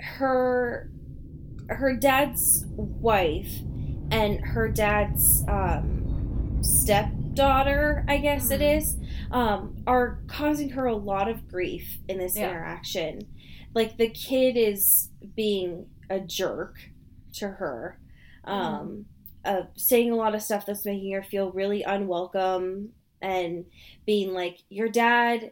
her 0.00 0.90
her 1.68 1.96
dad's 1.96 2.64
wife 2.76 3.52
and 4.10 4.40
her 4.44 4.68
dad's 4.68 5.44
um 5.48 6.58
stepdaughter 6.62 8.04
i 8.08 8.16
guess 8.18 8.50
it 8.50 8.60
Mhm. 8.60 8.76
is 8.78 8.96
um 9.34 9.76
are 9.86 10.20
causing 10.28 10.70
her 10.70 10.86
a 10.86 10.96
lot 10.96 11.28
of 11.28 11.46
grief 11.48 11.98
in 12.08 12.16
this 12.18 12.36
Yeah. 12.36 12.48
interaction 12.50 13.26
like 13.74 13.98
the 13.98 14.08
kid 14.08 14.56
is 14.56 15.10
being 15.36 15.86
a 16.08 16.20
jerk 16.20 16.76
to 17.34 17.48
her 17.48 17.98
um 18.44 19.04
uh, 19.44 19.62
saying 19.76 20.10
a 20.10 20.16
lot 20.16 20.34
of 20.34 20.42
stuff 20.42 20.64
that's 20.64 20.86
making 20.86 21.12
her 21.12 21.22
feel 21.22 21.50
really 21.52 21.82
unwelcome 21.82 22.88
and 23.20 23.66
being 24.06 24.32
like 24.32 24.58
your 24.70 24.88
dad 24.88 25.50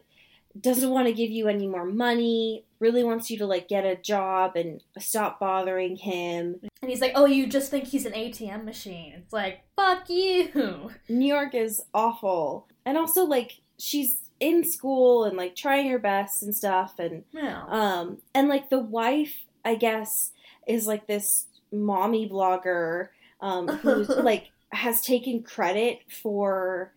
doesn't 0.59 0.89
want 0.91 1.07
to 1.07 1.13
give 1.13 1.31
you 1.31 1.47
any 1.47 1.67
more 1.67 1.85
money 1.85 2.63
really 2.79 3.03
wants 3.03 3.29
you 3.31 3.37
to 3.39 3.45
like 3.45 3.67
get 3.67 3.85
a 3.85 3.95
job 3.95 4.55
and 4.55 4.81
stop 4.99 5.39
bothering 5.39 5.95
him 5.95 6.59
And 6.81 6.91
he's 6.91 7.01
like, 7.01 7.13
"Oh, 7.15 7.25
you 7.25 7.47
just 7.47 7.71
think 7.71 7.85
he's 7.85 8.05
an 8.05 8.13
ATM 8.13 8.63
machine?" 8.65 9.13
It's 9.17 9.33
like, 9.33 9.61
"Fuck 9.75 10.09
you." 10.09 10.91
new 11.09 11.25
york 11.25 11.55
is 11.55 11.81
awful 11.93 12.67
and 12.85 12.97
also 12.97 13.23
like 13.23 13.61
she's 13.79 14.17
in 14.39 14.63
school 14.63 15.23
and 15.25 15.37
like 15.37 15.55
trying 15.55 15.89
her 15.89 15.99
best 15.99 16.43
and 16.43 16.55
stuff 16.55 16.95
and 16.99 17.23
No. 17.33 17.63
um 17.69 18.17
and 18.33 18.49
like 18.49 18.69
the 18.69 18.79
wife 18.79 19.45
i 19.63 19.75
guess 19.75 20.31
is 20.67 20.85
like 20.87 21.07
this 21.07 21.45
mommy 21.71 22.27
blogger 22.27 23.09
um 23.41 23.67
who 23.67 24.03
like 24.21 24.51
has 24.71 25.01
taken 25.01 25.43
credit 25.43 25.99
for 26.21 26.93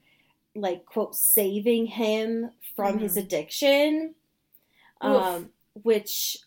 like 0.55 0.87
quote 0.87 1.14
saving 1.14 1.87
him 1.87 2.51
from 2.74 2.99
his 2.99 3.16
Mhm. 3.16 3.20
addiction 3.20 4.14
Oof. 5.05 5.22
um 5.22 5.51
which 5.83 6.39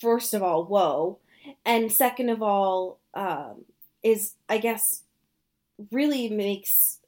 first 0.00 0.32
of 0.34 0.42
all 0.42 0.64
whoa 0.64 1.18
and 1.66 1.92
second 1.92 2.30
of 2.30 2.42
all 2.42 2.98
um 3.14 3.64
is 4.02 4.34
i 4.48 4.56
guess 4.58 5.02
really 5.92 6.28
makes 6.30 7.00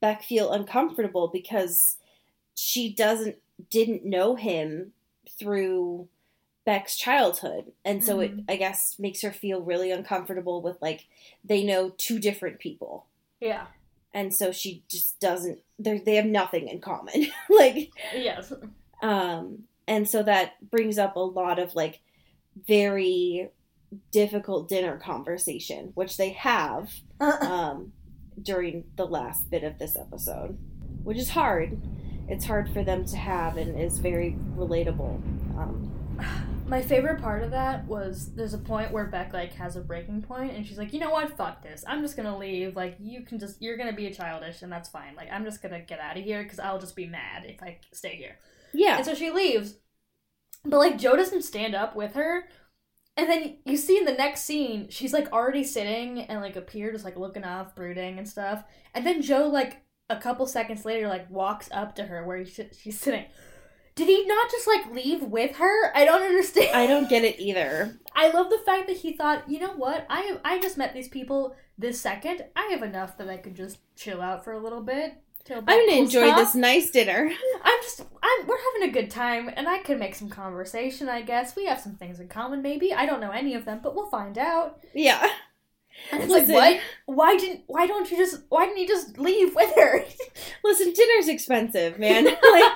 beck 0.00 0.22
feel 0.24 0.52
uncomfortable 0.52 1.28
because 1.28 1.97
she 2.58 2.92
doesn't 2.92 3.36
didn't 3.70 4.04
know 4.04 4.34
him 4.36 4.92
through 5.38 6.08
Beck's 6.64 6.96
childhood. 6.96 7.72
And 7.84 8.04
so 8.04 8.20
it 8.20 8.36
Mhm. 8.36 8.44
I 8.48 8.56
guess 8.56 8.96
makes 8.98 9.22
her 9.22 9.32
feel 9.32 9.60
really 9.62 9.90
uncomfortable 9.90 10.60
with 10.60 10.76
like 10.82 11.06
they 11.44 11.64
know 11.64 11.90
two 11.96 12.18
different 12.18 12.58
people. 12.58 13.06
yeah. 13.40 13.66
And 14.14 14.34
so 14.34 14.50
she 14.52 14.82
just 14.88 15.20
doesn't 15.20 15.60
they 15.78 15.98
they 15.98 16.16
have 16.16 16.26
nothing 16.26 16.66
in 16.68 16.80
common. 16.80 17.28
like 17.50 17.90
Yes. 18.14 18.52
um 19.02 19.64
and 19.86 20.08
so 20.08 20.22
that 20.22 20.70
brings 20.70 20.98
up 20.98 21.14
a 21.16 21.20
lot 21.20 21.58
of 21.58 21.74
like 21.74 22.00
very 22.66 23.48
difficult 24.10 24.68
dinner 24.68 24.96
conversation 24.98 25.92
which 25.94 26.16
they 26.16 26.30
have 26.30 26.92
um, 27.20 27.92
during 28.40 28.84
the 28.96 29.06
last 29.06 29.50
bit 29.50 29.64
of 29.64 29.78
this 29.78 29.96
episode, 29.96 30.56
which 31.02 31.18
is 31.18 31.30
hard. 31.30 31.80
It's 32.28 32.44
hard 32.44 32.70
for 32.70 32.82
them 32.84 33.04
to 33.06 33.16
have 33.16 33.56
and 33.56 33.80
is 33.80 33.98
very 33.98 34.36
relatable. 34.56 35.20
Um, 35.58 35.92
My 36.66 36.82
favorite 36.82 37.22
part 37.22 37.42
of 37.42 37.50
that 37.52 37.86
was 37.86 38.34
there's 38.34 38.52
a 38.52 38.58
point 38.58 38.92
where 38.92 39.06
Beck 39.06 39.32
like 39.32 39.54
has 39.54 39.76
a 39.76 39.80
breaking 39.80 40.20
point 40.20 40.52
and 40.52 40.66
she's 40.66 40.76
like, 40.76 40.92
you 40.92 41.00
know 41.00 41.08
what, 41.08 41.34
fuck 41.34 41.62
this. 41.62 41.82
I'm 41.88 42.02
just 42.02 42.14
gonna 42.14 42.36
leave. 42.36 42.76
Like 42.76 42.96
you 43.00 43.22
can 43.22 43.38
just 43.38 43.62
you're 43.62 43.78
gonna 43.78 43.94
be 43.94 44.06
a 44.06 44.12
childish 44.14 44.60
and 44.60 44.70
that's 44.70 44.90
fine. 44.90 45.16
Like 45.16 45.28
I'm 45.32 45.44
just 45.44 45.62
gonna 45.62 45.80
get 45.80 45.98
out 45.98 46.18
of 46.18 46.24
here 46.24 46.42
because 46.42 46.58
I'll 46.58 46.78
just 46.78 46.94
be 46.94 47.06
mad 47.06 47.44
if 47.46 47.62
I 47.62 47.78
stay 47.92 48.16
here. 48.16 48.36
yeah, 48.74 48.96
And 48.98 49.06
so 49.06 49.14
she 49.14 49.30
leaves. 49.30 49.76
But 50.62 50.78
like 50.78 50.98
Joe 50.98 51.16
doesn't 51.16 51.42
stand 51.42 51.74
up 51.74 51.96
with 51.96 52.14
her. 52.14 52.44
And 53.16 53.28
then 53.30 53.56
you 53.64 53.78
see 53.78 53.96
in 53.96 54.04
the 54.04 54.12
next 54.12 54.42
scene, 54.42 54.90
she's 54.90 55.14
like 55.14 55.32
already 55.32 55.64
sitting 55.64 56.20
and 56.20 56.40
like 56.42 56.56
appear 56.56 56.92
just 56.92 57.04
like 57.04 57.16
looking 57.16 57.44
off, 57.44 57.74
brooding 57.74 58.18
and 58.18 58.28
stuff. 58.28 58.62
And 58.94 59.06
then 59.06 59.22
Joe 59.22 59.48
like 59.48 59.82
a 60.10 60.16
couple 60.16 60.46
seconds 60.46 60.84
later 60.84 61.08
like 61.08 61.30
walks 61.30 61.68
up 61.72 61.94
to 61.96 62.04
her 62.04 62.24
where 62.24 62.38
he, 62.38 62.68
she's 62.78 62.98
sitting. 62.98 63.24
Did 63.94 64.08
he 64.08 64.26
not 64.26 64.50
just 64.50 64.66
like 64.66 64.92
leave 64.92 65.22
with 65.22 65.56
her? 65.56 65.96
I 65.96 66.04
don't 66.04 66.22
understand. 66.22 66.70
I 66.74 66.86
don't 66.86 67.08
get 67.08 67.24
it 67.24 67.40
either. 67.40 67.98
I 68.14 68.30
love 68.30 68.48
the 68.48 68.62
fact 68.64 68.86
that 68.86 68.98
he 68.98 69.12
thought, 69.12 69.50
you 69.50 69.58
know 69.58 69.72
what? 69.72 70.06
I 70.08 70.38
I 70.44 70.60
just 70.60 70.78
met 70.78 70.94
these 70.94 71.08
people 71.08 71.56
this 71.76 72.00
second. 72.00 72.44
I 72.54 72.68
have 72.70 72.82
enough 72.82 73.18
that 73.18 73.28
I 73.28 73.36
could 73.36 73.56
just 73.56 73.78
chill 73.96 74.22
out 74.22 74.44
for 74.44 74.52
a 74.52 74.58
little 74.58 74.82
bit. 74.82 75.14
I'm 75.50 75.64
gonna 75.64 75.92
enjoy 75.92 76.30
off. 76.30 76.36
this 76.36 76.54
nice 76.54 76.90
dinner. 76.90 77.30
I'm 77.62 77.82
just 77.82 78.02
I'm 78.22 78.46
we're 78.46 78.58
having 78.74 78.90
a 78.90 78.92
good 78.92 79.10
time 79.10 79.50
and 79.54 79.68
I 79.68 79.78
can 79.78 79.98
make 79.98 80.14
some 80.14 80.28
conversation, 80.28 81.08
I 81.08 81.22
guess. 81.22 81.56
We 81.56 81.66
have 81.66 81.80
some 81.80 81.96
things 81.96 82.20
in 82.20 82.28
common 82.28 82.62
maybe. 82.62 82.92
I 82.92 83.06
don't 83.06 83.20
know 83.20 83.30
any 83.30 83.54
of 83.54 83.64
them, 83.64 83.80
but 83.82 83.94
we'll 83.94 84.10
find 84.10 84.38
out. 84.38 84.78
Yeah, 84.94 85.26
And 86.12 86.22
it's 86.22 86.32
Listen. 86.32 86.54
like, 86.54 86.80
what? 87.06 87.16
Why 87.16 87.36
didn't 87.36 87.64
why 87.66 87.86
don't 87.86 88.10
you 88.10 88.16
just 88.16 88.42
why 88.48 88.66
didn't 88.66 88.78
you 88.78 88.88
just 88.88 89.18
leave 89.18 89.54
with 89.54 89.74
her? 89.74 90.04
listen, 90.64 90.92
dinner's 90.92 91.28
expensive, 91.28 91.98
man. 91.98 92.24
like, 92.52 92.72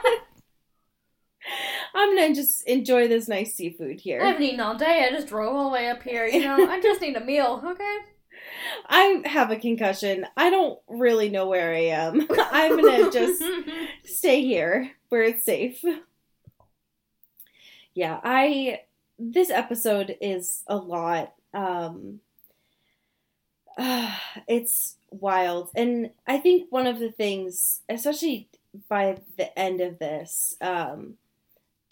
I'm 1.95 2.17
gonna 2.17 2.35
just 2.35 2.67
enjoy 2.67 3.09
this 3.09 3.29
nice 3.29 3.55
seafood 3.55 4.01
here. 4.01 4.23
I 4.23 4.27
haven't 4.27 4.43
eaten 4.43 4.61
all 4.61 4.77
day. 4.77 5.07
I 5.07 5.11
just 5.13 5.29
drove 5.29 5.55
all 5.55 5.65
the 5.65 5.75
way 5.75 5.89
up 5.89 6.03
here, 6.03 6.27
you 6.27 6.41
know. 6.41 6.69
I 6.69 6.81
just 6.81 7.01
need 7.01 7.17
a 7.17 7.25
meal, 7.25 7.63
okay? 7.65 7.99
I 8.89 9.23
have 9.25 9.51
a 9.51 9.57
concussion. 9.57 10.27
I 10.37 10.51
don't 10.51 10.79
really 10.89 11.29
know 11.29 11.47
where 11.47 11.73
I 11.73 11.87
am. 11.87 12.27
I'm 12.31 12.77
gonna 12.77 13.11
just 13.11 13.43
stay 14.05 14.43
here 14.43 14.91
where 15.09 15.23
it's 15.23 15.45
safe. 15.45 15.83
Yeah, 17.95 18.21
I 18.23 18.81
this 19.19 19.51
episode 19.51 20.17
is 20.21 20.65
a 20.67 20.77
lot. 20.77 21.35
Um 21.55 22.21
it's 24.49 24.97
wild. 25.11 25.71
And 25.75 26.11
I 26.27 26.39
think 26.39 26.71
one 26.71 26.87
of 26.87 26.99
the 26.99 27.11
things, 27.11 27.81
especially 27.89 28.49
by 28.89 29.19
the 29.37 29.57
end 29.59 29.81
of 29.81 29.99
this, 29.99 30.57
um 30.61 31.15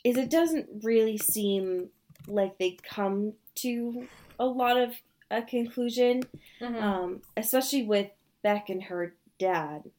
is 0.03 0.17
it 0.17 0.31
doesn't 0.31 0.67
really 0.83 1.19
seem 1.19 1.91
like 2.27 2.57
they 2.59 2.79
come 2.83 3.35
to 3.57 4.09
a 4.39 4.47
lot 4.47 4.79
of 4.79 4.95
a 5.31 5.43
conclusion, 5.43 6.23
Mhm. 6.61 6.83
um, 6.83 7.23
especially 7.37 7.83
with 7.83 8.11
Beck 8.43 8.71
and 8.71 8.83
her 8.85 9.15
dad 9.39 9.91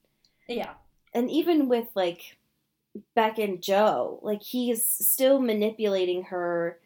yeah. 0.48 0.74
and 1.14 1.30
even 1.30 1.68
with 1.70 1.88
like 1.96 2.38
Beck 3.16 3.38
and 3.40 3.62
Joe, 3.62 4.20
like 4.24 4.42
he 4.44 4.70
is 4.72 4.86
still 4.86 5.40
manipulating 5.40 6.24
her 6.26 6.80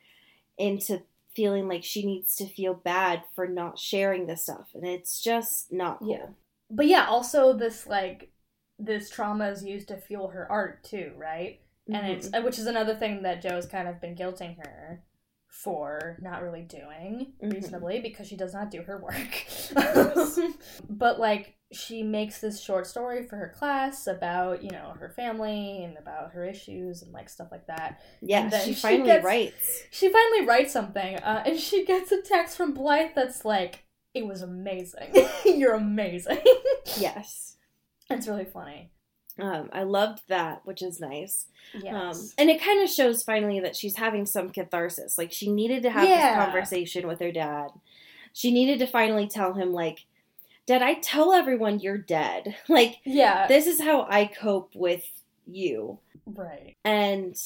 into 0.57 1.01
feeling 1.36 1.67
like 1.67 1.83
she 1.83 2.05
needs 2.05 2.36
to 2.38 2.45
feel 2.47 2.73
bad 2.73 3.23
for 3.36 3.47
not 3.47 3.77
sharing 3.77 4.27
this 4.27 4.43
stuff, 4.43 4.69
and 4.73 4.86
it's 4.86 5.21
just 5.21 5.71
not 5.71 5.99
cool. 5.99 6.11
Yeah. 6.11 6.27
But 6.69 6.88
yeah, 6.88 7.05
also 7.07 7.53
this 7.53 7.86
like 7.88 8.31
this 8.79 9.09
trauma 9.09 9.49
is 9.49 9.63
used 9.63 9.88
to 9.89 9.97
fuel 9.97 10.29
her 10.29 10.49
art 10.51 10.83
too, 10.83 11.11
right? 11.17 11.59
and 11.88 11.97
Mhm. 12.07 12.09
it's 12.17 12.33
uh, 12.33 12.41
which 12.41 12.57
is 12.57 12.65
another 12.65 12.95
thing 12.95 13.21
that 13.21 13.43
Joe's 13.43 13.67
kind 13.67 13.88
of 13.88 14.01
been 14.01 14.15
guilting 14.15 14.57
her 14.57 15.03
for 15.47 16.17
not 16.19 16.41
really 16.41 16.63
doing 16.63 17.33
Mhm. 17.43 17.53
reasonably 17.53 17.99
because 17.99 18.27
she 18.27 18.36
does 18.36 18.53
not 18.55 18.71
do 18.71 18.81
her 18.81 18.97
work. 18.97 19.45
but 20.89 21.19
like 21.19 21.55
she 21.76 22.01
makes 22.03 22.39
this 22.39 22.61
short 22.61 22.88
story 22.88 23.23
for 23.28 23.36
her 23.36 23.53
class 23.57 24.07
about 24.07 24.63
you 24.63 24.71
know 24.71 24.95
her 24.99 25.09
family 25.09 25.84
and 25.84 25.97
about 25.97 26.32
her 26.32 26.45
issues 26.45 27.01
and 27.01 27.11
like 27.13 27.30
stuff 27.30 27.49
like 27.51 27.67
that. 27.67 28.01
yeah, 28.21 28.49
she 28.61 28.73
she 28.73 28.80
finally 28.82 29.05
gets- 29.05 29.26
writes. 29.26 29.84
She 29.91 30.09
finally 30.09 30.45
writes 30.45 30.71
something, 30.73 31.17
uh, 31.17 31.43
and 31.45 31.59
she 31.59 31.86
gets 31.86 32.11
a 32.11 32.21
text 32.21 32.57
from 32.57 32.73
Blythe 32.73 33.11
that's 33.15 33.45
like, 33.45 33.84
"It 34.13 34.26
was 34.26 34.41
amazing. 34.41 35.13
You're 35.45 35.76
amazing." 35.76 36.39
Yes, 36.97 37.57
It's 38.09 38.28
really 38.28 38.45
funny. 38.45 38.91
Um, 39.38 39.69
I 39.73 39.84
loved 39.84 40.21
that, 40.30 40.61
which 40.65 40.82
is 40.82 41.01
nice. 41.01 41.47
Yes. 41.73 41.93
Um, 41.93 42.30
and 42.38 42.49
it 42.49 42.61
kind 42.63 42.82
of 42.82 42.89
shows 42.89 43.21
finally 43.21 43.59
that 43.59 43.76
she's 43.76 43.97
having 43.97 44.26
some 44.26 44.49
catharsis. 44.49 45.17
Like 45.17 45.32
she 45.34 45.51
needed 45.51 45.84
to 45.84 45.89
have 45.89 46.07
Yeah. 46.07 46.38
this 46.38 46.45
conversation 46.45 47.05
with 47.05 47.19
her 47.19 47.34
dad. 47.34 47.67
She 48.32 48.51
needed 48.51 48.80
to 48.80 48.88
finally 48.88 49.28
tell 49.28 49.53
him, 49.53 49.73
like, 49.73 50.05
Dad, 50.68 50.82
I 50.82 50.95
tell 50.95 51.34
everyone 51.34 51.80
you're 51.80 51.97
dead. 51.97 52.55
Like, 52.70 52.97
yeah. 53.03 53.47
this 53.47 53.68
is 53.68 53.80
how 53.80 54.07
I 54.09 54.26
cope 54.26 54.76
with 54.76 55.05
you. 55.45 55.99
right. 56.26 56.76
And 56.84 57.38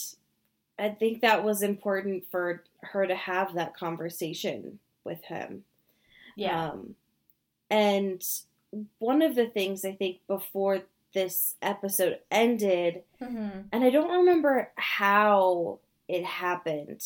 I 0.77 0.89
think 0.89 1.21
that 1.21 1.43
was 1.43 1.61
important 1.61 2.23
for 2.31 2.63
her 2.81 3.05
to 3.05 3.15
have 3.15 3.53
that 3.55 3.75
conversation 3.75 4.79
with 5.03 5.23
him. 5.25 5.65
Yeah. 6.35 6.69
Um, 6.69 6.95
and 7.69 8.23
one 8.99 9.21
of 9.21 9.35
the 9.35 9.47
things 9.47 9.83
I 9.83 9.91
think 9.91 10.19
before 10.27 10.81
this 11.13 11.55
episode 11.61 12.19
ended, 12.31 13.03
mm-hmm. 13.21 13.61
and 13.71 13.83
I 13.83 13.89
don't 13.89 14.19
remember 14.19 14.71
how 14.75 15.79
it 16.07 16.23
happened, 16.23 17.03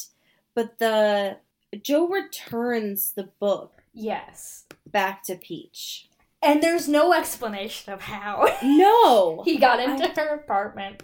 but 0.54 0.78
the 0.78 1.38
Joe 1.82 2.08
returns 2.08 3.14
the 3.16 3.30
book 3.40 3.83
Yes. 3.94 4.66
back 4.86 5.24
to 5.24 5.36
Peach. 5.36 6.10
And 6.42 6.62
there's 6.62 6.88
no 6.90 7.14
explanation 7.14 7.94
of 7.94 8.02
how 8.02 8.48
No. 8.64 9.44
he 9.44 9.58
got 9.58 9.80
into 9.80 10.08
her 10.20 10.36
apartment. 10.36 11.02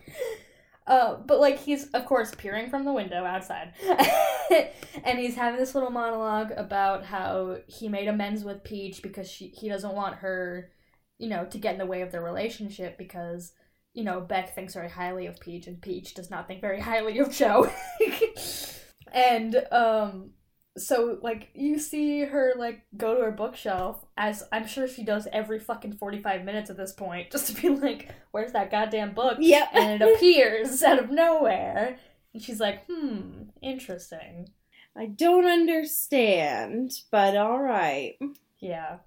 Uh, 0.85 1.17
but 1.17 1.39
like 1.39 1.59
he's 1.59 1.85
of 1.89 2.03
course 2.05 2.33
peering 2.35 2.67
from 2.69 2.83
the 2.83 2.91
window 2.91 3.23
outside, 3.23 3.73
and 5.03 5.19
he's 5.19 5.35
having 5.35 5.59
this 5.59 5.75
little 5.75 5.91
monologue 5.91 6.51
about 6.57 7.05
how 7.05 7.57
he 7.67 7.87
made 7.87 8.07
amends 8.07 8.43
with 8.43 8.63
Peach 8.63 9.03
because 9.03 9.29
she 9.29 9.49
he 9.49 9.69
doesn't 9.69 9.93
want 9.93 10.15
her, 10.15 10.71
you 11.19 11.29
know, 11.29 11.45
to 11.45 11.59
get 11.59 11.73
in 11.73 11.77
the 11.77 11.85
way 11.85 12.01
of 12.01 12.11
their 12.11 12.23
relationship 12.23 12.97
because 12.97 13.53
you 13.93 14.03
know 14.03 14.19
Beck 14.19 14.55
thinks 14.55 14.73
very 14.73 14.89
highly 14.89 15.27
of 15.27 15.39
Peach 15.39 15.67
and 15.67 15.79
Peach 15.79 16.15
does 16.15 16.31
not 16.31 16.47
think 16.47 16.59
very 16.59 16.79
highly 16.81 17.19
of 17.19 17.31
Joe, 17.31 17.69
and 19.13 19.55
um 19.71 20.31
so 20.79 21.17
like 21.21 21.49
you 21.53 21.77
see 21.79 22.21
her 22.21 22.53
like 22.57 22.81
go 22.97 23.15
to 23.15 23.21
her 23.21 23.31
bookshelf 23.31 24.03
as 24.17 24.43
I'm 24.51 24.67
sure 24.67 24.87
she 24.87 25.03
does 25.03 25.27
every 25.31 25.59
fucking 25.59 25.93
45 25.93 26.43
minutes 26.43 26.69
at 26.69 26.77
this 26.77 26.93
point 26.93 27.31
just 27.31 27.47
to 27.55 27.61
be 27.61 27.69
like 27.69 28.09
where's 28.31 28.53
that 28.53 28.71
goddamn 28.71 29.13
book? 29.13 29.37
Yep. 29.39 29.69
and 29.73 30.01
it 30.01 30.15
appears 30.15 30.81
out 30.83 30.99
of 30.99 31.09
nowhere. 31.11 31.97
And 32.33 32.41
she's 32.43 32.59
like 32.59 32.85
hmm 32.89 33.43
interesting. 33.61 34.49
I 34.97 35.05
don't 35.05 35.45
understand, 35.45 36.91
but 37.11 37.37
all 37.37 37.59
right. 37.61 38.15
yeah. 38.59 38.97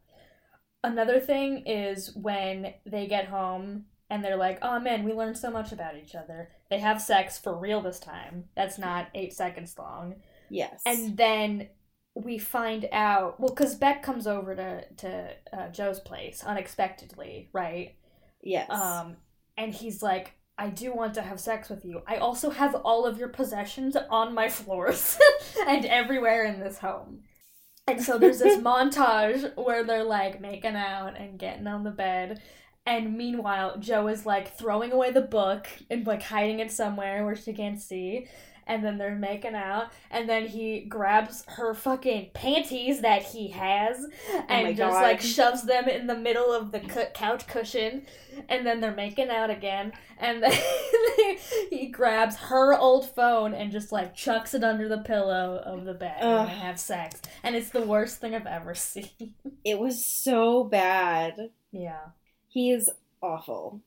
Another 0.85 1.21
thing 1.21 1.65
is 1.67 2.15
when 2.17 2.75
they 2.87 3.07
get 3.07 3.27
home 3.27 3.87
and 4.11 4.25
they're 4.25 4.37
like 4.37 4.59
oh 4.63 4.79
man 4.81 5.05
we 5.05 5.13
learned 5.13 5.39
so 5.39 5.51
much 5.51 5.73
about 5.73 5.97
each 5.97 6.15
other. 6.15 6.51
They 6.71 6.79
have 6.79 7.01
sex 7.03 7.39
for 7.39 7.57
real 7.57 7.81
this 7.81 7.99
time. 8.01 8.45
That's 8.57 8.79
not 8.79 9.09
eight 9.15 9.33
seconds 9.33 9.75
long 9.79 10.17
Yes. 10.53 10.83
and 10.87 11.17
then 11.17 11.69
we 12.15 12.37
find 12.39 12.87
out 12.93 13.41
well 13.41 13.49
because 13.49 13.75
beck 13.75 14.03
comes 14.03 14.27
over 14.27 14.55
to 14.55 14.85
to 14.99 15.31
uh, 15.53 15.69
joe's 15.71 15.99
place 16.01 16.45
unexpectedly 16.45 17.49
right? 17.53 17.97
Yes. 18.43 18.71
um 18.71 19.17
and 19.57 19.73
he's 19.75 20.03
like 20.03 20.35
i 20.59 20.69
do 20.69 20.93
want 20.95 21.15
to 21.15 21.23
have 21.23 21.41
sex 21.41 21.69
with 21.71 21.85
you. 21.85 22.03
I 22.07 22.17
also 22.17 22.51
have 22.51 22.75
all 22.75 23.07
of 23.07 23.19
your 23.19 23.29
possessions 23.29 23.97
on 24.11 24.35
my 24.35 24.49
floors 24.49 25.19
and 25.67 25.85
everywhere 25.87 26.45
in 26.45 26.61
this 26.61 26.79
home. 26.79 27.23
And 27.89 28.03
so 28.03 28.19
there's 28.19 28.39
this 28.39 28.59
montage 28.71 29.57
where 29.57 29.83
they're 29.83 30.05
like 30.05 30.41
making 30.41 30.77
out 30.77 31.19
and 31.19 31.39
getting 31.39 31.67
on 31.67 31.83
the 31.85 31.91
bed. 31.91 32.43
And 32.85 33.17
meanwhile 33.17 33.79
joe 33.79 34.09
is 34.09 34.27
like 34.27 34.57
throwing 34.59 34.93
away 34.93 35.11
the 35.13 35.23
book 35.23 35.67
and 35.89 36.07
like 36.07 36.23
hiding 36.23 36.61
it 36.61 36.71
somewhere 36.71 37.25
where 37.25 37.37
she 37.37 37.53
can't 37.55 37.81
see 37.81 38.27
and 38.67 38.85
then 38.85 38.99
they're 38.99 39.15
making 39.15 39.55
out 39.55 39.91
and 40.11 40.29
then 40.29 40.47
he 40.47 40.81
grabs 40.81 41.45
her 41.49 41.75
fucking 41.75 42.31
panties 42.35 43.01
that 43.01 43.23
he 43.23 43.49
has 43.49 44.07
oh 44.31 44.45
and 44.49 44.67
my 44.69 44.73
just 44.73 44.93
God. 44.95 45.03
like 45.03 45.21
shoves 45.21 45.63
them 45.65 45.89
in 45.89 46.07
the 46.07 46.17
middle 46.17 46.53
of 46.53 46.73
the 46.73 46.81
cu- 46.81 47.07
couch 47.15 47.47
cushion 47.47 48.07
and 48.49 48.67
then 48.67 48.81
they're 48.81 48.95
making 48.95 49.29
out 49.31 49.51
again 49.51 49.93
and 50.19 50.43
then 50.43 50.53
he 51.71 51.87
grabs 51.89 52.37
her 52.37 52.75
old 52.75 53.09
phone 53.15 53.53
and 53.55 53.73
just 53.73 53.93
like 53.93 54.15
chucks 54.15 54.55
it 54.55 54.63
under 54.65 54.89
the 54.89 54.99
pillow 54.99 55.63
of 55.65 55.85
the 55.85 55.95
bed 55.95 56.17
Ugh. 56.21 56.41
and 56.41 56.49
they 56.49 56.55
have 56.61 56.79
sex 56.79 57.21
and 57.43 57.55
it's 57.57 57.71
the 57.71 57.83
worst 57.83 58.21
thing 58.21 58.35
i've 58.35 58.47
ever 58.47 58.75
seen 58.75 59.35
it 59.65 59.79
was 59.79 60.05
so 60.05 60.65
bad. 60.65 61.51
yeah 61.73 62.07
He 62.49 62.71
is 62.71 62.91
awful. 63.23 63.81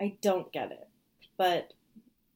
I 0.00 0.16
don't 0.20 0.52
get 0.52 0.70
it. 0.70 0.86
But 1.38 1.72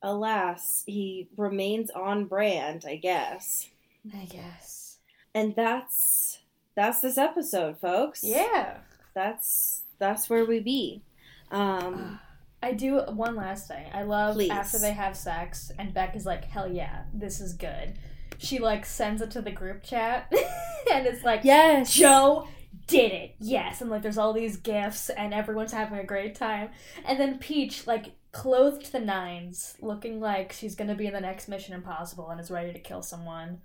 alas, 0.03 0.85
he 0.87 1.29
remains 1.37 1.91
on 1.91 2.25
brand, 2.27 2.85
I 2.87 2.97
guess. 2.97 3.69
i 4.15 4.25
guess 4.25 4.99
And 5.35 5.55
that's 5.57 6.39
that's 6.75 7.01
this 7.01 7.19
episode, 7.19 7.79
folks. 7.81 8.23
yeah 8.23 8.79
That's 9.15 9.83
that's 9.99 10.31
where 10.31 10.45
we 10.45 10.61
be. 10.61 11.03
Um 11.51 12.21
I 12.63 12.73
do 12.73 12.99
one 12.99 13.37
last 13.37 13.69
thing. 13.69 13.87
I 13.95 14.03
love 14.03 14.35
Please. 14.35 14.51
after 14.51 14.79
they 14.81 14.91
have 14.93 15.17
sex 15.17 15.71
and 15.79 15.95
Beck 15.95 16.17
is 16.17 16.27
like, 16.27 16.45
"Hell 16.45 16.69
yeah, 16.71 17.05
this 17.15 17.41
is 17.41 17.53
good." 17.53 17.95
She 18.39 18.59
like 18.59 18.85
sends 18.85 19.23
it 19.23 19.31
to 19.33 19.41
the 19.43 19.53
group 19.53 19.85
chat, 19.85 20.27
and 20.93 21.07
it's 21.07 21.23
like, 21.25 21.43
Yes. 21.45 21.93
Joe 21.95 22.49
did 22.89 23.13
it, 23.13 23.35
yes." 23.39 23.81
And 23.81 23.91
like, 23.91 24.03
there's 24.03 24.19
all 24.19 24.33
these 24.33 24.57
gifts, 24.57 25.09
and 25.09 25.33
everyone's 25.33 25.71
having 25.73 26.01
a 26.01 26.05
great 26.05 26.35
time. 26.35 26.71
And 27.07 27.19
then 27.21 27.39
Peach, 27.39 27.87
like, 27.87 28.07
clothed 28.33 28.85
to 28.87 28.93
the 28.93 29.01
nines, 29.01 29.75
looking 29.81 30.21
like 30.21 30.53
she's 30.53 30.75
gonna 30.75 30.95
be 30.95 31.07
in 31.07 31.13
the 31.13 31.21
next 31.21 31.49
Mission 31.49 31.75
Impossible 31.75 32.29
and 32.31 32.41
is 32.41 32.51
ready 32.51 32.73
to 32.73 32.79
kill 32.79 33.03
someone, 33.03 33.61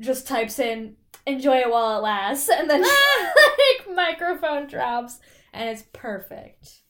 just 0.00 0.26
types 0.26 0.58
in 0.58 0.96
"Enjoy 1.26 1.58
it 1.58 1.70
while 1.70 1.98
it 1.98 2.02
lasts," 2.02 2.48
and 2.48 2.68
then 2.68 2.82
like 3.88 3.94
microphone 3.94 4.66
drops, 4.66 5.20
and 5.52 5.68
it's 5.68 5.84
perfect. 5.92 6.80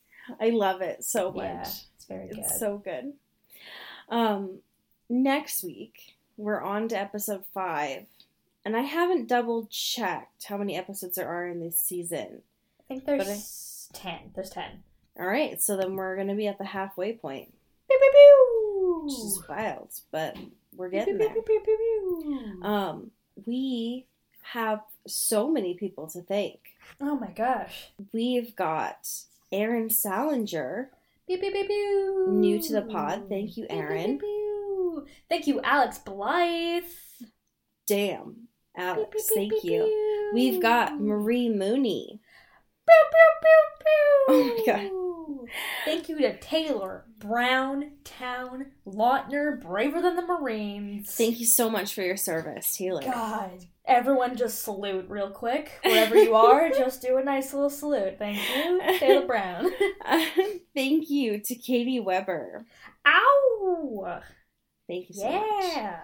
I 0.40 0.50
love 0.50 0.80
it 0.82 1.04
so 1.04 1.32
much. 1.32 1.44
Yeah, 1.44 1.68
it's 1.96 2.04
very 2.06 2.28
good. 2.28 2.38
It's 2.38 2.58
so 2.58 2.78
good. 2.78 3.14
Um, 4.08 4.60
next 5.08 5.64
week 5.64 6.16
we're 6.36 6.60
on 6.60 6.88
to 6.88 6.98
episode 6.98 7.44
five, 7.52 8.06
and 8.64 8.76
I 8.76 8.82
haven't 8.82 9.28
double 9.28 9.66
checked 9.70 10.44
how 10.44 10.56
many 10.56 10.76
episodes 10.76 11.16
there 11.16 11.28
are 11.28 11.48
in 11.48 11.60
this 11.60 11.78
season. 11.78 12.42
I 12.80 12.82
think 12.88 13.04
there's 13.04 13.88
ten. 13.92 14.30
There's 14.34 14.50
ten. 14.50 14.84
All 15.18 15.26
right, 15.26 15.60
so 15.62 15.76
then 15.76 15.94
we're 15.96 16.16
gonna 16.16 16.34
be 16.34 16.46
at 16.46 16.58
the 16.58 16.64
halfway 16.64 17.12
point, 17.14 17.52
Pew, 17.88 17.98
pew, 18.00 18.10
pew. 18.12 19.00
which 19.04 19.12
is 19.14 19.42
wild, 19.48 19.88
but 20.10 20.36
we're 20.74 20.88
getting 20.88 21.18
there. 21.18 21.34
Um, 22.62 23.10
we 23.46 24.06
have 24.42 24.80
so 25.06 25.50
many 25.50 25.74
people 25.74 26.06
to 26.08 26.22
thank. 26.22 26.58
oh 27.00 27.16
my 27.16 27.30
gosh. 27.30 27.88
We've 28.12 28.54
got 28.56 29.08
Aaron 29.52 29.90
Salinger, 29.90 30.90
new 32.30 32.60
to 32.62 32.72
the 32.72 32.82
pod. 32.82 33.28
Thank 33.28 33.56
you, 33.56 33.66
Aaron. 33.70 34.18
Thank 35.28 35.46
you, 35.46 35.60
Alex 35.62 35.98
Blythe. 35.98 36.84
Damn, 37.86 38.48
Alex, 38.76 39.28
thank 39.34 39.62
you. 39.64 40.30
We've 40.34 40.60
got 40.62 40.98
Marie 41.00 41.48
Mooney. 41.50 42.20
Oh 44.28 44.64
my 44.66 44.72
God. 44.72 44.90
Thank 45.84 46.08
you 46.08 46.18
to 46.18 46.38
Taylor, 46.38 47.04
Brown, 47.18 47.92
Town, 48.04 48.66
Lautner, 48.86 49.60
Braver 49.60 50.00
Than 50.00 50.16
the 50.16 50.26
Marines. 50.26 51.12
Thank 51.14 51.40
you 51.40 51.46
so 51.46 51.68
much 51.68 51.94
for 51.94 52.02
your 52.02 52.16
service, 52.16 52.76
Taylor. 52.76 53.02
God, 53.02 53.66
everyone 53.84 54.36
just 54.36 54.62
salute 54.62 55.06
real 55.08 55.30
quick. 55.30 55.72
Wherever 55.84 56.16
you 56.16 56.34
are, 56.36 56.70
just 56.70 57.02
do 57.02 57.18
a 57.18 57.24
nice 57.24 57.52
little 57.52 57.70
salute. 57.70 58.18
Thank 58.18 58.38
you, 58.38 58.80
Taylor 58.98 59.26
Brown. 59.26 59.70
thank 60.74 61.10
you 61.10 61.40
to 61.40 61.54
Katie 61.54 62.00
Weber. 62.00 62.66
Ow! 63.06 64.20
Thank 64.88 65.08
you 65.08 65.14
so 65.14 65.30
much. 65.30 65.64
Yeah. 65.74 66.00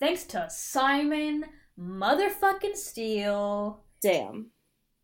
Thanks 0.00 0.24
to 0.24 0.48
Simon 0.50 1.44
motherfucking 1.78 2.76
Steele 2.76 3.84
Damn. 4.02 4.50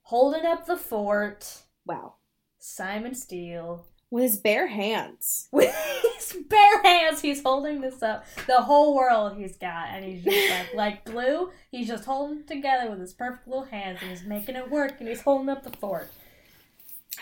holding 0.03 0.45
up 0.45 0.67
the 0.67 0.77
fort. 0.77 1.63
Wow. 1.87 2.15
Simon 2.59 3.15
Steele. 3.15 3.87
With 4.11 4.23
his 4.25 4.37
bare 4.39 4.67
hands. 4.69 5.49
With 5.53 5.75
his 6.17 6.37
bare 6.49 6.83
hands, 6.83 7.21
he's 7.21 7.43
holding 7.43 7.81
this 7.83 8.03
up. 8.03 8.25
The 8.47 8.63
whole 8.63 8.95
world 8.97 9.37
he's 9.37 9.57
got, 9.57 9.89
and 9.91 10.05
he's 10.05 10.25
just 10.25 10.51
like, 10.75 10.75
like 10.75 11.05
glue. 11.05 11.51
He's 11.71 11.89
just 11.89 12.05
holding 12.07 12.39
it 12.41 12.49
together 12.49 12.89
with 12.91 13.01
his 13.01 13.13
perfect 13.13 13.47
little 13.47 13.65
hands, 13.65 13.99
and 14.01 14.11
he's 14.11 14.25
making 14.25 14.57
it 14.57 14.71
work, 14.71 14.95
and 14.99 15.09
he's 15.09 15.21
holding 15.21 15.51
up 15.51 15.63
the 15.63 15.77
fort. 15.77 16.11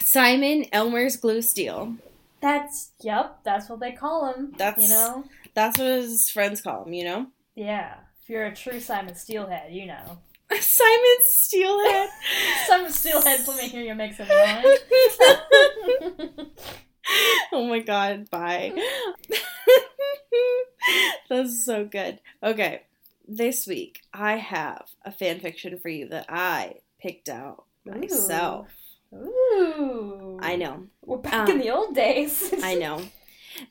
Simon 0.00 0.66
Elmer's 0.72 1.16
glue 1.16 1.42
steel. 1.42 1.96
That's 2.40 2.92
yep. 3.00 3.40
That's 3.44 3.68
what 3.68 3.80
they 3.80 3.92
call 3.92 4.32
him. 4.32 4.52
That's- 4.56 4.82
you 4.82 4.88
know. 4.88 5.24
That's 5.54 5.78
what 5.78 5.86
his 5.88 6.30
friends 6.30 6.60
call 6.60 6.84
him, 6.84 6.92
you 6.92 7.04
know? 7.04 7.26
Yeah. 7.54 7.94
If 8.22 8.28
you're 8.28 8.44
a 8.44 8.54
true 8.54 8.78
Simon 8.78 9.14
Steelhead, 9.14 9.72
you 9.72 9.86
know. 9.86 10.18
Simon 10.50 11.16
Steelhead. 11.24 12.08
Some 12.66 12.86
steelheads. 12.86 13.46
Let 13.48 13.56
me 13.62 13.68
hear 13.68 13.82
you 13.82 13.94
mix 13.94 14.16
some 14.18 14.28
noise. 14.28 14.78
oh 17.52 17.66
my 17.68 17.80
god, 17.80 18.28
bye. 18.30 18.72
That's 21.28 21.64
so 21.64 21.84
good. 21.84 22.20
Okay, 22.42 22.82
this 23.26 23.66
week 23.66 24.00
I 24.12 24.36
have 24.36 24.86
a 25.04 25.12
fan 25.12 25.40
fiction 25.40 25.78
for 25.78 25.88
you 25.88 26.08
that 26.08 26.26
I 26.28 26.76
picked 27.00 27.28
out 27.28 27.64
myself. 27.84 28.68
Ooh. 29.14 30.38
I 30.42 30.56
know, 30.56 30.86
We're 31.04 31.18
back 31.18 31.48
Um, 31.48 31.50
in 31.50 31.58
the 31.58 31.70
old 31.70 31.94
days. 31.94 32.52
I 32.62 32.74
know. 32.74 33.02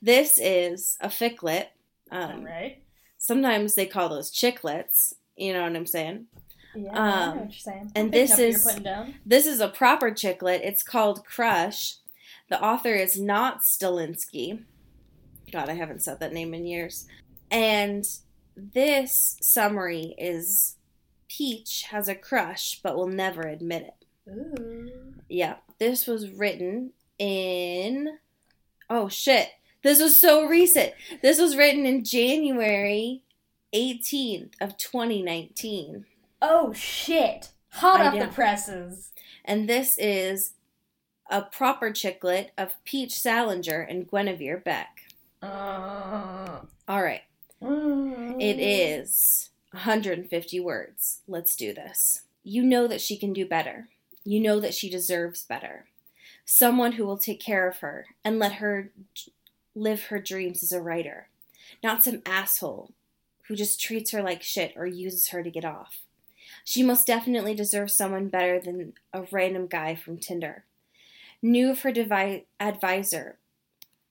This 0.02 0.40
is 0.42 0.98
a 1.02 1.10
ficlet. 1.10 1.68
Um, 2.12 2.44
right. 2.44 2.82
Sometimes 3.18 3.76
they 3.76 3.86
call 3.86 4.10
those 4.10 4.32
chiclets. 4.32 5.14
You 5.36 5.54
know 5.54 5.64
what 5.64 5.76
I'm 5.76 5.86
saying? 5.86 6.28
Yeah, 6.76 6.92
I 6.92 6.94
know 6.94 7.32
um, 7.32 7.38
what 7.38 7.46
you're 7.46 7.52
saying. 7.52 7.92
and 7.96 8.12
this 8.12 8.38
is- 8.38 8.64
you're 8.64 8.74
putting 8.74 8.84
down. 8.84 9.16
This 9.26 9.46
is 9.46 9.60
a 9.60 9.68
proper 9.68 10.12
chiclet. 10.12 10.62
It's 10.64 10.84
called 10.84 11.26
Crush. 11.26 11.96
The 12.50 12.62
author 12.62 12.94
is 12.94 13.20
not 13.20 13.62
Stalinsky. 13.62 14.64
God, 15.52 15.70
I 15.70 15.74
haven't 15.74 16.04
said 16.04 16.20
that 16.20 16.34
name 16.34 16.54
in 16.54 16.66
years. 16.66 17.08
And 17.50 18.06
this 18.56 19.38
summary 19.42 20.16
is 20.18 20.78
Peach 21.28 21.88
has 21.92 22.08
a 22.08 22.16
crush 22.16 22.80
but 22.84 22.96
will 22.96 23.08
never 23.08 23.42
admit 23.42 23.84
it. 23.84 24.30
Ooh. 24.30 25.14
Yeah, 25.30 25.56
this 25.80 26.08
was 26.08 26.30
written 26.32 26.92
in. 27.20 28.18
Oh 28.90 29.10
shit. 29.10 29.50
This 29.84 30.02
was 30.02 30.20
so 30.20 30.48
recent. 30.48 30.94
This 31.22 31.40
was 31.40 31.56
written 31.56 31.86
in 31.86 32.04
January 32.04 33.22
18th 33.74 34.54
of 34.60 34.78
2019. 34.78 36.06
Oh 36.42 36.74
shit! 36.74 37.50
Hot 37.70 38.02
I 38.02 38.08
off 38.08 38.14
know. 38.14 38.26
the 38.26 38.32
presses. 38.32 39.12
And 39.44 39.70
this 39.70 39.98
is 39.98 40.54
a 41.30 41.42
proper 41.42 41.92
chiclet 41.92 42.50
of 42.58 42.76
Peach 42.84 43.20
Salinger 43.20 43.82
and 43.82 44.10
Guinevere 44.10 44.58
Beck. 44.58 45.02
Uh, 45.42 46.62
All 46.88 47.04
right. 47.04 47.22
It 47.62 47.68
mm. 47.68 49.02
is 49.02 49.50
150 49.72 50.60
words. 50.60 51.22
Let's 51.28 51.56
do 51.56 51.74
this. 51.74 52.24
You 52.44 52.64
know 52.64 52.88
that 52.88 53.02
she 53.02 53.18
can 53.18 53.34
do 53.34 53.46
better. 53.46 53.90
You 54.24 54.40
know 54.40 54.60
that 54.60 54.74
she 54.74 54.90
deserves 54.90 55.44
better. 55.44 55.86
Someone 56.46 56.94
who 56.94 57.06
will 57.06 57.18
take 57.18 57.40
care 57.40 57.68
of 57.68 57.78
her 57.78 58.06
and 58.24 58.40
let 58.40 58.54
her 58.54 58.92
live 59.76 60.06
her 60.06 60.20
dreams 60.20 60.64
as 60.64 60.72
a 60.72 60.82
writer. 60.82 61.28
Not 61.84 62.04
some 62.04 62.22
asshole 62.26 62.92
who 63.48 63.56
just 63.56 63.82
treats 63.82 64.12
her 64.12 64.24
like 64.24 64.42
shit 64.42 64.74
or 64.76 64.86
uses 64.86 65.30
her 65.30 65.44
to 65.44 65.52
get 65.52 65.66
off. 65.66 66.05
She 66.68 66.82
most 66.82 67.06
definitely 67.06 67.54
deserves 67.54 67.94
someone 67.94 68.28
better 68.28 68.60
than 68.60 68.94
a 69.14 69.22
random 69.32 69.68
guy 69.68 69.94
from 69.94 70.18
Tinder. 70.18 70.66
Knew 71.42 71.70
of 71.70 71.82
her 71.82 71.92
devi- 71.92 72.48
advisor. 72.60 73.38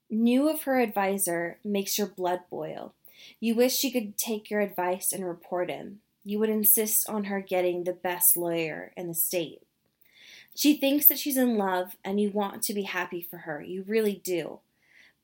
Of 0.08 0.62
her 0.62 0.78
advisor 0.78 1.58
makes 1.64 1.98
your 1.98 2.06
blood 2.06 2.42
boil. 2.48 2.94
You 3.40 3.56
wish 3.56 3.76
she 3.76 3.90
could 3.90 4.16
take 4.16 4.50
your 4.50 4.60
advice 4.60 5.12
and 5.12 5.26
report 5.26 5.68
him. 5.68 5.98
You 6.22 6.38
would 6.38 6.48
insist 6.48 7.10
on 7.10 7.24
her 7.24 7.40
getting 7.40 7.82
the 7.82 7.92
best 7.92 8.36
lawyer 8.36 8.92
in 8.96 9.08
the 9.08 9.14
state. 9.14 9.62
She 10.54 10.76
thinks 10.76 11.08
that 11.08 11.18
she's 11.18 11.36
in 11.36 11.58
love 11.58 11.96
and 12.04 12.20
you 12.20 12.30
want 12.30 12.62
to 12.62 12.74
be 12.74 12.82
happy 12.82 13.20
for 13.20 13.38
her. 13.38 13.60
You 13.60 13.84
really 13.86 14.20
do. 14.22 14.60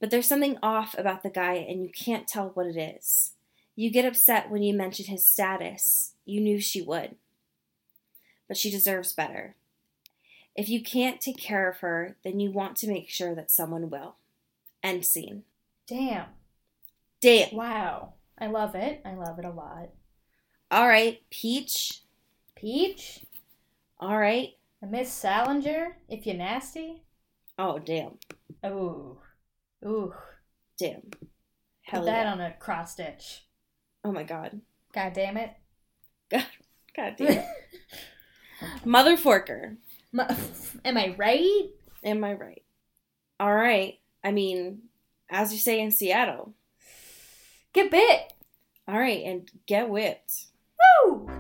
But 0.00 0.10
there's 0.10 0.26
something 0.26 0.58
off 0.64 0.96
about 0.98 1.22
the 1.22 1.30
guy 1.30 1.54
and 1.54 1.80
you 1.80 1.90
can't 1.90 2.26
tell 2.26 2.48
what 2.48 2.66
it 2.66 2.76
is. 2.76 3.34
You 3.76 3.90
get 3.90 4.04
upset 4.04 4.50
when 4.50 4.62
you 4.62 4.74
mention 4.74 5.06
his 5.06 5.26
status. 5.26 6.14
You 6.24 6.40
knew 6.40 6.60
she 6.60 6.82
would. 6.82 7.16
But 8.48 8.56
she 8.56 8.70
deserves 8.70 9.12
better. 9.12 9.56
If 10.56 10.68
you 10.68 10.82
can't 10.82 11.20
take 11.20 11.38
care 11.38 11.70
of 11.70 11.78
her, 11.78 12.16
then 12.24 12.40
you 12.40 12.50
want 12.50 12.76
to 12.76 12.88
make 12.88 13.08
sure 13.08 13.34
that 13.34 13.50
someone 13.50 13.88
will. 13.88 14.16
End 14.82 15.06
scene. 15.06 15.44
Damn. 15.86 16.26
Damn. 17.20 17.54
Wow. 17.54 18.14
I 18.38 18.46
love 18.48 18.74
it. 18.74 19.00
I 19.04 19.14
love 19.14 19.38
it 19.38 19.44
a 19.44 19.50
lot. 19.50 19.90
All 20.70 20.86
right, 20.86 21.20
Peach. 21.30 22.02
Peach, 22.54 23.24
All 23.98 24.18
right. 24.18 24.50
Miss 24.82 25.10
Salinger, 25.12 25.96
if 26.08 26.26
you're 26.26 26.36
nasty. 26.36 27.02
Oh, 27.58 27.78
damn. 27.78 28.18
Ooh. 28.66 29.18
Ooh. 29.84 30.14
Damn. 30.78 31.00
Put 31.10 31.28
Hell 31.82 32.04
that 32.04 32.24
yeah. 32.24 32.32
on 32.32 32.40
a 32.40 32.52
cross 32.52 32.92
stitch. 32.92 33.44
Oh 34.04 34.12
my 34.12 34.22
god. 34.22 34.60
God 34.92 35.12
damn 35.12 35.36
it. 35.36 35.50
God 36.30 36.46
god 36.96 37.14
damn 37.16 37.38
it. 37.38 37.44
Mother 38.84 39.16
Forker. 39.16 39.76
Ma- 40.12 40.28
Am 40.84 40.96
I 40.96 41.14
right? 41.16 41.68
Am 42.04 42.24
I 42.24 42.34
right? 42.34 42.62
All 43.38 43.54
right. 43.54 43.98
I 44.24 44.32
mean, 44.32 44.82
as 45.30 45.52
you 45.52 45.58
say 45.58 45.80
in 45.80 45.90
Seattle. 45.90 46.54
Get 47.72 47.90
bit. 47.90 48.32
All 48.88 48.98
right, 48.98 49.22
and 49.24 49.48
get 49.66 49.88
whipped. 49.88 50.46
Woo! 51.04 51.30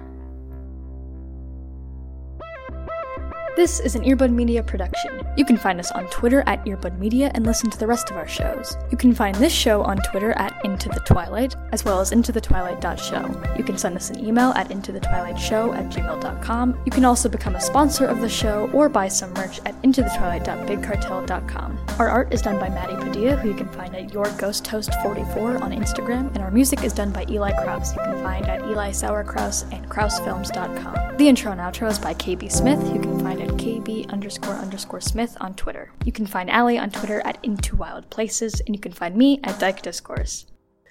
This 3.56 3.80
is 3.80 3.96
an 3.96 4.02
Earbud 4.04 4.30
Media 4.32 4.62
production. 4.62 5.26
You 5.36 5.44
can 5.44 5.56
find 5.56 5.80
us 5.80 5.90
on 5.90 6.06
Twitter 6.06 6.44
at 6.46 6.64
Earbud 6.64 6.98
Media 6.98 7.32
and 7.34 7.44
listen 7.44 7.68
to 7.70 7.78
the 7.78 7.86
rest 7.86 8.10
of 8.10 8.16
our 8.16 8.28
shows. 8.28 8.76
You 8.92 8.96
can 8.96 9.12
find 9.12 9.34
this 9.34 9.52
show 9.52 9.82
on 9.82 9.96
Twitter 9.98 10.30
at 10.38 10.64
Into 10.64 10.88
the 10.88 11.00
Twilight, 11.00 11.56
as 11.72 11.84
well 11.84 12.00
as 12.00 12.12
into 12.12 12.32
the 12.32 12.40
IntoTheTwilight.show. 12.40 13.56
You 13.56 13.64
can 13.64 13.78
send 13.78 13.96
us 13.96 14.10
an 14.10 14.24
email 14.24 14.50
at 14.50 14.68
IntoTheTwilightShow 14.68 15.76
at 15.76 15.90
gmail.com. 15.90 16.80
You 16.84 16.92
can 16.92 17.04
also 17.04 17.28
become 17.28 17.56
a 17.56 17.60
sponsor 17.60 18.06
of 18.06 18.20
the 18.20 18.28
show 18.28 18.70
or 18.72 18.88
buy 18.88 19.08
some 19.08 19.32
merch 19.34 19.60
at 19.64 19.74
into 19.82 20.02
the 20.02 20.08
IntoTheTwilight.BigCartel.com. 20.08 21.78
Our 21.98 22.08
art 22.08 22.32
is 22.32 22.42
done 22.42 22.58
by 22.58 22.68
Maddie 22.68 22.96
Padilla, 22.96 23.36
who 23.36 23.48
you 23.48 23.54
can 23.54 23.68
find 23.70 23.94
at 23.94 24.12
Your 24.12 24.30
Ghost 24.38 24.64
Toast 24.64 24.94
44 25.02 25.62
on 25.62 25.72
Instagram, 25.72 26.28
and 26.34 26.38
our 26.38 26.50
music 26.50 26.82
is 26.82 26.92
done 26.92 27.10
by 27.10 27.26
Eli 27.28 27.52
Kraus. 27.62 27.94
You 27.94 28.02
can 28.02 28.22
find 28.22 28.46
at 28.46 28.62
Eli 28.62 28.90
Sauerkraus 28.90 29.64
and 29.72 29.88
KrausFilms.com. 29.88 31.16
The 31.16 31.28
intro 31.28 31.52
and 31.52 31.60
outro 31.60 31.90
is 31.90 31.98
by 31.98 32.14
KB 32.14 32.50
Smith. 32.50 32.80
You 32.92 33.00
can 33.00 33.18
find 33.20 33.40
at 33.40 33.48
KB 33.50 34.08
underscore 34.10 34.54
underscore 34.54 35.00
Smith 35.00 35.36
on 35.40 35.54
Twitter. 35.54 35.92
You 36.04 36.12
can 36.12 36.26
find 36.26 36.50
Allie 36.50 36.78
on 36.78 36.90
Twitter 36.90 37.20
at 37.24 37.38
Into 37.42 37.76
Wild 37.76 38.08
Places, 38.10 38.60
and 38.60 38.74
you 38.74 38.80
can 38.80 38.92
find 38.92 39.16
me 39.16 39.40
at 39.44 39.58
Dyke 39.58 39.82
Discourse. 39.82 40.46